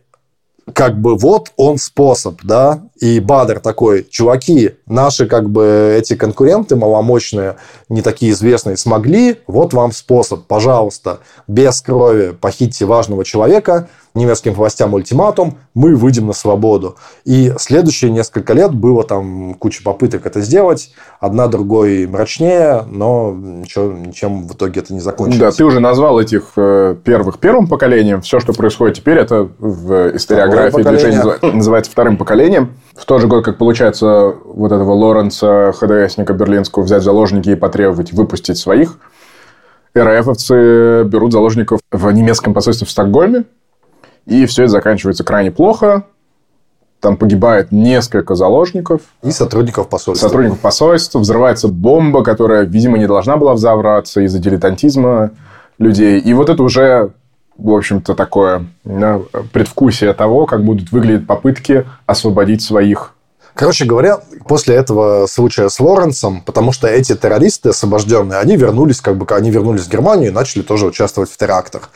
[0.72, 6.74] как бы вот он способ, да, и Бадер такой, чуваки, наши как бы эти конкуренты
[6.76, 7.56] маломощные,
[7.88, 14.94] не такие известные, смогли, вот вам способ, пожалуйста, без крови похитьте важного человека, немецким властям
[14.94, 16.96] ультиматум, мы выйдем на свободу.
[17.24, 23.92] И следующие несколько лет было там куча попыток это сделать, одна другой мрачнее, но ничего,
[23.92, 25.40] ничем в итоге это не закончилось.
[25.40, 28.22] Да, ты уже назвал этих э, первых первым поколением.
[28.22, 32.74] Все, что происходит теперь, это в историографии движения называется вторым поколением.
[32.96, 38.12] В тот же год, как получается вот этого Лоренца, ХДСника берлинского, взять заложники и потребовать
[38.12, 38.98] выпустить своих,
[39.96, 43.44] РФовцы берут заложников в немецком посольстве в Стокгольме,
[44.26, 46.04] и все это заканчивается крайне плохо.
[47.00, 49.02] Там погибает несколько заложников.
[49.22, 50.26] И сотрудников посольства.
[50.26, 51.18] Сотрудников посольства.
[51.20, 55.30] Взрывается бомба, которая, видимо, не должна была взорваться из-за дилетантизма
[55.78, 56.18] людей.
[56.18, 57.12] И вот это уже,
[57.56, 59.20] в общем-то, такое да,
[59.52, 63.12] предвкусие того, как будут выглядеть попытки освободить своих
[63.56, 69.16] Короче говоря, после этого случая с Лоренсом, потому что эти террористы освобожденные, они вернулись, как
[69.16, 71.88] бы, они вернулись в Германию и начали тоже участвовать в терактах.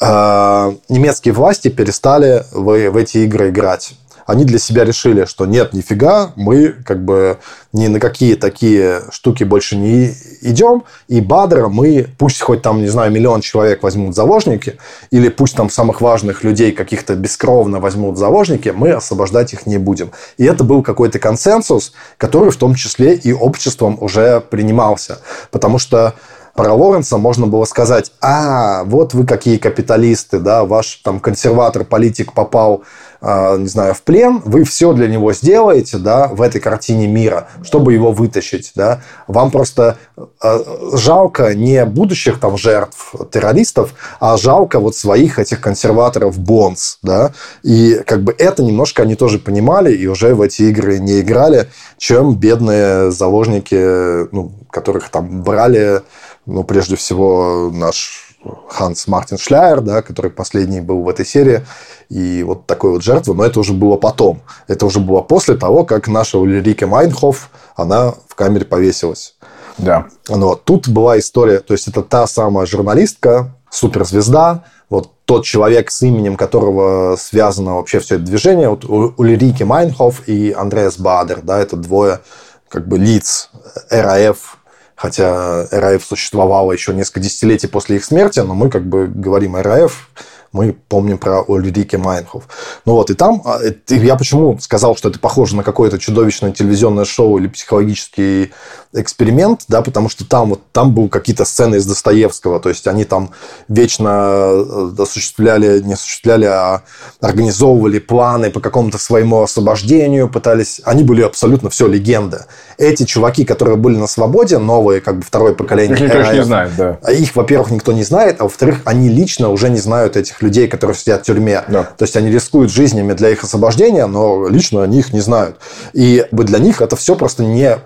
[0.00, 3.92] А, немецкие власти перестали в, в эти игры играть
[4.26, 7.38] они для себя решили, что нет, нифига, мы как бы
[7.72, 12.88] ни на какие такие штуки больше не идем, и Бадра мы, пусть хоть там, не
[12.88, 14.78] знаю, миллион человек возьмут заложники,
[15.10, 20.10] или пусть там самых важных людей каких-то бескровно возьмут заложники, мы освобождать их не будем.
[20.38, 25.18] И это был какой-то консенсус, который в том числе и обществом уже принимался.
[25.50, 26.14] Потому что
[26.54, 32.84] про Лоренса можно было сказать, а, вот вы какие капиталисты, да, ваш там консерватор-политик попал
[33.13, 37.48] а, не знаю, в плен, вы все для него сделаете, да, в этой картине мира,
[37.62, 39.02] чтобы его вытащить, да.
[39.28, 39.96] Вам просто
[40.40, 40.60] а,
[40.92, 47.32] жалко не будущих там жертв террористов, а жалко вот своих этих консерваторов Бонс, да.
[47.62, 51.68] И как бы это немножко они тоже понимали и уже в эти игры не играли,
[51.96, 56.02] чем бедные заложники, ну, которых там брали,
[56.46, 58.33] ну, прежде всего, наш
[58.68, 61.64] Ханс Мартин Шляер, да, который последний был в этой серии,
[62.08, 64.42] и вот такой вот жертвы, но это уже было потом.
[64.68, 69.36] Это уже было после того, как наша Ульрика Майнхоф, она в камере повесилась.
[69.78, 70.06] Да.
[70.28, 76.02] Но тут была история, то есть это та самая журналистка, суперзвезда, вот тот человек, с
[76.02, 81.76] именем которого связано вообще все это движение, вот Ульрика Майнхоф и Андреас Бадер, да, это
[81.76, 82.20] двое
[82.68, 83.50] как бы лиц
[83.90, 84.58] РАФ
[84.96, 90.10] хотя РАФ существовала еще несколько десятилетий после их смерти, но мы как бы говорим РАФ,
[90.54, 92.44] мы помним про Ульрике Майнхоф.
[92.86, 93.58] Ну вот, и там, а,
[93.88, 98.52] я почему сказал, что это похоже на какое-то чудовищное телевизионное шоу или психологический
[98.94, 103.04] эксперимент, да, потому что там вот там был какие-то сцены из Достоевского, то есть они
[103.04, 103.30] там
[103.68, 106.82] вечно э, осуществляли, не осуществляли, а
[107.20, 112.44] организовывали планы по какому-то своему освобождению, пытались, они были абсолютно все легенды.
[112.78, 116.44] Эти чуваки, которые были на свободе, новые, как бы второе поколение, их никто РАФ, не
[116.44, 116.98] знает, да.
[117.10, 120.96] Их, во-первых, никто не знает, а во-вторых, они лично уже не знают этих людей, которые
[120.96, 121.64] сидят в тюрьме.
[121.68, 121.84] Да.
[121.84, 125.58] То есть они рискуют жизнями для их освобождения, но лично они их не знают.
[125.92, 127.78] И для них это все просто не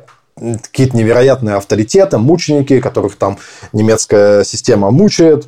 [0.62, 3.38] какие-то невероятные авторитеты, мученики, которых там
[3.72, 5.46] немецкая система мучает,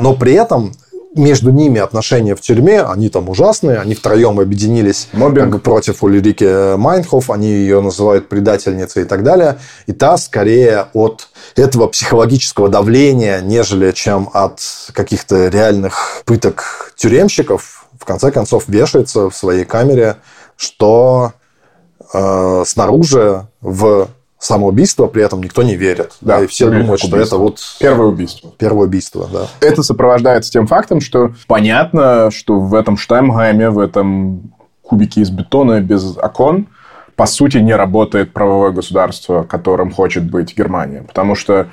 [0.00, 0.72] но при этом
[1.14, 6.76] между ними отношения в тюрьме, они там ужасные, они втроем объединились как бы, против Ульрики
[6.76, 9.58] Майнхоф, они ее называют предательницей и так далее.
[9.86, 14.60] И та скорее от этого психологического давления, нежели чем от
[14.92, 20.16] каких-то реальных пыток тюремщиков, в конце концов вешается в своей камере
[20.56, 21.32] что
[22.12, 24.08] э, снаружи в
[24.38, 26.12] самоубийство при этом никто не верит.
[26.20, 27.60] Да, да и все думают, что это вот...
[27.80, 28.52] Первое убийство.
[28.58, 29.46] Первое убийство, да.
[29.60, 34.52] Это сопровождается тем фактом, что понятно, что в этом Штаймгайме, в этом
[34.82, 36.68] кубике из бетона без окон,
[37.16, 41.02] по сути, не работает правовое государство, которым хочет быть Германия.
[41.02, 41.68] Потому что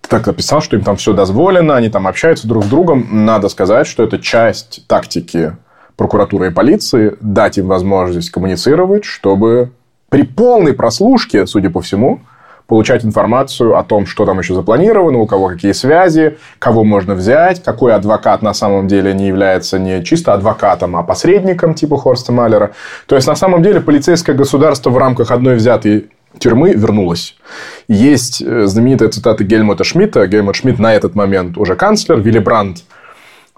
[0.00, 3.06] ты так описал, что им там все дозволено, они там общаются друг с другом.
[3.26, 5.56] Надо сказать, что это часть тактики
[5.98, 9.72] прокуратуры и полиции дать им возможность коммуницировать, чтобы
[10.08, 12.20] при полной прослушке, судя по всему,
[12.68, 17.62] получать информацию о том, что там еще запланировано, у кого какие связи, кого можно взять,
[17.62, 22.72] какой адвокат на самом деле не является не чисто адвокатом, а посредником типа Хорста Малера.
[23.06, 27.36] То есть, на самом деле, полицейское государство в рамках одной взятой тюрьмы вернулось.
[27.88, 30.26] Есть э, знаменитая цитата Гельмута Шмидта.
[30.26, 32.20] Гельмут Шмидт на этот момент уже канцлер.
[32.20, 32.84] Вилли Брандт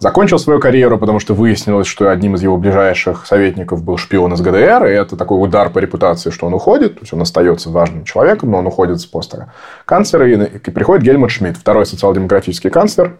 [0.01, 4.41] закончил свою карьеру, потому что выяснилось, что одним из его ближайших советников был шпион из
[4.41, 8.05] ГДР, и это такой удар по репутации, что он уходит, то есть он остается важным
[8.05, 9.53] человеком, но он уходит с поста
[9.85, 13.19] канцлера, и приходит Гельмут Шмидт, второй социал-демократический канцлер,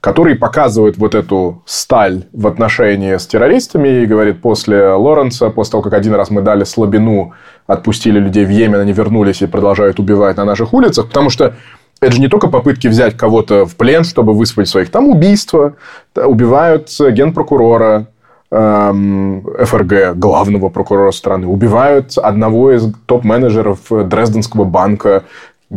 [0.00, 5.82] который показывает вот эту сталь в отношении с террористами и говорит, после Лоренца, после того,
[5.82, 7.32] как один раз мы дали слабину,
[7.66, 11.56] отпустили людей в Йемен, они вернулись и продолжают убивать на наших улицах, потому что
[12.00, 14.90] это же не только попытки взять кого-то в плен, чтобы выспать своих.
[14.90, 15.74] Там убийства,
[16.14, 18.06] убивают генпрокурора,
[18.50, 25.24] эм, ФРГ, главного прокурора страны, убивают одного из топ-менеджеров Дрезденского банка,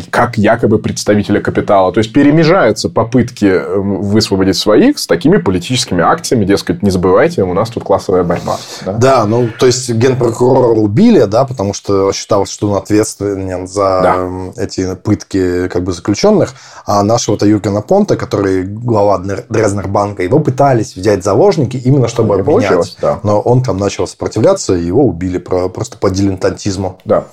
[0.09, 1.91] как якобы представителя капитала.
[1.91, 7.53] То есть перемежаются попытки э, высвободить своих с такими политическими акциями, дескать, не забывайте, у
[7.53, 8.57] нас тут классовая борьба.
[8.85, 14.51] Да, да ну, то есть генпрокурора убили, да, потому что считалось, что он ответственен за
[14.55, 14.63] да.
[14.63, 16.53] эти пытки как бы заключенных,
[16.85, 22.97] а нашего-то Юргена Понта, который глава Дрезнербанка, его пытались взять заложники именно чтобы не обвинять.
[23.01, 23.19] Да.
[23.23, 26.97] Но он там начал сопротивляться, и его убили просто по дилетантизму.
[27.03, 27.25] Да.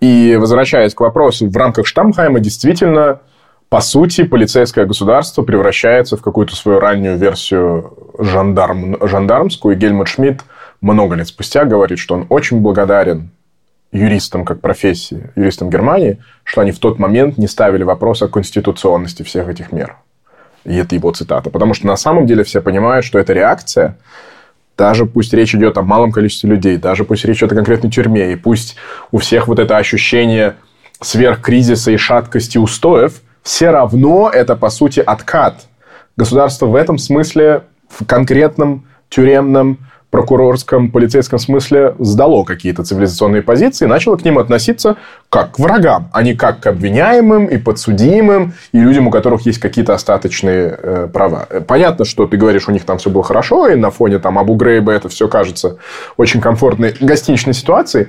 [0.00, 3.20] И возвращаясь к вопросу, в рамках штаба Штамхайма действительно,
[3.70, 9.74] по сути, полицейское государство превращается в какую-то свою раннюю версию жандарм, жандармскую.
[9.74, 10.42] И Гельмут Шмидт
[10.82, 13.30] много лет спустя говорит, что он очень благодарен
[13.90, 19.22] юристам как профессии, юристам Германии, что они в тот момент не ставили вопрос о конституционности
[19.22, 19.96] всех этих мер.
[20.64, 21.48] И это его цитата.
[21.48, 23.96] Потому что на самом деле все понимают, что это реакция,
[24.76, 28.32] даже пусть речь идет о малом количестве людей, даже пусть речь идет о конкретной тюрьме,
[28.32, 28.76] и пусть
[29.10, 30.56] у всех вот это ощущение
[31.00, 35.66] сверхкризиса и шаткости устоев, все равно это, по сути, откат.
[36.16, 39.78] Государство в этом смысле, в конкретном тюремном
[40.14, 44.94] прокурорском, полицейском смысле сдало какие-то цивилизационные позиции и начало к ним относиться
[45.28, 49.58] как к врагам, а не как к обвиняемым и подсудимым, и людям, у которых есть
[49.58, 51.48] какие-то остаточные э, права.
[51.66, 54.54] Понятно, что ты говоришь, у них там все было хорошо, и на фоне там Абу
[54.54, 55.78] Грейба это все кажется
[56.16, 58.06] очень комфортной гостиничной ситуацией,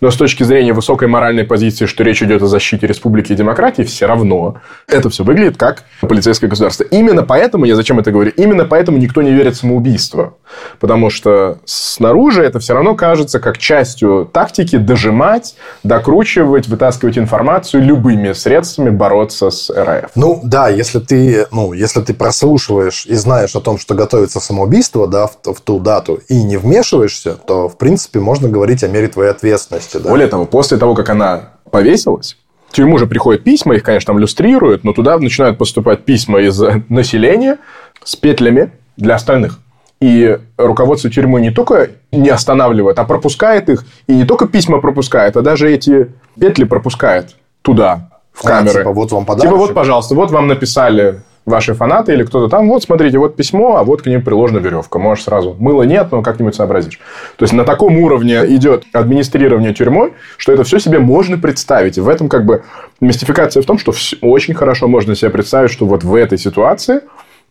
[0.00, 3.82] но с точки зрения высокой моральной позиции, что речь идет о защите республики и демократии,
[3.82, 4.56] все равно
[4.88, 6.84] это все выглядит как полицейское государство.
[6.84, 10.38] Именно поэтому, я зачем это говорю, именно поэтому никто не верит в самоубийство.
[10.80, 18.32] Потому что снаружи это все равно кажется как частью тактики дожимать, докручивать, вытаскивать информацию любыми
[18.32, 20.10] средствами бороться с РФ.
[20.14, 25.06] Ну да, если ты, ну, если ты прослушиваешь и знаешь о том, что готовится самоубийство
[25.06, 29.08] да, в, в ту дату и не вмешиваешься, то в принципе можно говорить о мере
[29.08, 29.98] твоей ответственности.
[29.98, 30.08] Да?
[30.08, 32.36] Более того, после того, как она повесилась,
[32.68, 36.58] в тюрьму же приходят письма, их, конечно, там люстрируют, но туда начинают поступать письма из
[36.88, 37.58] населения
[38.02, 39.58] с петлями для остальных.
[40.02, 43.84] И руководство тюрьмы не только не останавливает, а пропускает их.
[44.08, 46.08] И не только письма пропускает, а даже эти
[46.40, 48.78] петли пропускает туда, в камеры.
[48.78, 49.48] А, типа, вот вам подарок.
[49.48, 53.76] Типа, вот, пожалуйста, вот вам написали ваши фанаты или кто-то там, вот, смотрите, вот письмо,
[53.76, 54.98] а вот к ним приложена веревка.
[54.98, 55.54] Можешь сразу.
[55.60, 56.98] Мыла нет, но как-нибудь сообразишь.
[57.36, 61.96] То есть, на таком уровне идет администрирование тюрьмой, что это все себе можно представить.
[61.96, 62.64] И в этом как бы
[63.00, 67.02] мистификация в том, что очень хорошо можно себе представить, что вот в этой ситуации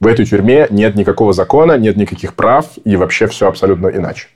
[0.01, 4.27] в этой тюрьме нет никакого закона, нет никаких прав, и вообще все абсолютно иначе.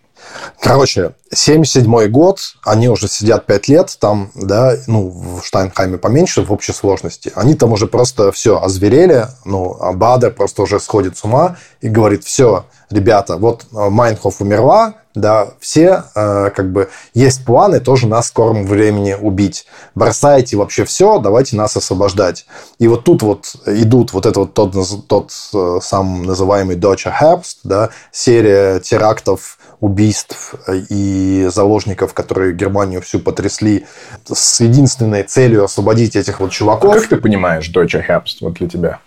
[0.62, 6.52] Короче, 77 год, они уже сидят 5 лет там, да, ну, в Штайнхайме поменьше в
[6.52, 7.32] общей сложности.
[7.36, 12.24] Они там уже просто все озверели, ну, Бадер просто уже сходит с ума и говорит,
[12.24, 18.26] все, ребята, вот э, Майнхоф умерла, да, все э, как бы есть планы тоже нас
[18.26, 19.66] в скором времени убить.
[19.96, 22.46] Бросайте вообще все, давайте нас освобождать.
[22.80, 24.76] И вот тут вот идут вот это вот тот,
[25.08, 30.56] тот э, сам называемый Deutsche Herbst, да, серия терактов, убийств
[30.90, 33.86] и заложников, которые Германию всю потрясли
[34.26, 36.96] с единственной целью освободить этих вот чуваков.
[36.96, 39.00] А как ты понимаешь Deutsche Herbst вот для тебя?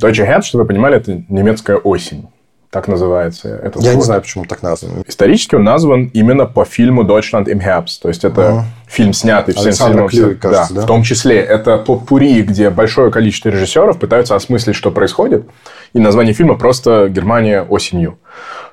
[0.00, 2.28] Deutsche Herbst, чтобы вы понимали, это немецкая осень
[2.70, 3.48] так называется.
[3.48, 3.98] Этот Я год.
[3.98, 5.02] не знаю, почему так назван.
[5.06, 8.00] Исторически он назван именно по фильму «Deutschland im Herbst».
[8.02, 8.62] То есть, это uh-huh.
[8.86, 10.08] фильм, снятый всем фильмом.
[10.08, 10.84] Клюй, кажется, да, да?
[10.84, 15.48] В том числе это попури, где большое количество режиссеров пытаются осмыслить, что происходит.
[15.94, 18.18] И название фильма просто «Германия осенью».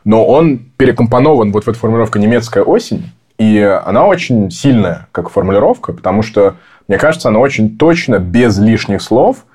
[0.03, 5.93] Но он перекомпонован вот в эту формулировку «немецкая осень», и она очень сильная, как формулировка,
[5.93, 6.55] потому что,
[6.87, 9.37] мне кажется, она очень точно, без лишних слов–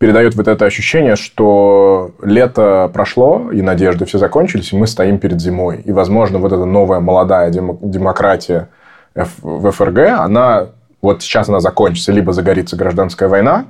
[0.00, 5.38] передает вот это ощущение, что лето прошло, и надежды все закончились, и мы стоим перед
[5.42, 5.82] зимой.
[5.84, 8.70] И, возможно, вот эта новая молодая демократия
[9.14, 10.68] в ФРГ, она
[11.02, 12.12] вот сейчас она закончится.
[12.12, 13.66] Либо загорится гражданская война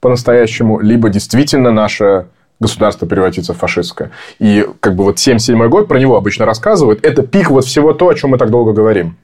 [0.00, 2.26] по-настоящему, либо действительно наше
[2.60, 4.10] государство превратится в фашистское.
[4.38, 8.08] И как бы вот 77 год, про него обычно рассказывают, это пик вот всего то,
[8.08, 9.16] о чем мы так долго говорим.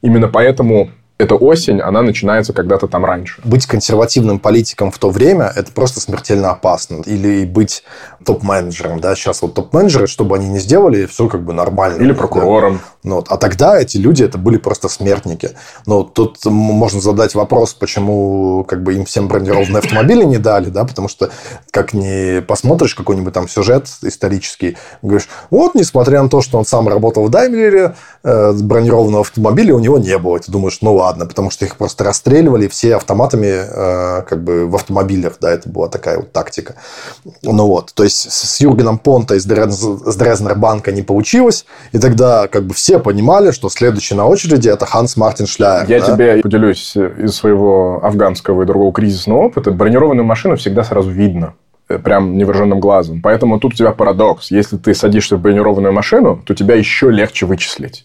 [0.00, 3.40] Именно поэтому эта осень, она начинается когда-то там раньше.
[3.44, 7.02] Быть консервативным политиком в то время– это просто смертельно опасно.
[7.06, 7.84] Или быть
[8.24, 9.00] топ-менеджером.
[9.00, 9.14] Да?
[9.14, 12.02] Сейчас вот топ-менеджеры, чтобы они не сделали, все как бы нормально.
[12.02, 12.74] Или прокурором.
[12.74, 12.80] Да?
[13.04, 13.26] Ну, вот.
[13.28, 15.50] А тогда эти люди, это были просто смертники.
[15.86, 20.84] Но тут можно задать вопрос, почему как бы им всем бронированные автомобили не дали, да,
[20.84, 21.30] потому что
[21.70, 26.88] как не посмотришь какой-нибудь там сюжет исторический, говоришь, вот, несмотря на то, что он сам
[26.88, 30.38] работал в Даймлере, э, бронированного автомобиля у него не было.
[30.38, 34.66] И ты думаешь, ну ладно, потому что их просто расстреливали все автоматами э, как бы
[34.66, 36.76] в автомобилях, да, это была такая вот тактика.
[37.42, 42.64] Ну вот, то есть с Юргеном Понта из Дрезнер банка не получилось, и тогда как
[42.64, 45.88] бы все понимали, что следующий на очереди это Ханс Мартин Шляер.
[45.88, 46.06] Я да?
[46.06, 49.70] тебе поделюсь из своего афганского и другого кризисного опыта.
[49.70, 51.54] Бронированную машину всегда сразу видно
[51.88, 53.20] э, прям невооруженным глазом.
[53.22, 54.50] Поэтому тут у тебя парадокс.
[54.50, 58.04] Если ты садишься в бронированную машину, то тебя еще легче вычислить.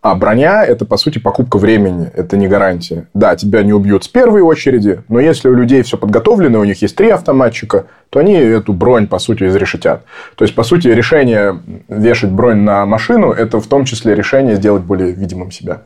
[0.00, 2.10] А броня– это, по сути, покупка времени.
[2.14, 3.08] Это не гарантия.
[3.14, 6.80] Да, тебя не убьют с первой очереди, но если у людей все подготовлено, у них
[6.82, 10.04] есть три автоматчика, то они эту бронь, по сути, изрешетят.
[10.36, 14.82] То есть, по сути, решение вешать бронь на машину– это в том числе решение сделать
[14.82, 15.82] более видимым себя.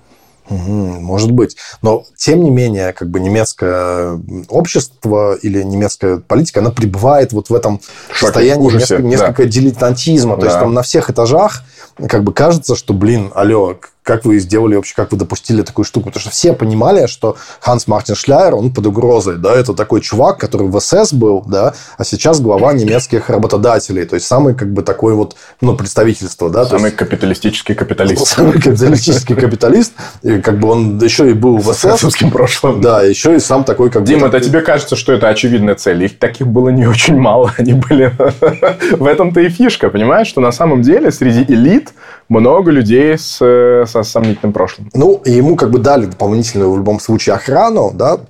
[0.48, 1.56] Может быть.
[1.80, 7.54] Но, тем не менее, как бы немецкое общество или немецкая политика, она пребывает вот в
[7.54, 7.80] этом
[8.10, 9.48] Шоке, состоянии ужасе, несколько, несколько да.
[9.48, 10.34] дилетантизма.
[10.34, 10.46] То да.
[10.48, 11.62] есть, там на всех этажах
[12.08, 16.06] как бы кажется, что, блин, алло, как вы сделали вообще, как вы допустили такую штуку?
[16.06, 20.38] Потому что все понимали, что Ханс Мартин Шляер, он под угрозой, да, это такой чувак,
[20.38, 24.82] который в СС был, да, а сейчас глава немецких работодателей, то есть самый как бы
[24.82, 26.64] такой вот, ну, представительство, да.
[26.64, 28.26] Самый есть, капиталистический капиталист.
[28.26, 29.92] Самый капиталистический капиталист,
[30.22, 32.02] и как бы он еще и был в СС.
[32.02, 32.80] С прошлым.
[32.80, 36.04] Да, еще и сам такой как Дима, это тебе кажется, что это очевидная цель?
[36.04, 38.12] Их таких было не очень мало, они были...
[38.92, 41.92] В этом-то и фишка, понимаешь, что на самом деле среди элит
[42.28, 44.90] много людей с, э, со сомнительным прошлым.
[44.94, 48.20] Ну, ему как бы дали дополнительную в любом случае охрану, да,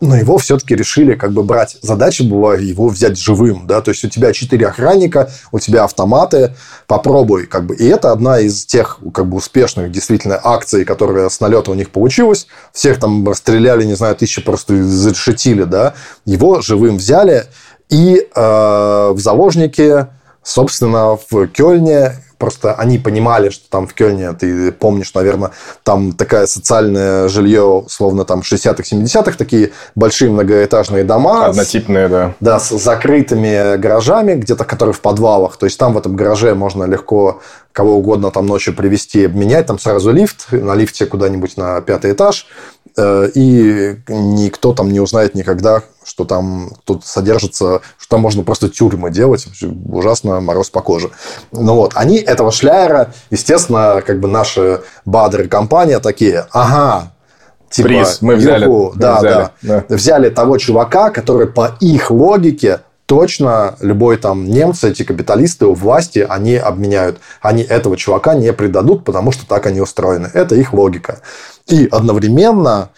[0.00, 1.76] но его все-таки решили как бы брать.
[1.82, 6.54] Задача была его взять живым, да, то есть у тебя четыре охранника, у тебя автоматы,
[6.86, 7.76] попробуй, как бы.
[7.76, 11.90] И это одна из тех как бы успешных действительно акций, которые с налета у них
[11.90, 12.46] получилось.
[12.72, 15.94] Всех там расстреляли, не знаю, тысячи просто зарешетили, да.
[16.24, 17.44] Его живым взяли
[17.90, 20.06] и э, в заложники,
[20.42, 25.50] собственно, в Кёльне Просто они понимали, что там в Кёльне, ты помнишь, наверное,
[25.82, 31.44] там такая социальное жилье, словно там 60-х, 70-х, такие большие многоэтажные дома.
[31.44, 32.34] Однотипные, с, да.
[32.40, 35.58] Да, с закрытыми гаражами, где-то которые в подвалах.
[35.58, 37.42] То есть там в этом гараже можно легко
[37.72, 42.46] кого угодно там ночью привести, обменять, там сразу лифт, на лифте куда-нибудь на пятый этаж,
[42.98, 49.10] и никто там не узнает никогда, что там тут содержится, что там можно просто тюрьмы
[49.10, 49.46] делать,
[49.86, 51.10] ужасно мороз по коже.
[51.52, 57.12] Ну вот, они этого шляера, естественно, как бы наши бадры компания такие, ага,
[57.70, 58.64] типа, Приз мы взяли.
[58.64, 59.84] Юху, да, взяли, да, да.
[59.94, 62.80] Взяли того чувака, который по их логике
[63.10, 67.18] точно любой там немцы, эти капиталисты у власти, они обменяют.
[67.40, 70.30] Они этого чувака не предадут, потому что так они устроены.
[70.32, 71.18] Это их логика.
[71.66, 72.90] И одновременно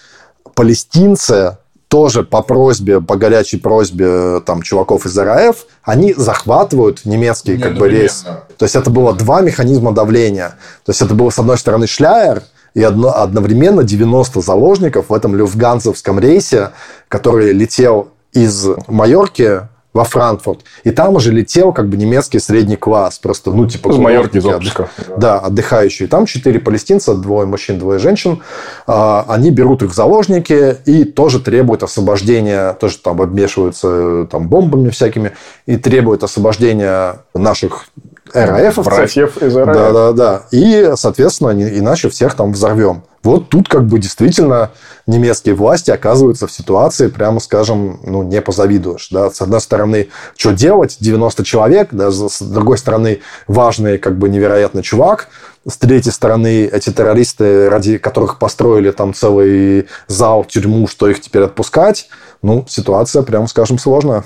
[0.54, 1.56] палестинцы
[1.88, 7.88] тоже по просьбе, по горячей просьбе там чуваков из РАФ, они захватывают немецкий как бы
[7.88, 8.26] рейс.
[8.58, 10.56] То есть это было два механизма давления.
[10.84, 12.42] То есть это было с одной стороны Шляер,
[12.74, 16.72] и одно, одновременно 90 заложников в этом люфтгансовском рейсе,
[17.08, 20.60] который летел из Майорки во Франкфурт.
[20.84, 23.18] И там уже летел как бы немецкий средний класс.
[23.18, 23.90] Просто, ну, типа...
[23.90, 24.88] Из Майорки, из отдыха.
[25.16, 26.08] Да, отдыхающие.
[26.08, 28.42] Там четыре палестинца, двое мужчин, двое женщин.
[28.86, 34.88] А, они берут их в заложники и тоже требуют освобождения, тоже там обмешиваются там бомбами
[34.90, 35.32] всякими,
[35.66, 37.86] и требуют освобождения наших
[38.32, 38.94] РАФовцев.
[38.94, 39.76] Братьев из РАФ.
[39.76, 40.42] Да-да-да.
[40.50, 43.02] И, соответственно, иначе всех там взорвем.
[43.22, 44.70] Вот тут как бы действительно
[45.06, 49.08] немецкие власти оказываются в ситуации, прямо скажем, ну, не позавидуешь.
[49.10, 49.30] Да?
[49.30, 50.96] С одной стороны, что делать?
[50.98, 52.10] 90 человек, да?
[52.10, 55.28] с другой стороны, важный, как бы невероятный чувак,
[55.66, 61.44] с третьей стороны, эти террористы, ради которых построили там целый зал, тюрьму, что их теперь
[61.44, 62.08] отпускать,
[62.42, 64.24] ну, ситуация, прямо скажем, сложная.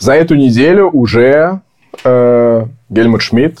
[0.00, 1.60] За эту неделю уже
[2.02, 3.60] Гельмут Шмидт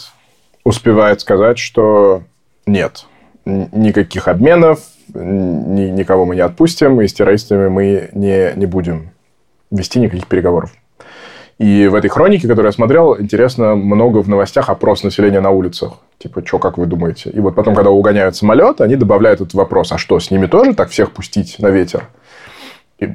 [0.64, 2.22] успевает сказать, что
[2.66, 3.06] нет,
[3.44, 4.80] никаких обменов,
[5.12, 9.10] ни, никого мы не отпустим, и с террористами мы не, не будем
[9.70, 10.72] вести никаких переговоров.
[11.58, 15.92] И в этой хронике, которую я смотрел, интересно, много в новостях опрос населения на улицах.
[16.18, 17.30] Типа, что, как вы думаете?
[17.30, 20.74] И вот потом, когда угоняют самолет, они добавляют этот вопрос, а что, с ними тоже
[20.74, 22.08] так всех пустить на ветер?
[22.98, 23.10] И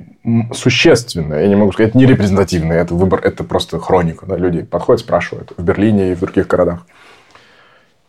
[0.53, 4.25] существенно, я не могу сказать, не репрезентативно, это выбор, это просто хроника.
[4.25, 4.35] Да?
[4.35, 6.85] Люди подходят, спрашивают в Берлине и в других городах.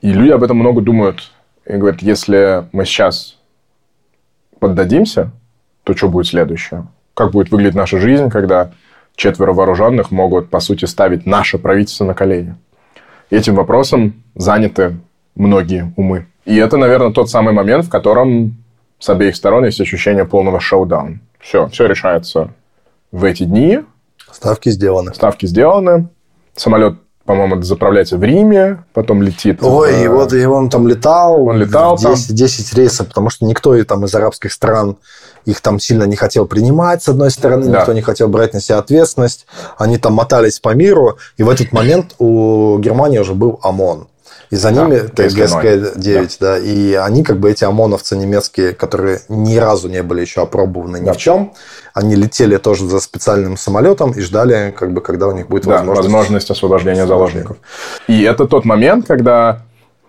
[0.00, 1.30] И люди об этом много думают.
[1.66, 3.38] И говорят, если мы сейчас
[4.58, 5.30] поддадимся,
[5.84, 6.86] то что будет следующее?
[7.14, 8.72] Как будет выглядеть наша жизнь, когда
[9.14, 12.56] четверо вооруженных могут, по сути, ставить наше правительство на колени?
[13.30, 14.96] И этим вопросом заняты
[15.36, 16.26] многие умы.
[16.44, 18.56] И это, наверное, тот самый момент, в котором
[18.98, 21.20] с обеих сторон есть ощущение полного шоу-дауна.
[21.40, 22.52] Все, все решается
[23.12, 23.80] в эти дни.
[24.30, 25.14] Ставки сделаны.
[25.14, 26.08] Ставки сделаны.
[26.54, 26.94] Самолет
[27.30, 29.62] по-моему, заправляется в Риме, потом летит.
[29.62, 30.02] Ой, в...
[30.02, 31.46] и вот и он там летал.
[31.46, 32.36] Он летал 10, там.
[32.36, 34.96] 10 рейсов, потому что никто там из арабских стран
[35.44, 37.78] их там сильно не хотел принимать, с одной стороны, да.
[37.78, 39.46] никто не хотел брать на себя ответственность.
[39.78, 44.08] Они там мотались по миру, и в этот момент у Германии уже был ОМОН.
[44.50, 46.46] И за да, ними ТСГСК-9, да.
[46.46, 46.58] да.
[46.58, 51.06] И они, как бы, эти ОМОНовцы немецкие, которые ни разу не были еще опробованы ни
[51.06, 51.12] да.
[51.12, 51.52] в чем,
[51.94, 55.78] они летели тоже за специальным самолетом и ждали, как бы, когда у них будет да,
[55.78, 56.08] возможность...
[56.08, 57.58] возможность освобождения заложников.
[58.08, 59.62] И это тот момент, когда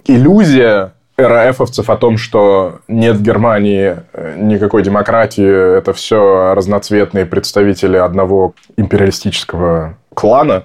[0.05, 7.97] иллюзия РАФовцев о том, что нет в Германии э, никакой демократии, это все разноцветные представители
[7.97, 10.63] одного империалистического клана,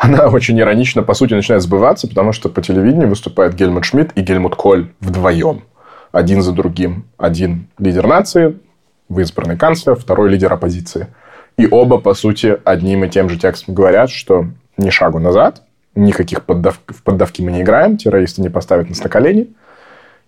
[0.00, 4.22] она очень иронично, по сути, начинает сбываться, потому что по телевидению выступает Гельмут Шмидт и
[4.22, 5.62] Гельмут Коль вдвоем.
[6.10, 7.04] Один за другим.
[7.18, 8.58] Один лидер нации,
[9.10, 11.08] избранный канцлер, второй лидер оппозиции.
[11.56, 14.46] И оба, по сути, одним и тем же текстом говорят, что
[14.78, 15.62] ни шагу назад,
[15.94, 16.80] никаких поддав...
[16.86, 19.48] в поддавки мы не играем, террористы не поставят нас на колени.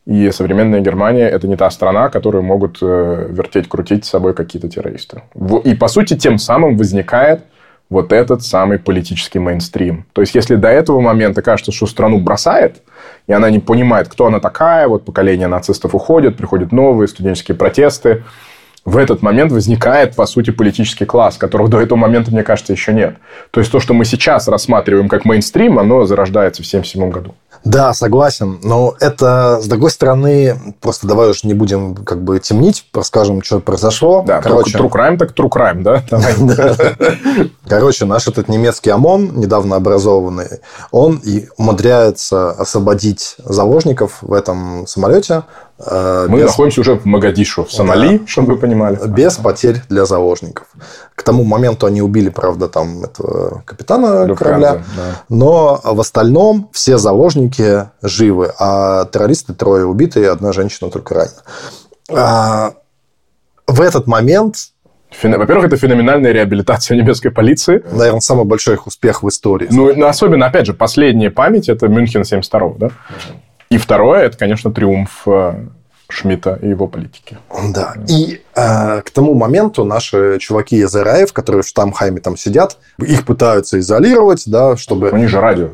[0.04, 4.68] И современная Германия– это не та страна, которую могут э, вертеть, крутить с собой какие-то
[4.68, 5.22] террористы.
[5.64, 7.44] И, по сути, тем самым возникает
[7.92, 10.06] вот этот самый политический мейнстрим.
[10.14, 12.82] То есть, если до этого момента кажется, что страну бросает,
[13.26, 18.24] и она не понимает, кто она такая, вот поколение нацистов уходит, приходят новые студенческие протесты,
[18.86, 22.94] в этот момент возникает, по сути, политический класс, которого до этого момента, мне кажется, еще
[22.94, 23.16] нет.
[23.50, 27.34] То есть, то, что мы сейчас рассматриваем как мейнстрим, оно зарождается в 1977 году.
[27.64, 28.58] Да, согласен.
[28.62, 33.60] Но это, с другой стороны, просто давай уж не будем как бы темнить, расскажем, что
[33.60, 34.24] произошло.
[34.26, 36.02] Да, Короче, true crime так true crime, да?
[37.68, 40.60] Короче, наш этот немецкий ОМОН, недавно образованный,
[40.90, 46.46] он и умудряется освободить заложников в этом самолете Э, Мы без...
[46.46, 48.26] находимся уже в Магадишу, в Сомали, да.
[48.26, 48.98] чтобы вы понимали.
[49.08, 50.68] Без потерь для заложников.
[51.14, 54.72] К тому моменту они убили, правда, там этого капитана Люфтганза, корабля.
[54.96, 55.02] Да.
[55.28, 61.42] Но в остальном все заложники живы, а террористы трое убиты, и одна женщина только ранена.
[62.10, 62.72] А,
[63.66, 64.56] в этот момент
[65.22, 67.82] во-первых, это феноменальная реабилитация немецкой полиции.
[67.92, 69.68] Наверное, самый большой их успех в истории.
[69.70, 72.90] Ну, ну особенно, опять же, последняя память– это Мюнхен 72 да?
[73.72, 75.54] И второе, это, конечно, триумф э,
[76.06, 77.38] Шмидта и его политики.
[77.72, 77.94] Да.
[78.06, 83.24] И э, к тому моменту наши чуваки из РАФ, которые в Штамхайме там сидят, их
[83.24, 85.08] пытаются изолировать, да, чтобы...
[85.08, 85.70] У них же радио.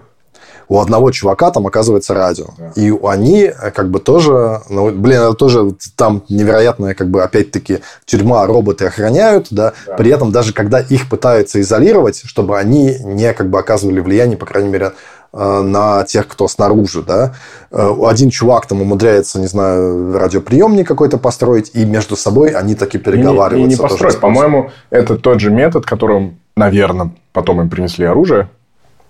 [0.68, 2.46] У одного чувака там оказывается радио.
[2.56, 2.70] Да.
[2.76, 4.60] И они э, как бы тоже...
[4.68, 9.72] Ну, блин, это тоже там невероятная, как бы, опять-таки, тюрьма, роботы охраняют, да?
[9.88, 9.94] да.
[9.94, 14.46] При этом даже когда их пытаются изолировать, чтобы они не как бы оказывали влияние, по
[14.46, 14.92] крайней мере,
[15.32, 17.34] на тех, кто снаружи, да.
[17.70, 22.98] Э, один чувак там умудряется, не знаю, радиоприемник какой-то построить, и между собой они таки
[22.98, 23.56] переговариваются.
[23.56, 24.18] И не, и не построить.
[24.20, 28.48] По-моему, это тот же метод, которым, наверное, потом им принесли оружие.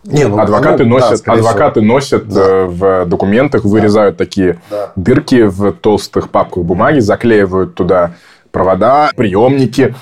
[0.05, 1.95] Не, ну, адвокаты ну, носят, да, адвокаты всего.
[1.95, 2.41] носят да.
[2.41, 4.25] Э, в документах, вырезают да.
[4.25, 4.93] такие да.
[4.97, 8.15] дырки в толстых папках бумаги, заклеивают туда
[8.51, 9.95] провода, приемники,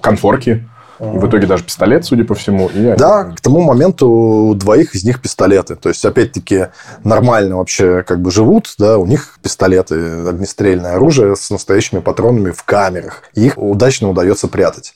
[0.00, 0.68] конфорки.
[1.02, 2.68] И в итоге даже пистолет, судя по всему.
[2.68, 5.74] И да, к тому моменту у двоих из них пистолеты.
[5.74, 6.68] То есть, опять-таки,
[7.02, 9.94] нормально вообще как бы живут, да, у них пистолеты,
[10.28, 13.24] огнестрельное оружие с настоящими патронами в камерах.
[13.34, 14.94] И их удачно удается прятать.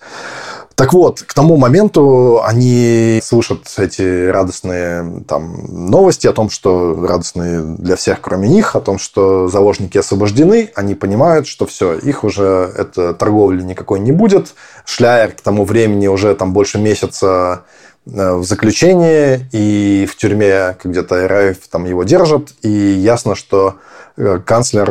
[0.76, 7.62] Так вот, к тому моменту они слышат эти радостные там, новости о том, что радостные
[7.62, 10.70] для всех, кроме них, о том, что заложники освобождены.
[10.74, 14.52] Они понимают, что все, их уже это торговли никакой не будет.
[14.84, 17.62] Шляер к тому времени уже там больше месяца
[18.04, 23.76] э, в заключении, и в тюрьме где-то РФ там его держат, и ясно, что
[24.18, 24.90] э, канцлер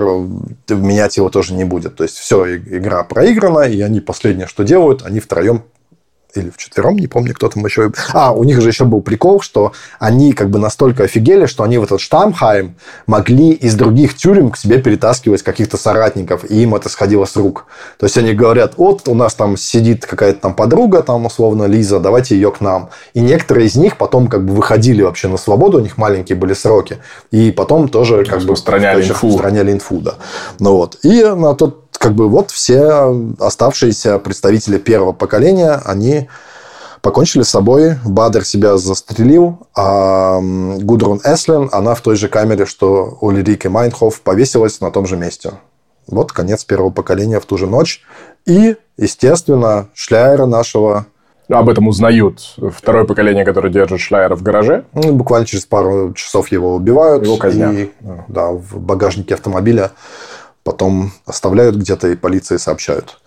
[0.68, 1.96] менять его тоже не будет.
[1.96, 5.62] То есть все, игра проиграна, и они последнее, что делают, они втроем
[6.38, 7.92] или в четвером, не помню, кто там еще.
[8.14, 11.78] А, у них же еще был прикол, что они как бы настолько офигели, что они
[11.78, 12.76] в этот Штамхайм
[13.08, 17.66] могли из других тюрем к себе перетаскивать каких-то соратников, и им это сходило с рук.
[18.00, 22.00] То есть они говорят, вот у нас там сидит какая-то там подруга, там условно Лиза,
[22.00, 22.90] давайте ее к нам.
[23.14, 26.54] И некоторые из них потом как бы выходили вообще на свободу, у них маленькие были
[26.54, 26.98] сроки,
[27.32, 29.28] и потом тоже как бы устраняли инфу.
[29.28, 30.16] Устраняли инфу, да.
[30.60, 30.98] Ну вот.
[31.04, 36.30] И на тот как бы вот все оставшиеся представители первого поколения, они
[37.02, 37.96] покончили с собой.
[38.04, 44.82] Бадер себя застрелил, а Гудрун Эслен, она в той же камере, что Ульрике Майнхоф, повесилась
[44.82, 45.54] на том же месте.
[46.08, 48.02] Вот конец первого поколения в ту же ночь.
[48.46, 51.06] И, естественно, Шляера нашего
[51.48, 54.86] об этом узнают второе поколение, которое держит Шляера в гараже.
[54.94, 57.24] Ну, буквально через пару часов его убивают.
[57.24, 57.74] Его казнят.
[57.74, 57.92] И,
[58.28, 59.92] да, в багажнике автомобиля
[60.66, 63.20] потом оставляют где-то и полиции сообщают.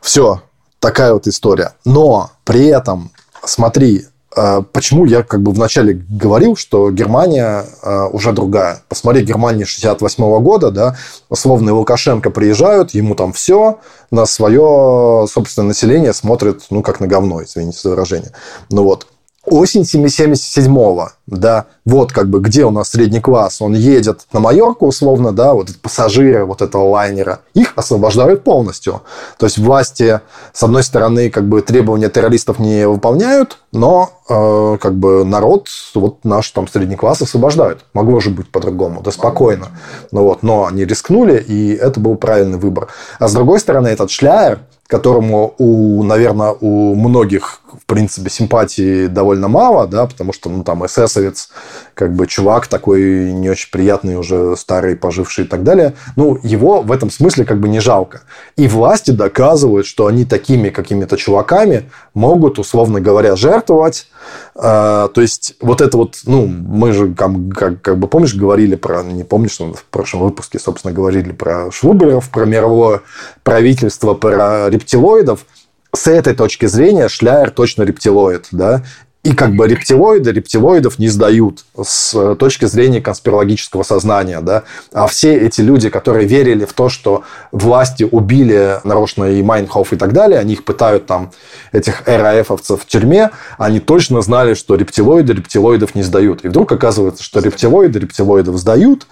[0.00, 0.42] Все,
[0.78, 1.72] такая вот история.
[1.86, 3.10] Но при этом,
[3.42, 4.04] смотри,
[4.36, 8.82] э, почему я как бы вначале говорил, что Германия э, уже другая.
[8.90, 10.96] Посмотри, Германия 68 -го года, да,
[11.30, 13.78] условно Лукашенко приезжают, ему там все,
[14.10, 18.32] на свое собственное население смотрит, ну, как на говно, извините за выражение.
[18.68, 19.06] Ну вот,
[19.46, 24.86] осень 77-го, да, вот как бы где у нас средний класс, он едет на Майорку
[24.86, 29.02] условно, да, вот пассажиры вот этого лайнера, их освобождают полностью.
[29.38, 30.20] То есть власти,
[30.52, 36.24] с одной стороны, как бы требования террористов не выполняют, но э, как бы народ, вот
[36.24, 37.84] наш там средний класс освобождают.
[37.94, 39.68] Могло же быть по-другому, да спокойно.
[40.12, 42.88] Ну вот, но они рискнули, и это был правильный выбор.
[43.18, 49.48] А с другой стороны, этот Шляер, которому, у, наверное, у многих, в принципе, симпатии довольно
[49.48, 51.50] мало, да, потому что, ну, там, эсэсовец,
[51.94, 56.82] как бы, чувак такой не очень приятный, уже старый, поживший и так далее, ну, его
[56.82, 58.22] в этом смысле как бы не жалко.
[58.56, 64.08] И власти доказывают, что они такими какими-то чуваками могут, условно говоря, жертвовать.
[64.54, 68.76] А, то есть, вот это вот, ну, мы же, как, как, как бы, помнишь, говорили
[68.76, 73.00] про, не помнишь, в прошлом выпуске, собственно, говорили про Швуберов, про мировое
[73.42, 75.46] правительство, про рептилоидов,
[75.96, 78.82] с этой точки зрения Шляер точно рептилоид, да,
[79.26, 84.40] и как бы рептилоиды рептилоидов не сдают с точки зрения конспирологического сознания.
[84.40, 84.62] Да?
[84.92, 89.96] А все эти люди, которые верили в то, что власти убили нарочно и Майнхоф и
[89.96, 91.32] так далее, они их пытают там,
[91.72, 96.44] этих РАФовцев в тюрьме, они точно знали, что рептилоиды рептилоидов не сдают.
[96.44, 99.08] И вдруг оказывается, что рептилоиды рептилоидов сдают,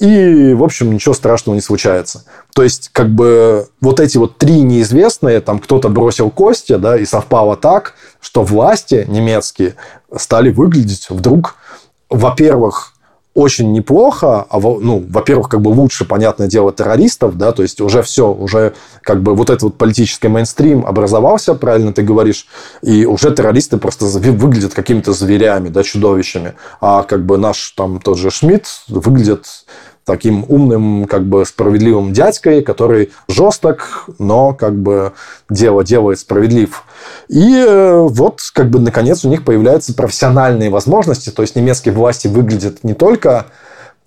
[0.00, 2.24] и, в общем, ничего страшного не случается.
[2.54, 7.04] То есть, как бы, вот эти вот три неизвестные, там кто-то бросил кости, да, и
[7.04, 9.76] совпало так, что власти немецкие
[10.16, 11.56] стали выглядеть вдруг,
[12.10, 12.94] во-первых,
[13.38, 18.02] очень неплохо, а, ну, во-первых, как бы лучше, понятное дело, террористов, да, то есть уже
[18.02, 22.48] все, уже как бы вот этот вот политический мейнстрим образовался, правильно ты говоришь,
[22.82, 28.18] и уже террористы просто выглядят какими-то зверями, да, чудовищами, а как бы наш там тот
[28.18, 29.46] же Шмидт выглядит
[30.08, 35.12] таким умным, как бы справедливым дядькой, который жесток, но как бы
[35.50, 36.82] дело делает справедлив.
[37.28, 42.26] И э, вот как бы наконец у них появляются профессиональные возможности, то есть немецкие власти
[42.26, 43.46] выглядят не только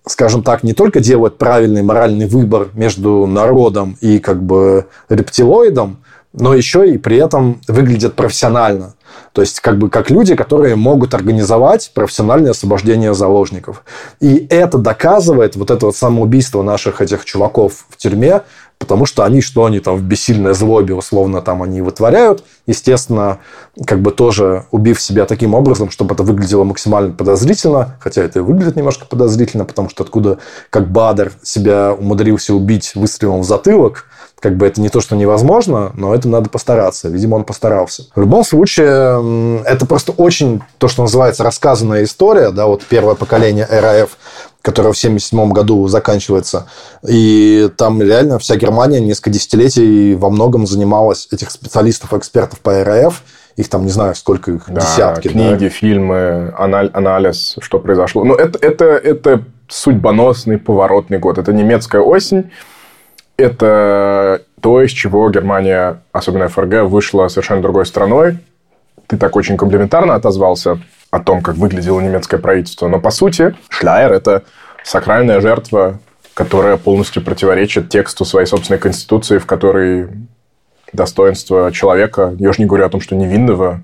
[0.07, 6.03] скажем так, не только делают правильный моральный выбор между народом и как бы рептилоидом,
[6.33, 8.93] но еще и при этом выглядят профессионально.
[9.33, 13.83] То есть, как бы как люди, которые могут организовать профессиональное освобождение заложников.
[14.19, 18.41] И это доказывает вот это вот самоубийство наших этих чуваков в тюрьме,
[18.81, 23.37] потому что они, что они там в бессильной злобе, условно, там они вытворяют, естественно,
[23.85, 28.41] как бы тоже убив себя таким образом, чтобы это выглядело максимально подозрительно, хотя это и
[28.41, 30.39] выглядит немножко подозрительно, потому что откуда,
[30.71, 34.07] как Бадер себя умудрился убить выстрелом в затылок,
[34.41, 37.07] как бы это не то, что невозможно, но это надо постараться.
[37.07, 38.07] Видимо, он постарался.
[38.15, 43.67] В любом случае, это просто очень, то, что называется, рассказанная история, да, вот первое поколение
[43.69, 44.17] РАФ,
[44.61, 46.67] которое в 1977 году заканчивается.
[47.07, 53.23] И там реально вся Германия несколько десятилетий во многом занималась этих специалистов, экспертов по РАФ,
[53.57, 55.27] их там, не знаю, сколько их, да, десятки.
[55.27, 55.69] Книги, да?
[55.69, 58.23] фильмы, анализ, что произошло.
[58.23, 61.37] Но это, это, это судьбоносный поворотный год.
[61.37, 62.51] Это немецкая осень,
[63.37, 68.37] это то, из чего Германия, особенно ФРГ, вышла совершенно другой страной.
[69.07, 70.79] Ты так очень комплиментарно отозвался
[71.11, 72.87] о том, как выглядело немецкое правительство.
[72.87, 74.43] Но, по сути, Шляер– это
[74.83, 75.99] сакральная жертва,
[76.33, 80.07] которая полностью противоречит тексту своей собственной конституции, в которой
[80.93, 83.83] достоинство человека, я уже не говорю о том, что невинного,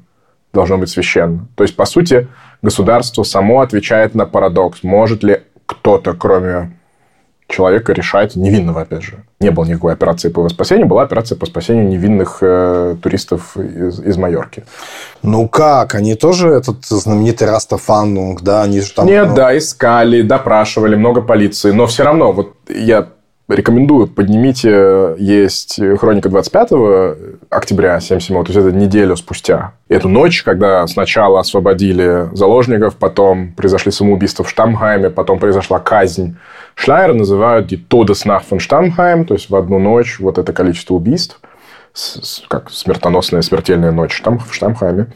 [0.54, 1.48] должно быть священно.
[1.56, 2.28] То есть, по сути,
[2.62, 4.84] государство само отвечает на парадокс.
[4.84, 6.78] Может ли кто-то, кроме
[7.48, 9.24] человека решать, невинного, опять же.
[9.40, 14.18] Не было никакой операции по спасению, была операция по спасению невинных э, туристов из, из
[14.18, 14.66] Майорки.
[15.22, 15.94] Ну как?
[15.94, 18.64] Они тоже этот знаменитый Растафанунг, да?
[18.64, 19.06] Они же там...
[19.06, 19.36] Нет, ну...
[19.36, 21.70] да, искали, допрашивали, много полиции.
[21.70, 23.10] Но все равно, вот я
[23.56, 26.72] рекомендую, поднимите, есть хроника 25
[27.50, 29.74] октября 77 то есть это неделю спустя.
[29.88, 36.38] Эту ночь, когда сначала освободили заложников, потом произошли самоубийства в Штамхайме, потом произошла казнь.
[36.76, 41.40] Шлайер называют die Todesnacht Stammheim, то есть в одну ночь вот это количество убийств,
[42.50, 45.08] как смертоносная смертельная ночь в Штамхайме.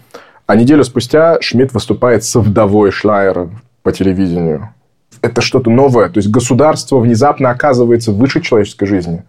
[0.47, 3.49] А неделю спустя Шмидт выступает со вдовой Шлайера
[3.83, 4.73] по телевидению
[5.21, 6.09] это что-то новое.
[6.09, 9.23] То есть государство внезапно оказывается выше человеческой жизни.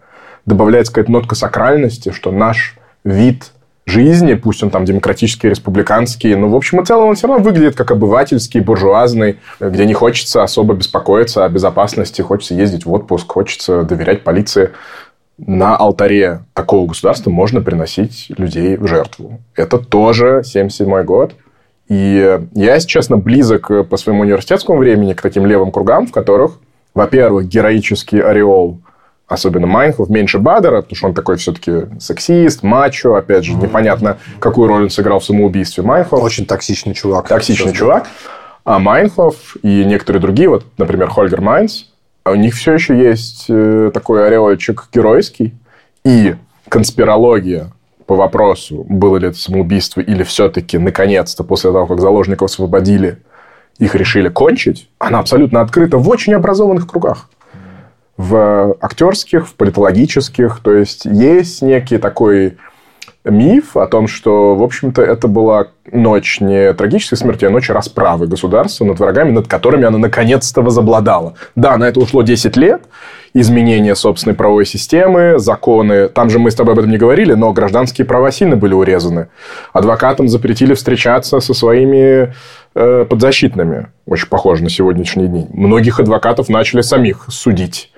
[0.45, 3.51] Добавляется какая-то нотка сакральности, что наш вид
[3.85, 7.75] жизни, пусть он там демократический, республиканский, но в общем и целом он все равно выглядит
[7.75, 13.83] как обывательский, буржуазный, где не хочется особо беспокоиться о безопасности, хочется ездить в отпуск, хочется
[13.83, 14.71] доверять полиции.
[15.37, 19.41] На алтаре такого государства можно приносить людей в жертву.
[19.55, 21.33] Это тоже 77 год.
[21.89, 26.59] И я, если честно, близок по своему университетскому времени к таким левым кругам, в которых,
[26.93, 28.79] во-первых, героический ореол
[29.27, 34.67] особенно Майнхов, меньше Бадера, потому что он такой все-таки сексист, мачо, опять же, непонятно, какую
[34.67, 36.21] роль он сыграл в самоубийстве Майнхов.
[36.21, 37.27] Очень токсичный чувак.
[37.27, 38.07] Токсичный чувак.
[38.63, 41.83] А Майнхов и некоторые другие, вот, например, Хольгер Майнс,
[42.25, 45.53] у них все еще есть э, такой ореольчик геройский.
[46.05, 46.35] И
[46.69, 47.71] конспирология
[48.05, 53.19] по вопросу, было ли это самоубийство или все-таки, наконец-то, после того, как заложников освободили,
[53.79, 57.29] их решили кончить, она абсолютно открыта в очень образованных кругах.
[58.15, 60.59] В актерских, в политологических.
[60.59, 62.57] То есть, есть некий такой
[63.25, 68.27] миф о том, что, в общем-то, это была ночь не трагической смерти, а ночь расправы
[68.27, 71.35] государства над врагами, над которыми она наконец-то возобладала.
[71.55, 72.83] Да, на это ушло 10 лет,
[73.33, 76.09] изменение собственной правовой системы, законы.
[76.09, 79.27] Там же мы с тобой об этом не говорили, но гражданские права сильно были урезаны.
[79.71, 82.33] Адвокатам запретили встречаться со своими
[82.75, 83.87] э, подзащитными.
[84.05, 85.47] Очень похоже на сегодняшние дни.
[85.53, 87.89] Многих адвокатов начали самих судить.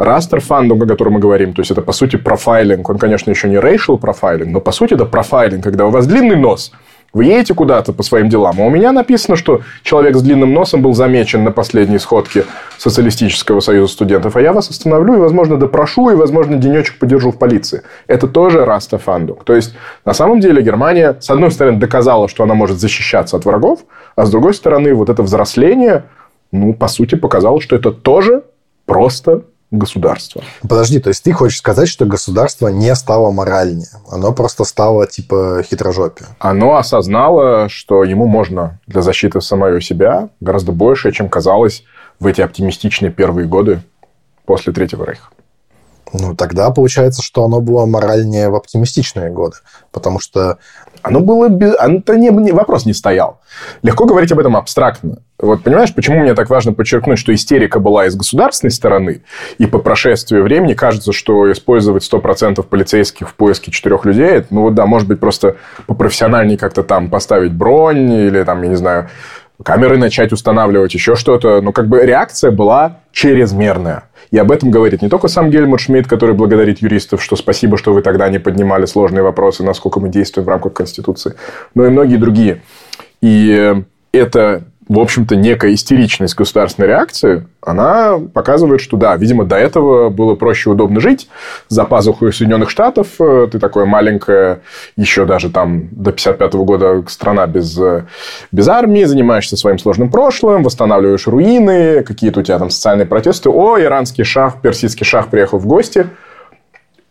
[0.00, 3.50] Растер фандом, о котором мы говорим, то есть это по сути профайлинг, он, конечно, еще
[3.50, 6.72] не racial профайлинг, но по сути это профайлинг, когда у вас длинный нос,
[7.12, 10.80] вы едете куда-то по своим делам, а у меня написано, что человек с длинным носом
[10.80, 12.46] был замечен на последней сходке
[12.78, 17.38] Социалистического союза студентов, а я вас остановлю и, возможно, допрошу, и, возможно, денечек подержу в
[17.38, 17.82] полиции.
[18.06, 19.44] Это тоже раста фандунг.
[19.44, 23.44] То есть, на самом деле, Германия, с одной стороны, доказала, что она может защищаться от
[23.44, 23.80] врагов,
[24.16, 26.04] а с другой стороны, вот это взросление,
[26.52, 28.44] ну, по сути, показало, что это тоже
[28.86, 30.42] просто государства.
[30.62, 35.62] Подожди, то есть ты хочешь сказать, что государство не стало моральнее, оно просто стало типа
[35.64, 36.28] хитрожопие?
[36.38, 41.84] Оно осознало, что ему можно для защиты самого себя гораздо больше, чем казалось
[42.18, 43.82] в эти оптимистичные первые годы
[44.44, 45.28] после Третьего Рейха.
[46.12, 49.56] Ну, тогда получается, что оно было моральнее в оптимистичные годы.
[49.92, 50.58] Потому что...
[51.02, 51.46] Оно было...
[51.46, 52.30] Это не...
[52.52, 53.40] Вопрос не стоял.
[53.82, 55.18] Легко говорить об этом абстрактно.
[55.38, 59.22] Вот понимаешь, почему мне так важно подчеркнуть, что истерика была из государственной стороны,
[59.56, 64.74] и по прошествию времени кажется, что использовать 100% полицейских в поиске четырех людей, ну вот
[64.74, 65.56] да, может быть, просто
[65.86, 69.08] попрофессиональнее как-то там поставить бронь или там, я не знаю,
[69.64, 71.60] камеры начать устанавливать, еще что-то.
[71.60, 74.04] Но как бы реакция была чрезмерная.
[74.30, 77.92] И об этом говорит не только сам Гельмут Шмидт, который благодарит юристов, что спасибо, что
[77.92, 81.34] вы тогда не поднимали сложные вопросы, насколько мы действуем в рамках Конституции,
[81.74, 82.62] но и многие другие.
[83.20, 83.74] И
[84.12, 90.34] это в общем-то, некая истеричность государственной реакции, она показывает, что да, видимо, до этого было
[90.34, 91.28] проще и удобно жить.
[91.68, 94.62] За пазухой Соединенных Штатов э, ты такое маленькое,
[94.96, 98.06] еще даже там до 55 года страна без, э,
[98.50, 103.48] без армии, занимаешься своим сложным прошлым, восстанавливаешь руины, какие-то у тебя там социальные протесты.
[103.48, 106.08] О, иранский шах, персидский шах приехал в гости.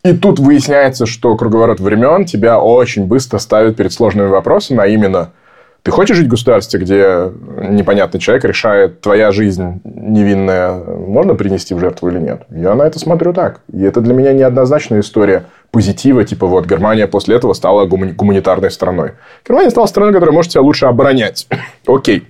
[0.03, 5.31] И тут выясняется, что круговорот времен тебя очень быстро ставит перед сложными вопросами, а именно–
[5.83, 7.31] ты хочешь жить в государстве, где
[7.69, 12.43] непонятный человек решает, твоя жизнь невинная можно принести в жертву или нет?
[12.49, 13.61] Я на это смотрю так.
[13.71, 19.13] И это для меня неоднозначная история позитива, типа вот Германия после этого стала гуманитарной страной.
[19.47, 21.47] Германия стала страной, которая может себя лучше оборонять.
[21.87, 22.27] Окей.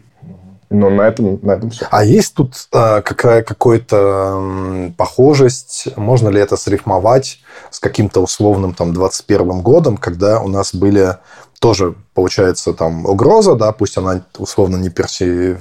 [0.69, 1.87] Но на этом, на этом все.
[1.89, 5.87] А есть тут э, какая, какая-то похожесть?
[5.95, 7.39] Можно ли это срифмовать
[7.71, 11.15] с каким-то условным там 21 годом, когда у нас были
[11.59, 15.57] тоже получается там угроза, да, пусть она условно не перси,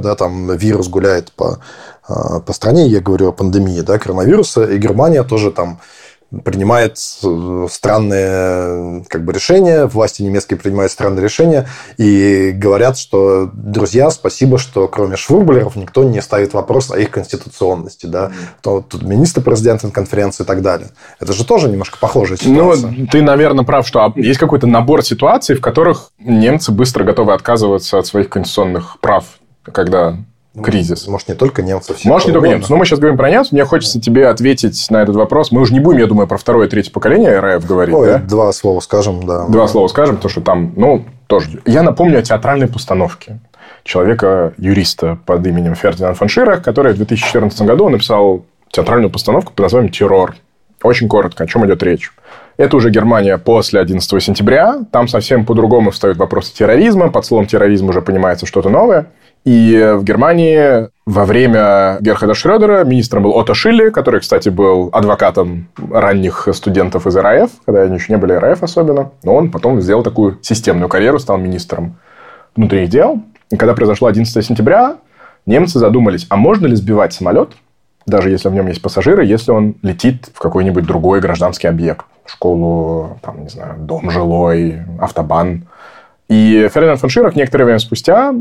[0.00, 1.60] да, там вирус гуляет по,
[2.08, 5.78] э, по стране, я говорю о пандемии, да, коронавируса, и Германия тоже там
[6.44, 14.58] принимает странные как бы, решения, власти немецкие принимают странные решения и говорят, что, друзья, спасибо,
[14.58, 18.06] что кроме швурблеров никто не ставит вопрос о их конституционности.
[18.06, 18.32] Да?
[18.60, 20.88] То, тут министр-президент конференции и так далее.
[21.20, 22.90] Это же тоже немножко похожая ну, ситуация.
[22.90, 27.98] Ну, ты, наверное, прав, что есть какой-то набор ситуаций, в которых немцы быстро готовы отказываться
[27.98, 29.24] от своих конституционных прав,
[29.62, 30.16] когда
[30.62, 31.06] кризис.
[31.06, 32.04] Может, не только немцев.
[32.04, 32.70] Может, не только немцев.
[32.70, 33.52] Но мы сейчас говорим про немцев.
[33.52, 35.52] Мне хочется тебе ответить на этот вопрос.
[35.52, 37.94] Мы уже не будем, я думаю, про второе и третье поколение РФ говорить.
[37.94, 38.18] Ой, да?
[38.18, 39.46] два слова скажем, да.
[39.46, 41.60] Два слова скажем, потому что там, ну, тоже.
[41.66, 43.38] Я напомню о театральной постановке
[43.84, 49.92] человека-юриста под именем Фердинанд фон Ширах, который в 2014 году написал театральную постановку под названием
[49.92, 50.36] «Террор».
[50.82, 52.12] Очень коротко, о чем идет речь.
[52.58, 54.80] Это уже Германия после 11 сентября.
[54.92, 57.10] Там совсем по-другому встают вопросы терроризма.
[57.10, 59.06] Под словом терроризм уже понимается что-то новое.
[59.46, 65.68] И в Германии во время Герхарда Шрёдера министром был Отто Шилли, который, кстати, был адвокатом
[65.88, 69.12] ранних студентов из РАФ, когда они еще не были РАФ особенно.
[69.22, 71.96] Но он потом сделал такую системную карьеру, стал министром
[72.56, 73.22] внутренних дел.
[73.50, 74.96] И когда произошло 11 сентября,
[75.46, 77.50] немцы задумались, а можно ли сбивать самолет,
[78.04, 83.20] даже если в нем есть пассажиры, если он летит в какой-нибудь другой гражданский объект, школу,
[83.22, 85.68] там, не знаю, дом жилой, автобан,
[86.28, 88.34] и Фердинанд фон Ширах некоторое время спустя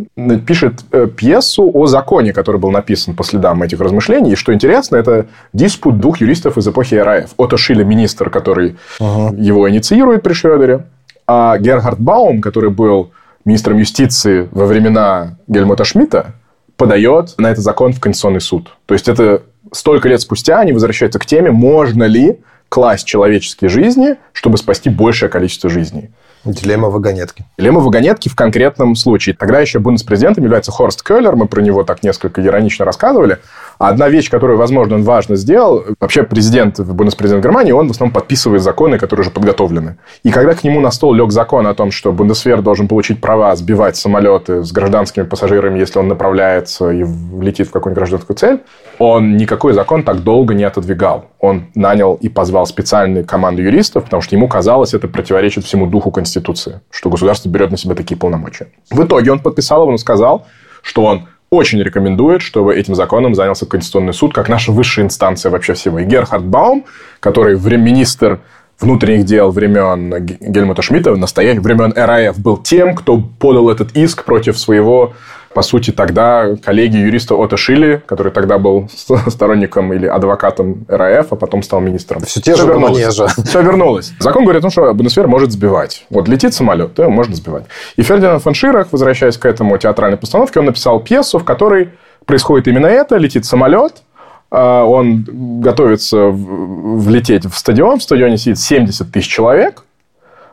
[0.47, 4.31] пишет э, пьесу о законе, который был написан по следам этих размышлений.
[4.31, 7.33] И что интересно, это диспут двух юристов из эпохи РАФ.
[7.37, 9.35] Отто Шиле, министр, который ага.
[9.37, 10.85] его инициирует при Шрёдере,
[11.27, 13.11] а Герхард Баум, который был
[13.45, 16.33] министром юстиции во времена Гельмута Шмидта,
[16.77, 18.75] подает на этот закон в Конституционный суд.
[18.87, 22.39] То есть, это столько лет спустя они возвращаются к теме, можно ли
[22.69, 26.09] класть человеческие жизни, чтобы спасти большее количество жизней.
[26.45, 27.45] Дилемма вагонетки.
[27.57, 29.35] Дилемма вагонетки в конкретном случае.
[29.35, 31.35] Тогда еще бундеспрезидентом является Хорст Келлер.
[31.35, 33.39] Мы про него так несколько иронично рассказывали.
[33.77, 38.61] Одна вещь, которую, возможно, он важно сделал, вообще президент, бундеспрезидент Германии, он в основном подписывает
[38.61, 39.97] законы, которые уже подготовлены.
[40.23, 43.55] И когда к нему на стол лег закон о том, что Бундесвер должен получить права
[43.55, 47.03] сбивать самолеты с гражданскими пассажирами, если он направляется и
[47.39, 48.59] летит в какую-нибудь гражданскую цель,
[48.99, 51.25] он никакой закон так долго не отодвигал.
[51.39, 56.11] Он нанял и позвал специальную команду юристов, потому что ему казалось, это противоречит всему духу
[56.11, 58.67] Конституции, что государство берет на себя такие полномочия.
[58.89, 60.45] В итоге он подписал его, он сказал,
[60.81, 65.73] что он очень рекомендует, чтобы этим законом занялся Конституционный суд, как наша высшая инстанция вообще
[65.73, 65.99] всего.
[65.99, 66.85] И Герхард Баум,
[67.19, 68.41] который министр
[68.79, 74.57] внутренних дел времен Гельмута Шмидта, настоящих времен РАФ, был тем, кто подал этот иск против
[74.57, 75.13] своего
[75.55, 78.89] по сути, тогда коллеги юриста Ота Шили, который тогда был
[79.27, 82.21] сторонником или адвокатом РАФ, а потом стал министром.
[82.23, 83.27] Все те же манежа.
[83.45, 84.11] Все вернулось.
[84.19, 86.05] Закон говорит о том, что Бундесвер может сбивать.
[86.09, 87.63] Вот летит самолет, то можно сбивать.
[87.95, 91.91] И Фердинанд фон Ширах, возвращаясь к этому театральной постановке, он написал пьесу, в которой
[92.25, 93.15] происходит именно это.
[93.15, 94.03] Летит самолет,
[94.51, 95.23] а, он
[95.61, 97.99] готовится влететь в стадион.
[97.99, 99.85] В стадионе сидит 70 тысяч человек.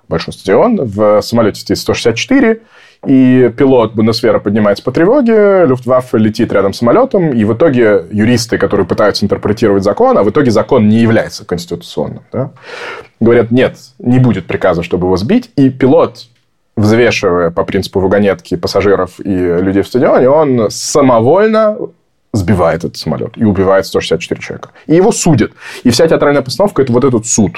[0.06, 0.84] Большой стадион.
[0.84, 2.60] В самолете сидит 164
[3.06, 8.58] и пилот Бундесвера поднимается по тревоге, Люфтваффе летит рядом с самолетом, и в итоге юристы,
[8.58, 12.52] которые пытаются интерпретировать закон, а в итоге закон не является конституционным, да,
[13.20, 16.26] говорят, нет, не будет приказа, чтобы его сбить, и пилот
[16.76, 21.76] взвешивая по принципу вагонетки пассажиров и людей в стадионе, он самовольно
[22.32, 24.70] сбивает этот самолет и убивает 164 человека.
[24.86, 25.52] И его судят.
[25.82, 27.52] И вся театральная постановка– это вот этот суд.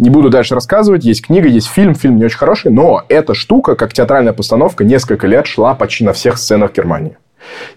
[0.00, 1.04] Не буду дальше рассказывать.
[1.04, 1.94] Есть книга, есть фильм.
[1.94, 2.72] Фильм не очень хороший.
[2.72, 7.18] Но эта штука, как театральная постановка, несколько лет шла почти на всех сценах Германии.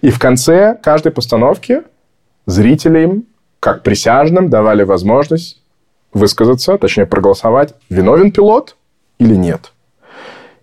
[0.00, 1.82] И в конце каждой постановки
[2.46, 3.24] зрителям,
[3.60, 5.60] как присяжным, давали возможность
[6.14, 8.76] высказаться, точнее проголосовать, виновен пилот
[9.18, 9.72] или нет.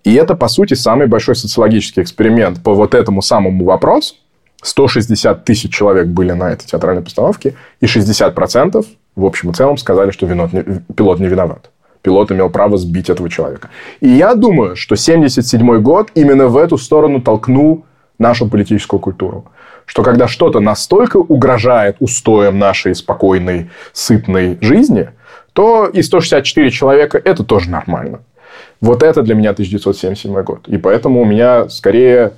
[0.04, 4.16] И это, по сути, самый большой социологический эксперимент по вот этому самому вопросу.
[4.64, 8.84] 160 тысяч человек были на этой театральной постановке, и 60%
[9.22, 10.52] в общем и целом сказали, что винот
[10.96, 11.70] пилот не виноват.
[12.02, 13.70] Пилот имел право сбить этого человека.
[14.00, 17.86] И я думаю, что 1977 год именно в эту сторону толкнул
[18.18, 19.46] нашу политическую культуру.
[19.86, 25.10] Что когда что-то настолько угрожает устоям нашей спокойной, сытной жизни,
[25.54, 28.22] то и 164 человека– это тоже нормально.
[28.80, 30.68] Вот это для меня 1977 год.
[30.68, 32.34] И поэтому у меня скорее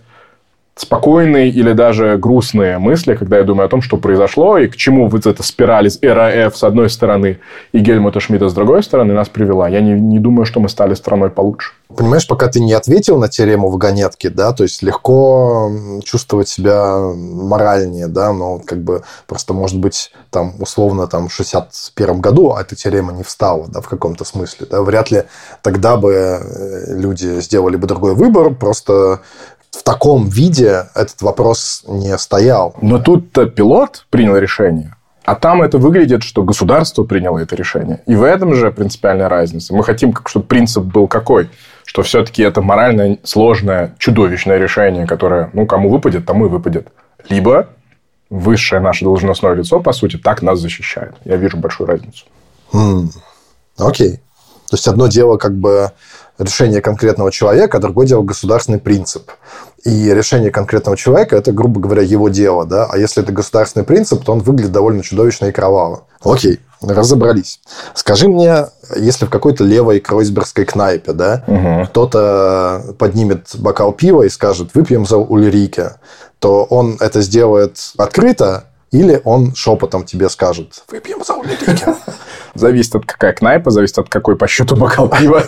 [0.75, 5.07] спокойные или даже грустные мысли, когда я думаю о том, что произошло и к чему
[5.07, 7.39] вот эта спираль из РАФ с одной стороны
[7.73, 9.67] и Гельмута Шмидта с другой стороны нас привела.
[9.69, 11.73] Я не, не думаю, что мы стали страной получше.
[11.95, 15.71] Понимаешь, пока ты не ответил на теорему вагонетки, да, то есть легко
[16.03, 22.19] чувствовать себя моральнее, да, но как бы просто, может быть, там, условно, там, в 61
[22.19, 25.23] году эта теорема не встала, да, в каком-то смысле, да, вряд ли
[25.61, 29.21] тогда бы э, люди сделали бы другой выбор, просто
[29.73, 32.75] в таком виде этот вопрос не стоял.
[32.81, 34.95] Но тут-то пилот принял решение.
[35.25, 38.01] А там это выглядит, что государство приняло это решение.
[38.05, 39.73] И в этом же принципиальная разница.
[39.73, 41.49] Мы хотим, чтобы принцип был какой?
[41.85, 46.89] Что все-таки это морально сложное, чудовищное решение, которое, ну, кому выпадет, тому и выпадет.
[47.29, 47.69] Либо
[48.29, 51.15] высшее наше должностное лицо, по сути, так нас защищает.
[51.25, 52.25] Я вижу большую разницу.
[52.73, 53.07] Mm.
[53.77, 54.17] Окей.
[54.69, 55.91] То есть, одно дело, как бы
[56.37, 59.31] решение конкретного человека, а другое дело государственный принцип.
[59.83, 62.65] И решение конкретного человека– это, грубо говоря, его дело.
[62.65, 62.87] Да?
[62.89, 66.05] А если это государственный принцип, то он выглядит довольно чудовищно и кроваво.
[66.23, 67.59] Окей, разобрались.
[67.93, 71.85] Скажи мне, если в какой-то левой кройсбергской кнайпе да, угу.
[71.87, 75.95] кто-то поднимет бокал пива и скажет «выпьем за Ульрике»,
[76.39, 81.77] то он это сделает открыто или он шепотом тебе скажет «выпьем за Ульрике».
[82.55, 85.43] Зависит от какая кнайпа, зависит от какой по счету бокал пива.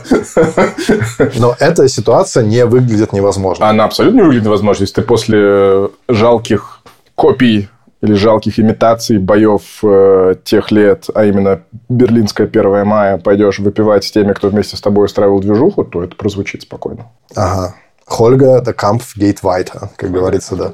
[1.38, 3.70] Но эта ситуация не выглядит невозможно.
[3.70, 4.84] Она абсолютно не выглядит невозможно.
[4.84, 6.80] Если ты после жалких
[7.14, 7.70] копий
[8.02, 14.12] или жалких имитаций боев э, тех лет, а именно Берлинская 1 мая, пойдешь выпивать с
[14.12, 17.08] теми, кто вместе с тобой устраивал движуху, то это прозвучит спокойно.
[17.36, 17.76] Ага.
[18.08, 20.74] Хольга, the Kampf geht weiter, как говорится, да.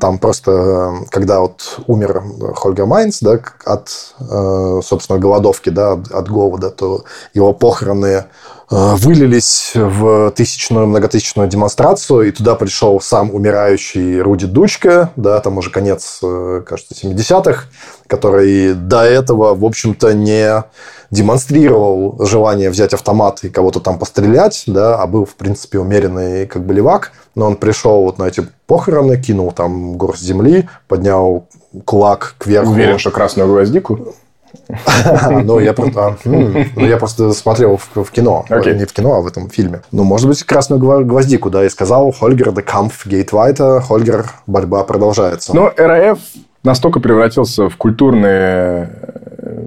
[0.00, 2.22] Там просто, когда вот умер
[2.56, 7.04] Хольга Майнц, да, от, э, собственно, голодовки, да, от голода, то
[7.34, 8.24] его похороны Э,
[8.70, 15.70] вылились в тысячную, многотысячную демонстрацию, и туда пришел сам умирающий Руди Дучка, да, там уже
[15.70, 17.64] конец, э, кажется, 70-х,
[18.06, 20.64] который до этого, в общем-то, не
[21.10, 26.64] демонстрировал желание взять автомат и кого-то там пострелять, да, а был, в принципе, умеренный как
[26.64, 31.46] бы левак, но он пришел вот на эти похороны, кинул там горсть земли, поднял
[31.84, 32.70] кулак кверху.
[32.70, 34.14] Уверен, что красную гвоздику?
[35.44, 38.44] Ну, я просто, ну, я просто смотрел в, кино.
[38.48, 39.82] Не в кино, а в этом фильме.
[39.92, 45.54] Ну, может быть, красную гвоздику, да, и сказал Хольгер, Kampf geht weiter, Хольгер, борьба продолжается.
[45.54, 46.18] Ну, РАФ
[46.62, 48.86] настолько превратился в культурный э,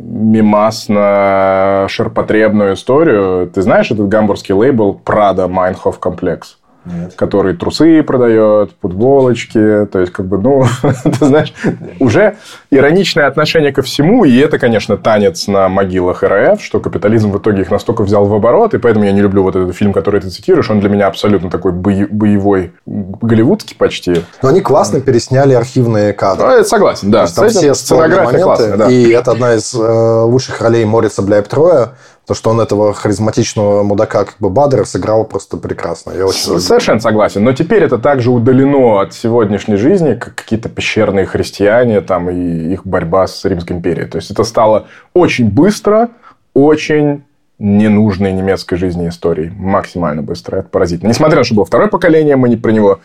[0.03, 3.49] мимас на ширпотребную историю.
[3.53, 6.56] Ты знаешь этот гамбургский лейбл Prada Майнхоф Комплекс?
[6.88, 7.14] Нет.
[7.15, 9.85] который трусы продает, футболочки.
[9.91, 10.65] То есть, как бы, ну,
[11.03, 11.53] ты знаешь,
[11.99, 12.38] уже
[12.72, 14.26] ироничное отношение ко всему.
[14.26, 18.34] И это, конечно, танец на могилах РФ, что капитализм в итоге их настолько взял в
[18.34, 18.73] оборот.
[18.73, 20.69] И поэтому я не люблю вот этот фильм, который ты цитируешь.
[20.69, 24.22] Он для меня абсолютно такой боевой, голливудский почти.
[24.41, 26.57] Но они классно пересняли архивные кадры.
[26.57, 27.27] Ну, согласен, да.
[27.27, 28.89] там все сценография классная, да.
[28.89, 31.93] И это одна из э, лучших ролей Морица Бляйптроя
[32.28, 36.12] то, что он этого харизматичного мудака, как бы Бадера, сыграл просто прекрасно.
[36.12, 37.41] Я очень Совершенно согласен.
[37.41, 42.86] Но теперь это также удалено от сегодняшней жизни, как какие-то пещерные христиане там, и их
[42.86, 44.10] борьба с Римской империей.
[44.10, 46.10] То есть, это стало очень быстро,
[46.54, 47.24] очень
[47.60, 49.54] ненужной немецкой жизни истории.
[49.56, 50.58] Максимально быстро.
[50.58, 51.08] Это поразительно.
[51.08, 52.99] Несмотря на то, что было второе поколение, мы не про него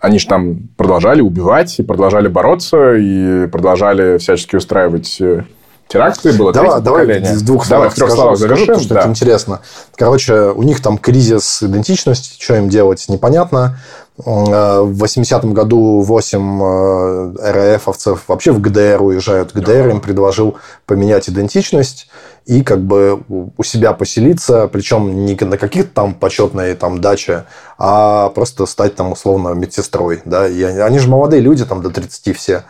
[0.00, 5.42] они же там продолжали убивать, и продолжали бороться, и продолжали всячески устраивать э,
[5.88, 9.00] теракты, было давай, давай в двух словах, давай, в трех словах завершим, потому что да.
[9.00, 9.60] это интересно.
[9.96, 13.78] Короче, у них там кризис идентичности, что им делать, непонятно.
[14.24, 19.52] Э, в 80-м году 8 э, РФовцев вообще в ГДР уезжают.
[19.54, 20.56] ГДР им предложил
[20.86, 22.08] поменять идентичность
[22.44, 27.44] и как бы у себя поселиться, причем не на каких-то там почетной там даче,
[27.76, 30.22] а просто стать там условно медсестрой.
[30.24, 30.48] Да?
[30.48, 32.64] И они же молодые люди, там до 30 все.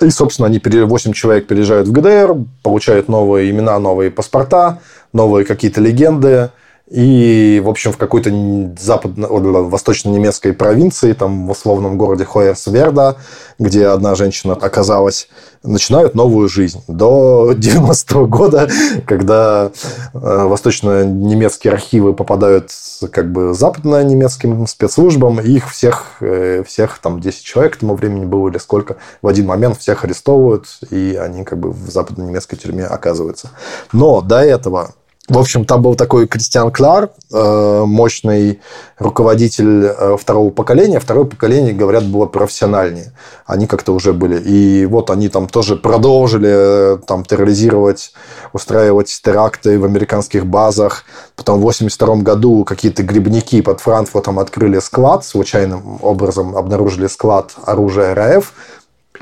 [0.00, 4.80] И, собственно, они 8 человек переезжают в ГДР, получают новые имена, новые паспорта,
[5.12, 6.50] новые какие-то легенды.
[6.90, 8.30] И, в общем, в какой-то
[8.78, 13.16] западно восточно-немецкой провинции, там в условном городе Хойерсверда,
[13.58, 15.28] где одна женщина оказалась,
[15.62, 16.82] начинают новую жизнь.
[16.86, 18.68] До 90-го года,
[19.06, 19.70] когда
[20.12, 22.70] э, восточно-немецкие архивы попадают
[23.10, 28.50] как бы западно-немецким спецслужбам, их всех, э, всех там 10 человек к тому времени было
[28.50, 33.52] или сколько, в один момент всех арестовывают, и они как бы в западно-немецкой тюрьме оказываются.
[33.92, 34.92] Но до этого
[35.26, 38.60] В общем, там был такой Кристиан Клар, э, мощный
[38.98, 41.00] руководитель э, второго поколения.
[41.00, 43.12] Второе поколение, говорят, было профессиональнее.
[43.46, 44.38] Они как-то уже были.
[44.38, 48.12] И вот они там тоже продолжили там терроризировать,
[48.52, 51.04] устраивать теракты в американских базах.
[51.36, 58.14] Потом в 1982 году какие-то грибники под Франкфуртом открыли склад, случайным образом обнаружили склад оружия
[58.14, 58.52] РАФ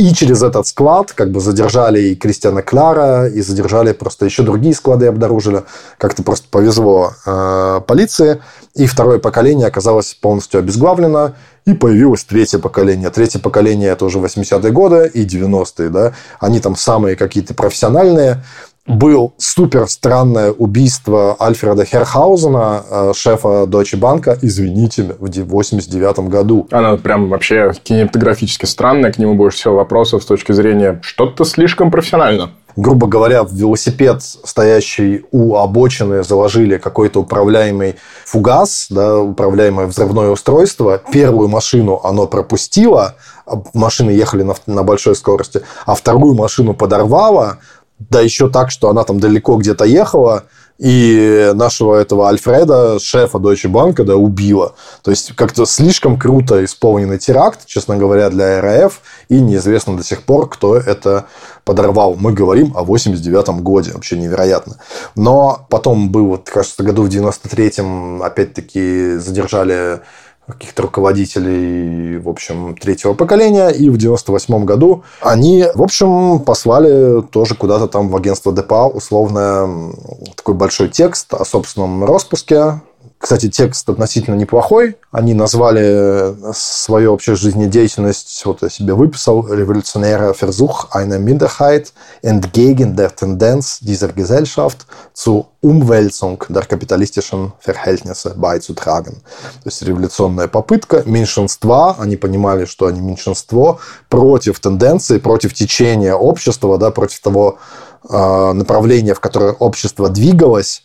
[0.02, 4.74] и через этот склад как бы задержали и Кристиана Клара, и задержали просто еще другие
[4.74, 5.62] склады обнаружили.
[5.96, 8.42] Как-то просто повезло э, полиции.
[8.74, 11.34] И второе поколение оказалось полностью обезглавлено.
[11.66, 13.10] И появилось третье поколение.
[13.10, 15.88] Третье поколение это уже 80-е годы и 90-е.
[15.90, 16.12] Да?
[16.40, 18.42] Они там самые какие-то профессиональные
[18.86, 26.66] был супер странное убийство Альфреда Херхаузена, э, шефа Deutsche Bank, извините, в 89 году.
[26.70, 31.90] Она прям вообще кинематографически странная, к нему больше всего вопросов с точки зрения что-то слишком
[31.90, 40.30] профессионально грубо говоря, в велосипед, стоящий у обочины, заложили какой-то управляемый фугас, да, управляемое взрывное
[40.30, 41.00] устройство.
[41.12, 47.58] Первую машину оно пропустило, а машины ехали на, на большой скорости, а вторую машину подорвало,
[48.10, 50.44] да еще так, что она там далеко где-то ехала,
[50.78, 54.74] и нашего этого Альфреда, шефа Deutsche Bank, да, убила.
[55.02, 60.22] То есть, как-то слишком круто исполненный теракт, честно говоря, для РФ, и неизвестно до сих
[60.22, 61.26] пор, кто это
[61.64, 62.16] подорвал.
[62.16, 64.78] Мы говорим о 89 годе, вообще невероятно.
[65.14, 70.00] Но потом был, вот, кажется, году в 93-м, опять-таки, задержали
[70.46, 73.68] каких-то руководителей, в общем, третьего поколения.
[73.68, 79.92] И в 98 году они, в общем, послали тоже куда-то там в агентство ДПА условно
[80.36, 82.80] такой большой текст о собственном распуске
[83.22, 84.96] кстати, текст относительно неплохой.
[85.12, 91.92] Они назвали свою вообще жизнедеятельность, вот я себе выписал, революционärer Versuch einer Minderheit
[92.22, 99.22] entgegen der Tendenz dieser Gesellschaft zur Umwälzung der kapitalistischen Verhältnisse beizutragen.
[99.62, 103.78] То есть революционная попытка меньшинства, они понимали, что они меньшинство,
[104.08, 107.58] против тенденции, против течения общества, да, против того
[108.10, 110.82] э, направления, в которое общество двигалось,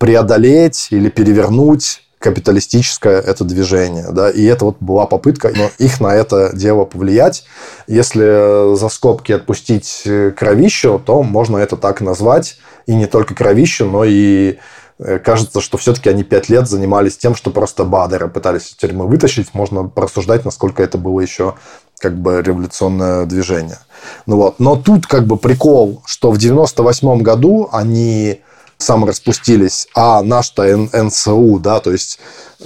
[0.00, 4.08] преодолеть или перевернуть капиталистическое это движение.
[4.10, 4.30] Да?
[4.30, 7.44] И это вот была попытка но их на это дело повлиять.
[7.86, 10.02] Если за скобки отпустить
[10.36, 12.56] кровищу, то можно это так назвать.
[12.86, 14.56] И не только кровищу, но и
[14.98, 19.06] э, кажется, что все-таки они пять лет занимались тем, что просто Бадера пытались из тюрьмы
[19.06, 19.52] вытащить.
[19.52, 21.54] Можно порассуждать, насколько это было еще
[21.98, 23.78] как бы революционное движение.
[24.24, 24.60] Ну вот.
[24.60, 28.40] Но тут как бы прикол, что в 98 году они
[28.82, 32.18] самораспустились, а наш-то НСУ, да, то есть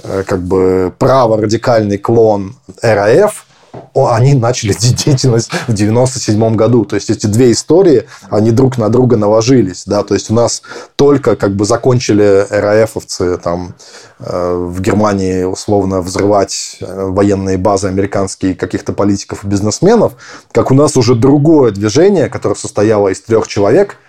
[0.03, 3.45] э, как бы право-радикальный клон РАФ,
[3.93, 4.73] они начали
[5.05, 6.85] деятельность в 97 году.
[6.85, 9.83] То есть, эти две истории, они друг на друга наложились.
[9.85, 10.03] Да?
[10.03, 10.61] То есть, у нас
[10.95, 13.75] только как бы закончили РАФовцы там,
[14.19, 20.13] э, в Германии условно взрывать э, военные базы американские каких-то политиков и бизнесменов,
[20.51, 23.97] как у нас уже другое движение, которое состояло из трех человек–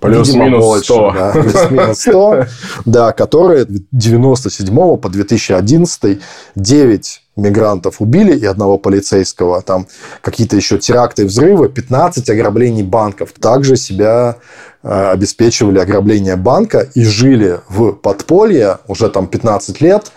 [0.00, 1.12] Плюс-минус 100.
[1.12, 2.44] Да, плюс-минус 100,
[2.84, 6.20] да, которые 97 по 2011
[6.54, 9.62] 9 мигрантов убили и одного полицейского.
[9.62, 9.86] Там
[10.20, 13.32] какие-то еще теракты взрывы, 15 ограблений банков.
[13.40, 14.36] Также себя
[14.82, 20.12] э, обеспечивали ограбление банка и жили в подполье уже там 15 лет,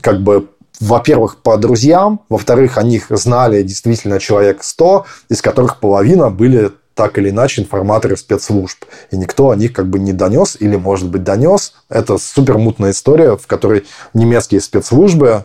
[0.00, 0.48] как бы
[0.78, 7.18] во-первых, по друзьям, во-вторых, о них знали действительно человек 100, из которых половина были так
[7.18, 8.84] или иначе информаторы спецслужб.
[9.10, 11.74] И никто о них как бы не донес, или, может быть, донес.
[11.90, 15.44] Это супер мутная история, в которой немецкие спецслужбы,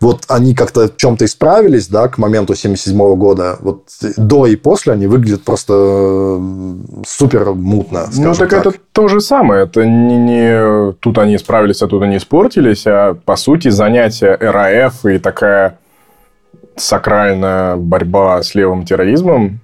[0.00, 3.56] вот они как-то в чем-то исправились, да, к моменту 77 года.
[3.60, 3.84] Вот
[4.18, 6.38] до и после они выглядят просто
[7.06, 8.06] супер мутно.
[8.14, 9.64] Ну, так, так это то же самое.
[9.64, 15.06] Это не, не тут они исправились, а тут они испортились, а по сути занятие РАФ
[15.06, 15.78] и такая
[16.76, 19.60] сакральная борьба с левым терроризмом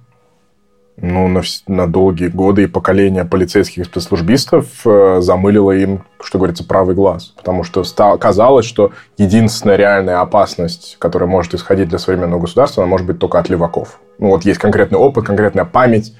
[1.01, 6.93] ну, на, на долгие годы и поколения полицейских спецслужбистов э, замылило им, что говорится, правый
[6.93, 7.33] глаз.
[7.35, 12.89] Потому что стало, казалось, что единственная реальная опасность, которая может исходить для современного государства, она
[12.89, 13.99] может быть только от леваков.
[14.19, 16.15] Ну, вот есть конкретный опыт, конкретная память,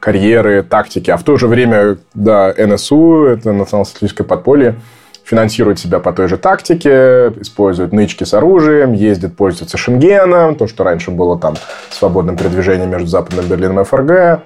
[0.00, 1.10] карьеры, тактики.
[1.10, 4.76] А в то же время, да, НСУ, это национал-социалистическое подполье,
[5.26, 10.84] финансирует себя по той же тактике, использует нычки с оружием, ездит, пользуется Шенгеном, то, что
[10.84, 11.54] раньше было там
[11.90, 14.42] свободным передвижением между Западным Берлином и ФРГ.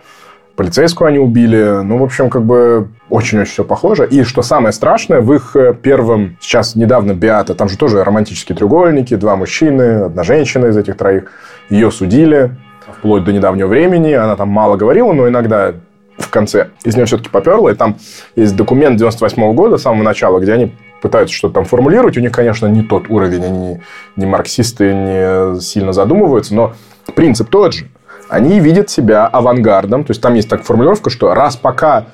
[0.56, 1.82] Полицейскую они убили.
[1.82, 4.06] Ну, в общем, как бы очень-очень все похоже.
[4.06, 8.56] И что самое страшное, в их э, первом, сейчас недавно Биата, там же тоже романтические
[8.56, 11.30] треугольники, два мужчины, одна женщина из этих троих.
[11.70, 12.56] Ее судили
[12.98, 14.12] вплоть до недавнего времени.
[14.12, 15.74] Она там мало говорила, но иногда
[16.20, 17.96] в конце из нее все-таки поперло, и там
[18.36, 22.16] есть документ 98 года, с самого начала, где они пытаются что-то там формулировать.
[22.16, 23.80] У них, конечно, не тот уровень, они
[24.16, 26.74] не марксисты, не сильно задумываются, но
[27.14, 27.88] принцип тот же.
[28.28, 32.06] Они видят себя авангардом, то есть там есть так формулировка, что раз пока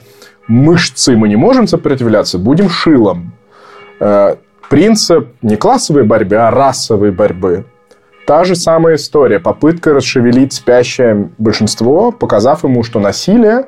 [0.49, 3.33] мышцы мы не можем сопротивляться, будем шилом.
[4.01, 4.37] Э,
[4.71, 7.67] принцип не классовой борьбы, а расовой борьбы.
[8.27, 9.39] Та же самая история.
[9.39, 13.67] Попытка расшевелить спящее большинство, показав ему, что насилие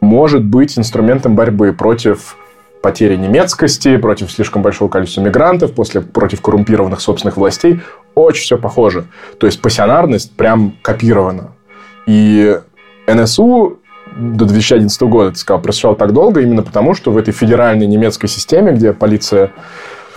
[0.00, 2.36] может быть инструментом борьбы против
[2.82, 7.80] потери немецкости, против слишком большого количества мигрантов, после, против коррумпированных собственных властей.
[8.14, 9.04] Очень все похоже.
[9.38, 11.52] То есть пассионарность прям копирована.
[12.06, 12.58] И
[13.06, 13.78] НСУ
[14.16, 18.26] до 2011 года, ты сказал, просуществовал так долго именно потому, что в этой федеральной немецкой
[18.26, 19.52] системе, где полиция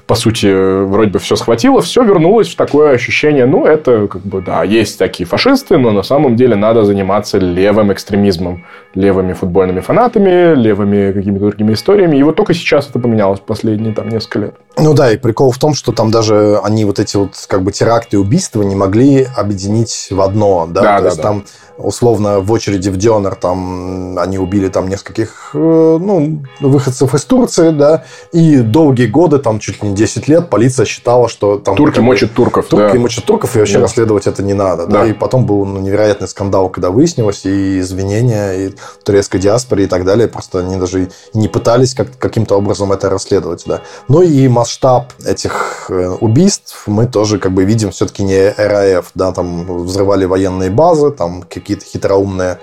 [0.08, 4.42] по сути, вроде бы все схватило, все вернулось в такое ощущение, ну, это как бы,
[4.42, 8.66] да, есть такие фашисты, но на самом деле надо заниматься левым экстремизмом,
[8.96, 12.18] левыми футбольными фанатами, левыми какими-то другими историями.
[12.18, 14.56] И вот только сейчас это поменялось последние там несколько лет.
[14.78, 17.72] Ну да, и прикол в том, что там даже они вот эти вот как бы
[17.72, 21.24] теракты и убийства не могли объединить в одно, да, да то да, есть да.
[21.24, 21.46] там
[21.78, 27.72] условно в очереди в Дионер там они убили там нескольких э, ну, выходцев из Турции,
[27.72, 31.76] да, и долгие годы, там чуть ли не 10 лет, полиция считала, что там...
[31.76, 32.68] Турки как мочат турков.
[32.68, 33.00] Турки да.
[33.00, 33.82] мочат турков, и вообще да.
[33.82, 34.86] расследовать это не надо.
[34.88, 35.02] Да.
[35.02, 35.08] да.
[35.08, 38.74] И потом был ну, невероятный скандал, когда выяснилось, и извинения, и
[39.04, 40.28] турецкой диаспоре и так далее.
[40.28, 43.64] Просто они даже не пытались как, каким-то образом это расследовать.
[43.66, 43.82] Да.
[44.08, 49.12] Ну и масштаб этих э, убийств мы тоже как бы видим все-таки не РАФ.
[49.16, 52.60] Да, там взрывали военные базы, там какие-то хитроумные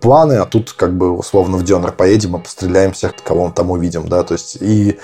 [0.00, 3.70] планы, а тут как бы условно в Дёнер поедем и постреляем всех, кого мы там
[3.70, 4.98] увидим, да, то есть и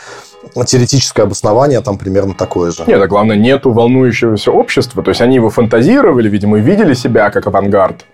[0.66, 2.84] теоретическое обоснование там примерно такое же.
[2.86, 7.30] Нет, а главное, нету волнующегося общества, то есть они его фантазировали, видимо, и видели себя
[7.30, 8.04] как авангард,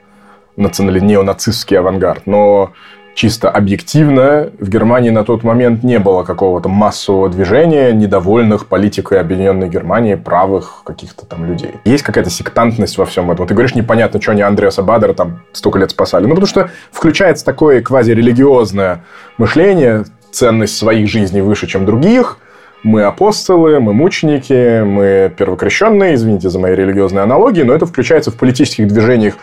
[0.57, 2.73] национали неонацистский авангард, но
[3.15, 9.69] чисто объективно в Германии на тот момент не было какого-то массового движения недовольных политикой Объединенной
[9.69, 11.75] Германии правых каких-то там людей.
[11.85, 13.47] Есть какая-то сектантность во всем этом.
[13.47, 16.25] Ты говоришь, непонятно, что они Андреаса Бадера там столько лет спасали.
[16.25, 19.05] Ну, потому что включается такое квазирелигиозное
[19.39, 22.39] мышление, ценность своих жизней выше, чем других–
[22.83, 28.37] мы апостолы, мы мученики, мы первокрещенные, извините за мои религиозные аналогии, но это включается в
[28.37, 29.35] политических движениях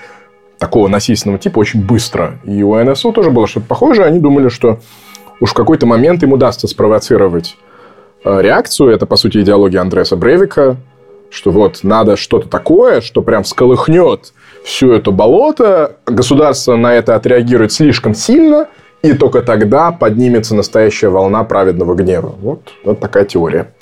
[0.59, 2.39] такого насильственного типа очень быстро.
[2.43, 4.07] И у НСУ тоже было что-то похожее.
[4.07, 4.79] Они думали, что
[5.39, 7.57] уж в какой-то момент им удастся спровоцировать
[8.23, 8.89] э, реакцию.
[8.89, 10.77] Это, по сути, идеология Андреса Брейвика,
[11.29, 17.71] что вот надо что-то такое, что прям сколыхнет всю это болото, государство на это отреагирует
[17.71, 18.67] слишком сильно–
[19.07, 22.35] и только тогда поднимется настоящая волна праведного гнева.
[22.41, 23.73] Вот, вот такая теория.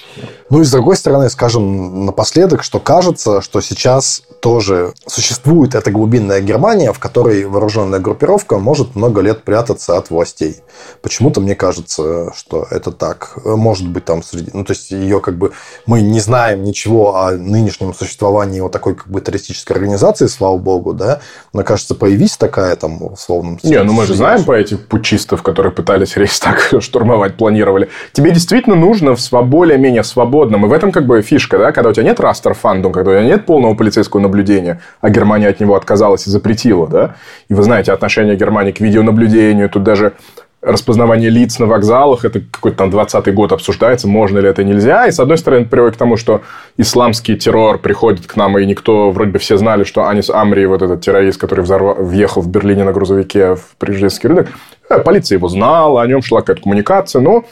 [0.50, 6.40] Ну и с другой стороны, скажем напоследок, что кажется, что сейчас тоже существует эта глубинная
[6.40, 10.58] Германия, в которой вооруженная группировка может много лет прятаться от властей.
[11.02, 13.40] Почему-то мне кажется, что это так.
[13.44, 14.52] Может быть, там среди...
[14.54, 15.52] Ну, то есть, ее как бы...
[15.88, 20.94] Мы не знаем ничего о нынешнем существовании вот такой как бы террористической организации, слава богу,
[20.94, 21.22] да?
[21.54, 23.58] Но, кажется, появись такая там, условно...
[23.64, 27.90] Не, ну мы же знаем по этих путчистов, которые пытались Рейхстаг штурмовать, планировали.
[28.12, 31.94] Тебе действительно нужно в более-менее свободном, и в этом как бы фишка, да, когда у
[31.94, 36.28] тебя нет растерфандум, когда у тебя нет полного полицейского наблюдения, а Германия от него отказалась
[36.28, 37.16] и запретила, да,
[37.50, 40.14] и вы знаете отношение Германии к видеонаблюдению, тут даже
[40.66, 45.06] распознавание лиц на вокзалах, это какой-то там 20-й год обсуждается, можно ли это, нельзя.
[45.06, 46.42] И, с одной стороны, это приводит к тому, что
[46.76, 50.82] исламский террор приходит к нам, и никто, вроде бы все знали, что Анис Амри, вот
[50.82, 54.48] этот террорист, который взорвал, въехал в Берлине на грузовике в Приждественский рынок,
[54.90, 57.46] полиция его знала, о нем шла какая-то коммуникация, но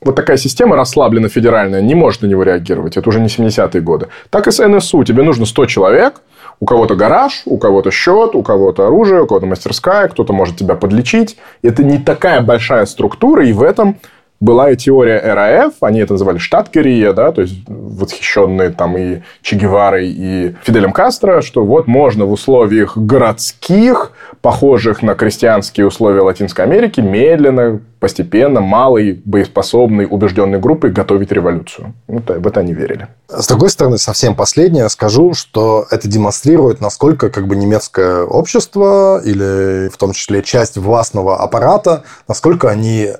[0.00, 2.96] вот такая система расслабленно федеральная не может на него реагировать.
[2.96, 4.08] Это уже не 70-е годы.
[4.30, 5.04] Так и с НСУ.
[5.04, 6.22] Тебе нужно 100 человек,
[6.58, 10.74] у кого-то гараж, у кого-то счет, у кого-то оружие, у кого-то мастерская, кто-то может тебя
[10.74, 11.36] подлечить.
[11.62, 13.98] Это не такая большая структура, и в этом
[14.42, 19.56] была и теория РАФ, они это называли штаткерия, да, то есть восхищенные там и Че
[19.56, 24.10] Геварой, и Фиделем Кастро, что вот можно в условиях городских,
[24.40, 31.94] похожих на крестьянские условия Латинской Америки, медленно, постепенно, малой, боеспособной, убежденной группой готовить революцию.
[32.08, 33.06] Вот в это они верили.
[33.28, 39.88] С другой стороны, совсем последнее скажу, что это демонстрирует, насколько как бы немецкое общество или
[39.88, 43.16] в том числе часть властного аппарата, насколько они Э,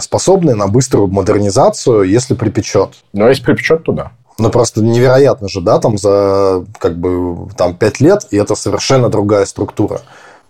[0.00, 2.90] способны на быструю модернизацию, если припечет.
[3.12, 4.12] Ну, если припечет, то да.
[4.38, 9.08] Ну, просто невероятно же, да, там за как бы там 5 лет, и это совершенно
[9.08, 10.02] другая структура.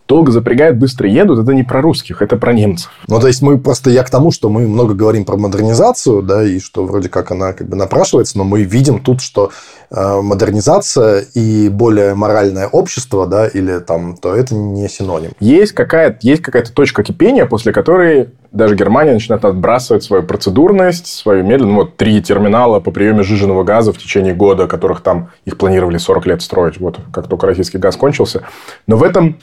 [0.09, 2.91] Долго запрягают, быстро едут, это не про русских, это про немцев.
[3.09, 6.45] Ну, то есть, мы просто, я к тому, что мы много говорим про модернизацию, да,
[6.45, 9.51] и что вроде как она как бы напрашивается, но мы видим тут, что
[9.91, 15.33] э, модернизация и более моральное общество, да, или там, то это не синоним.
[15.41, 21.45] Есть какая-то, есть какая-то точка кипения, после которой даже Германия начинает отбрасывать свою процедурность, свою
[21.45, 21.67] медленную.
[21.67, 25.99] Ну, вот три терминала по приеме жиженного газа в течение года, которых там их планировали
[25.99, 28.43] 40 лет строить, вот как только российский газ кончился.
[28.87, 29.39] Но в этом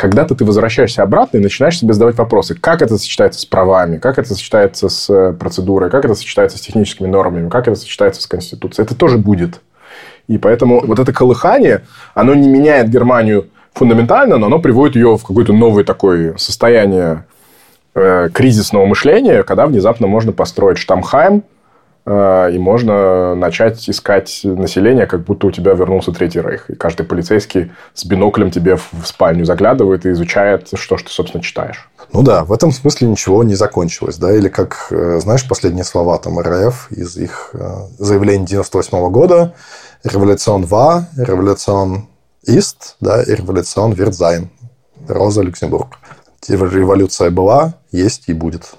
[0.00, 2.54] когда-то ты возвращаешься обратно и начинаешь себе задавать вопросы.
[2.54, 3.98] Как это сочетается с правами?
[3.98, 5.90] Как это сочетается с э, процедурой?
[5.90, 7.50] Как это сочетается с техническими нормами?
[7.50, 8.86] Как это сочетается с Конституцией?
[8.86, 9.60] Это тоже будет.
[10.26, 11.82] И поэтому вот это колыхание,
[12.14, 17.26] оно не меняет Германию фундаментально, но оно приводит ее в какое-то новое такое состояние
[17.94, 21.42] э, кризисного мышления, когда внезапно можно построить Штамхайм,
[22.06, 26.70] и можно начать искать население, как будто у тебя вернулся Третий Рейх.
[26.70, 31.42] И каждый полицейский с биноклем тебе в спальню заглядывает и изучает, что ж ты, собственно,
[31.42, 31.90] читаешь.
[32.12, 34.16] Ну да, в этом смысле ничего не закончилось.
[34.16, 34.32] Да?
[34.34, 37.58] Или как, э, знаешь, последние слова там РФ из их э,
[37.98, 39.54] заявления 98 года.
[40.02, 42.08] Революцион ва, революцион
[42.44, 44.50] ист, да, и революцион виртзайн.
[45.06, 45.98] Роза Люксембург.
[46.48, 48.74] Революция была, есть и будет.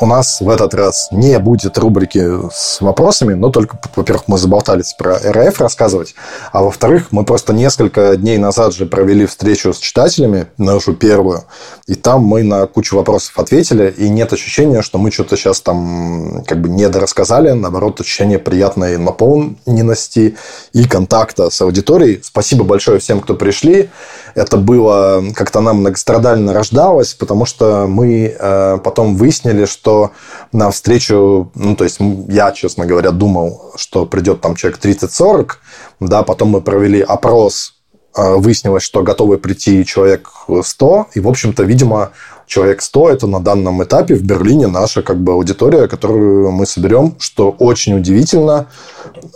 [0.00, 4.94] У нас в этот раз не будет рубрики с вопросами, но только, во-первых, мы заболтались
[4.94, 6.14] про РФ рассказывать,
[6.52, 11.44] а во-вторых, мы просто несколько дней назад же провели встречу с читателями, нашу первую,
[11.86, 16.44] и там мы на кучу вопросов ответили, и нет ощущения, что мы что-то сейчас там
[16.46, 20.36] как бы недорассказали, наоборот, ощущение приятной наполненности
[20.72, 22.20] и контакта с аудиторией.
[22.22, 23.90] Спасибо большое всем, кто пришли.
[24.34, 30.12] Это было как-то нам многострадально рождалось, потому что мы э, потом выяснили, что что
[30.52, 31.98] на встречу, ну, то есть
[32.28, 35.52] я, честно говоря, думал, что придет там человек 30-40,
[36.00, 37.74] да, потом мы провели опрос,
[38.14, 40.28] а, выяснилось, что готовы прийти человек
[40.62, 42.10] 100, и, в общем-то, видимо,
[42.46, 47.14] человек 100– это на данном этапе в Берлине наша как бы аудитория, которую мы соберем,
[47.18, 48.66] что очень удивительно,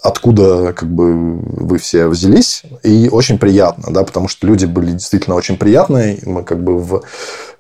[0.02, 5.36] откуда как бы вы все взялись, и очень приятно, да, потому что люди были действительно
[5.36, 7.02] очень приятные, мы как бы в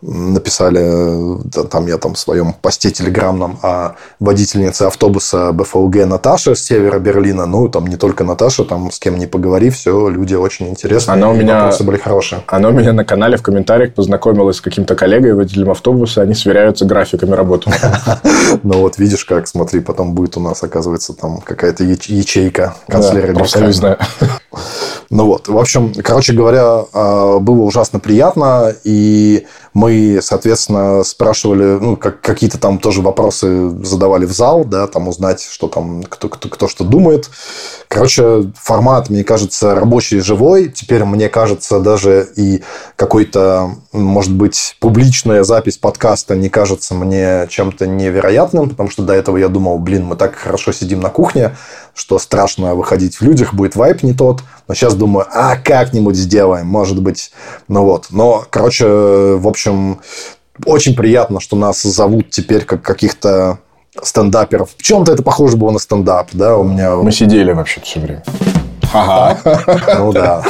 [0.02, 1.38] написали,
[1.70, 7.46] там я там в своем посте телеграмном о водительнице автобуса БФУГ Наташа с севера Берлина.
[7.46, 11.14] Ну, там не только Наташа, там с кем не поговори, все, люди очень интересные.
[11.14, 12.42] Она у меня, вопросы были хорошие.
[12.48, 16.84] Она у меня на канале в комментариях познакомилась с каким-то коллегой, водителем автобуса, они сверяются
[16.84, 17.70] графиками работы.
[18.64, 23.98] Ну, вот видишь как, смотри, потом будет у нас, оказывается, там какая-то ячейка канцлера профсоюзная.
[25.10, 31.96] Ну вот, в общем, короче говоря, а, было ужасно приятно, и мы, соответственно, спрашивали, ну,
[31.96, 36.48] как, какие-то там тоже вопросы задавали в зал, да, там узнать, что там, кто, кто,
[36.48, 37.30] кто что думает.
[37.88, 40.68] Короче, формат, мне кажется, рабочий, живой.
[40.68, 42.62] Теперь, мне кажется, даже и
[42.96, 49.36] какой-то, может быть, публичная запись подкаста не кажется мне чем-то невероятным, потому что до этого
[49.36, 51.56] я думал, блин, мы так хорошо сидим на кухне,
[51.94, 54.40] что страшно выходить в людях, будет вайп не тот.
[54.66, 57.32] Но сейчас думаю, а как-нибудь сделаем, может быть.
[57.68, 58.06] Ну вот.
[58.10, 60.00] Но, короче, в общем,
[60.64, 63.58] очень приятно, что нас зовут теперь как каких-то
[64.02, 64.70] стендаперов.
[64.76, 66.96] В чем-то это похоже было на стендап, да, у меня...
[66.96, 68.22] Мы сидели вообще все время.
[68.92, 69.38] Ага.
[69.98, 70.42] Ну да.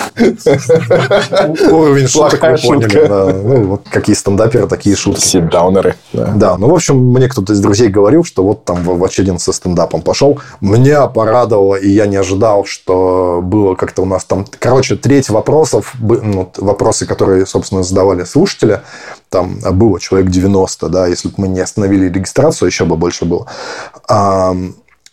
[1.71, 3.07] Уровень шуток вы поняли.
[3.09, 5.21] Ну, вот какие стендаперы, такие шутки.
[5.21, 5.95] Ситдаунеры.
[6.13, 6.57] Да.
[6.59, 10.03] Ну, в общем, мне кто-то из друзей говорил, что вот там в очередин со стендапом
[10.03, 10.41] пошел.
[10.61, 14.47] Меня порадовало, и я не ожидал, что было как-то у нас там...
[14.59, 18.81] Короче, треть вопросов, ну, вопросы, которые, собственно, задавали слушатели,
[19.29, 23.47] там было человек 90, да, если бы мы не остановили регистрацию, еще бы больше было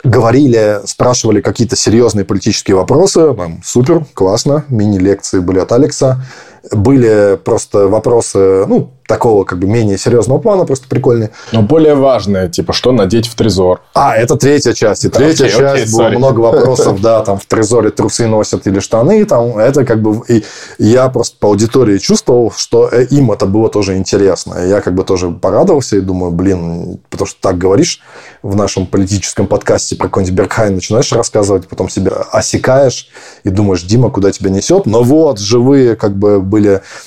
[0.03, 3.34] говорили, спрашивали какие-то серьезные политические вопросы.
[3.34, 4.65] Там, супер, классно.
[4.69, 6.23] Мини-лекции были от Алекса.
[6.72, 11.32] Были просто вопросы, ну, такого как бы менее серьезного плана, просто прикольные.
[11.52, 13.82] Но более важные, типа, что надеть в трезор.
[13.96, 15.04] А, это третья часть.
[15.04, 16.18] И третья okay, часть, okay, было sorry.
[16.18, 20.22] много вопросов, да, там в трезоре трусы носят или штаны, там, это как бы...
[20.28, 20.44] И
[20.78, 24.64] я просто по аудитории чувствовал, что э, им это было тоже интересно.
[24.64, 28.02] Я как бы тоже порадовался и думаю, блин, потому что так говоришь
[28.44, 33.10] в нашем политическом подкасте про какой-нибудь Беркхайн, начинаешь рассказывать, потом себя осекаешь
[33.44, 34.86] и думаешь, Дима, куда тебя несет?
[34.86, 36.59] Но вот живые как бы были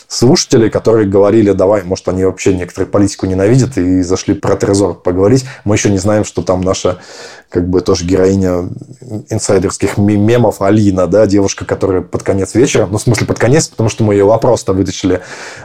[0.09, 5.45] слушатели, которые говорили, давай, может, они вообще некоторые политику ненавидят и зашли про Трезор поговорить.
[5.65, 6.99] Мы еще не знаем, что там наша
[7.53, 8.70] как бы тоже героиня
[9.29, 13.91] инсайдерских мемов Алина, да, девушка, которая под конец вечера, ну, в смысле, под конец, потому
[13.91, 15.20] что мы ее вопрос-то вытащили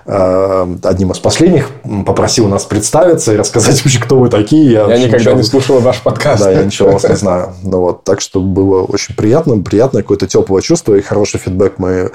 [0.06, 1.70] э, одним из последних,
[2.06, 4.72] попросил нас представиться и рассказать вообще, кто вы такие.
[4.72, 5.36] Я, я никогда ничего...
[5.36, 6.44] не слушал ваш подкаст.
[6.44, 7.54] Да, я ничего вас не знаю.
[7.64, 12.12] Ну, вот, так что было очень приятно, приятное какое-то теплое чувство и хороший фидбэк мы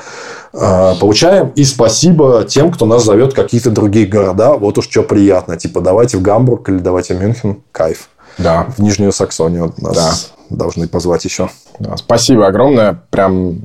[0.53, 1.51] э, получаем.
[1.55, 4.53] И спасибо тем, кто нас зовет в какие-то другие города.
[4.53, 5.57] Вот уж что приятно.
[5.57, 7.63] Типа, давайте в Гамбург или давайте в Мюнхен.
[7.73, 8.09] Кайф.
[8.39, 8.67] Да.
[8.77, 10.57] В Нижнюю Саксонию нас да.
[10.57, 11.49] должны позвать еще.
[11.79, 13.03] Да, спасибо огромное.
[13.11, 13.57] Прям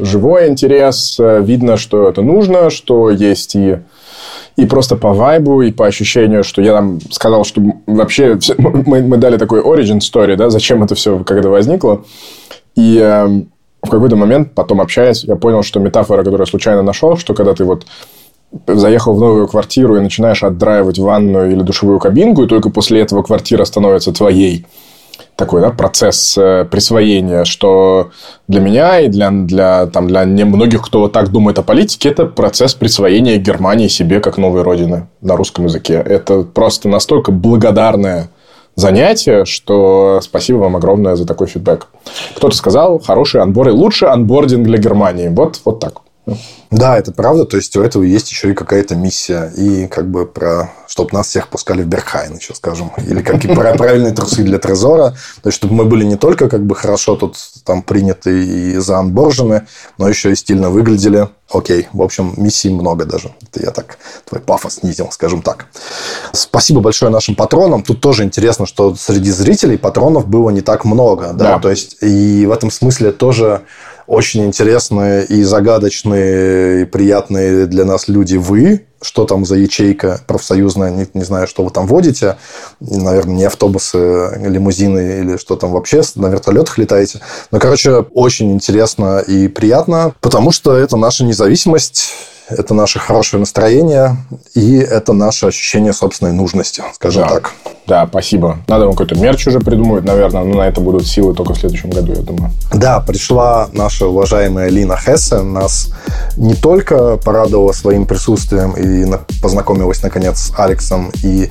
[0.00, 1.16] живой интерес.
[1.18, 3.78] Видно, что это нужно, что есть и
[4.56, 9.16] и просто по вайбу, и по ощущению, что я там сказал, что вообще мы, мы
[9.16, 12.04] дали такой origin story, да, зачем это все когда возникло.
[12.76, 13.26] И э,
[13.82, 17.54] в какой-то момент, потом общаясь, я понял, что метафора, которую я случайно нашел, что когда
[17.54, 17.86] ты вот
[18.66, 23.22] заехал в новую квартиру и начинаешь отдраивать ванную или душевую кабинку, и только после этого
[23.22, 24.66] квартира становится твоей.
[25.36, 28.10] Такой да, процесс э, присвоения, что
[28.46, 32.26] для меня и для, для, там, для многих, кто вот так думает о политике, это
[32.26, 35.94] процесс присвоения Германии себе как новой родины на русском языке.
[35.94, 38.28] Это просто настолько благодарное
[38.76, 41.88] занятие, что спасибо вам огромное за такой фидбэк.
[42.36, 45.28] Кто-то сказал, хороший анбор и лучший анбординг для Германии.
[45.28, 46.03] Вот, вот так.
[46.70, 47.44] Да, это правда.
[47.44, 49.52] То есть у этого есть еще и какая-то миссия.
[49.56, 52.92] И как бы про чтобы нас всех пускали в Берхайн, еще скажем.
[53.08, 55.10] Или как и правильные трусы для Трезора.
[55.42, 59.66] То есть, чтобы мы были не только как бы хорошо тут там приняты и заанборжены,
[59.98, 61.28] но еще и стильно выглядели.
[61.50, 63.34] Окей, в общем, миссий много даже.
[63.42, 65.66] Это я так твой пафос снизил, скажем так.
[66.32, 67.82] Спасибо большое нашим патронам.
[67.82, 71.32] Тут тоже интересно, что среди зрителей патронов было не так много.
[71.32, 71.54] Да?
[71.54, 71.58] да.
[71.58, 73.62] То есть, и в этом смысле тоже
[74.06, 80.90] очень интересные и загадочные, и приятные для нас люди вы, что там за ячейка профсоюзная,
[80.90, 82.36] не, не знаю, что вы там водите.
[82.80, 87.20] Наверное, не автобусы, лимузины или что там вообще, на вертолетах летаете.
[87.50, 92.12] Но, короче, очень интересно и приятно, потому что это наша независимость,
[92.48, 94.16] это наше хорошее настроение
[94.54, 97.28] и это наше ощущение собственной нужности, скажем да.
[97.28, 97.52] так.
[97.86, 98.58] Да, спасибо.
[98.66, 100.44] Надо вам какой-то мерч уже придумать, наверное.
[100.44, 102.50] Но на это будут силы только в следующем году, я думаю.
[102.72, 105.40] Да, пришла наша уважаемая Лина Хессе.
[105.42, 105.90] Нас
[106.38, 109.06] не только порадовала своим присутствием и
[109.42, 111.50] познакомилась, наконец, с Алексом и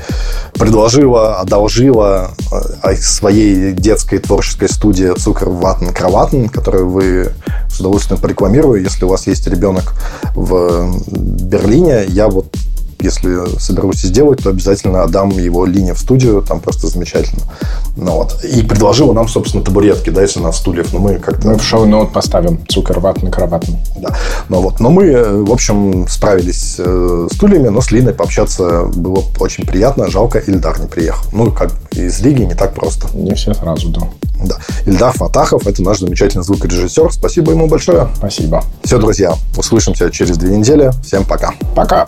[0.53, 2.31] предложила, одолжила
[2.83, 7.33] э, своей детской творческой студии «Цукер Ватн Кроватн», которую вы
[7.69, 8.81] с удовольствием порекламирую.
[8.81, 9.93] Если у вас есть ребенок
[10.35, 12.55] в Берлине, я вот
[13.03, 17.43] если соберусь сделать, то обязательно отдам его линию в студию, там просто замечательно.
[17.97, 18.43] Ну, вот.
[18.43, 21.47] И предложила нам, собственно, табуретки, да, если у нас стульев, но мы как-то...
[21.47, 23.77] Мы в шоу-ноут поставим цукерватный, кроватный.
[23.97, 24.15] Да.
[24.49, 24.79] Ну, вот.
[24.79, 30.09] Но мы, в общем, справились э, с стульями, но с Линой пообщаться было очень приятно.
[30.09, 31.25] Жалко, Ильдар не приехал.
[31.33, 33.07] Ну, как из Лиги не так просто.
[33.13, 34.01] Не все сразу, да.
[34.43, 34.57] Да.
[34.85, 37.11] Ильдар Фатахов– это наш замечательный звукорежиссер.
[37.11, 38.07] Спасибо ему большое.
[38.15, 38.63] Спасибо.
[38.83, 40.91] Все, друзья, услышимся через две недели.
[41.03, 41.53] Всем пока.
[41.75, 42.05] Пока.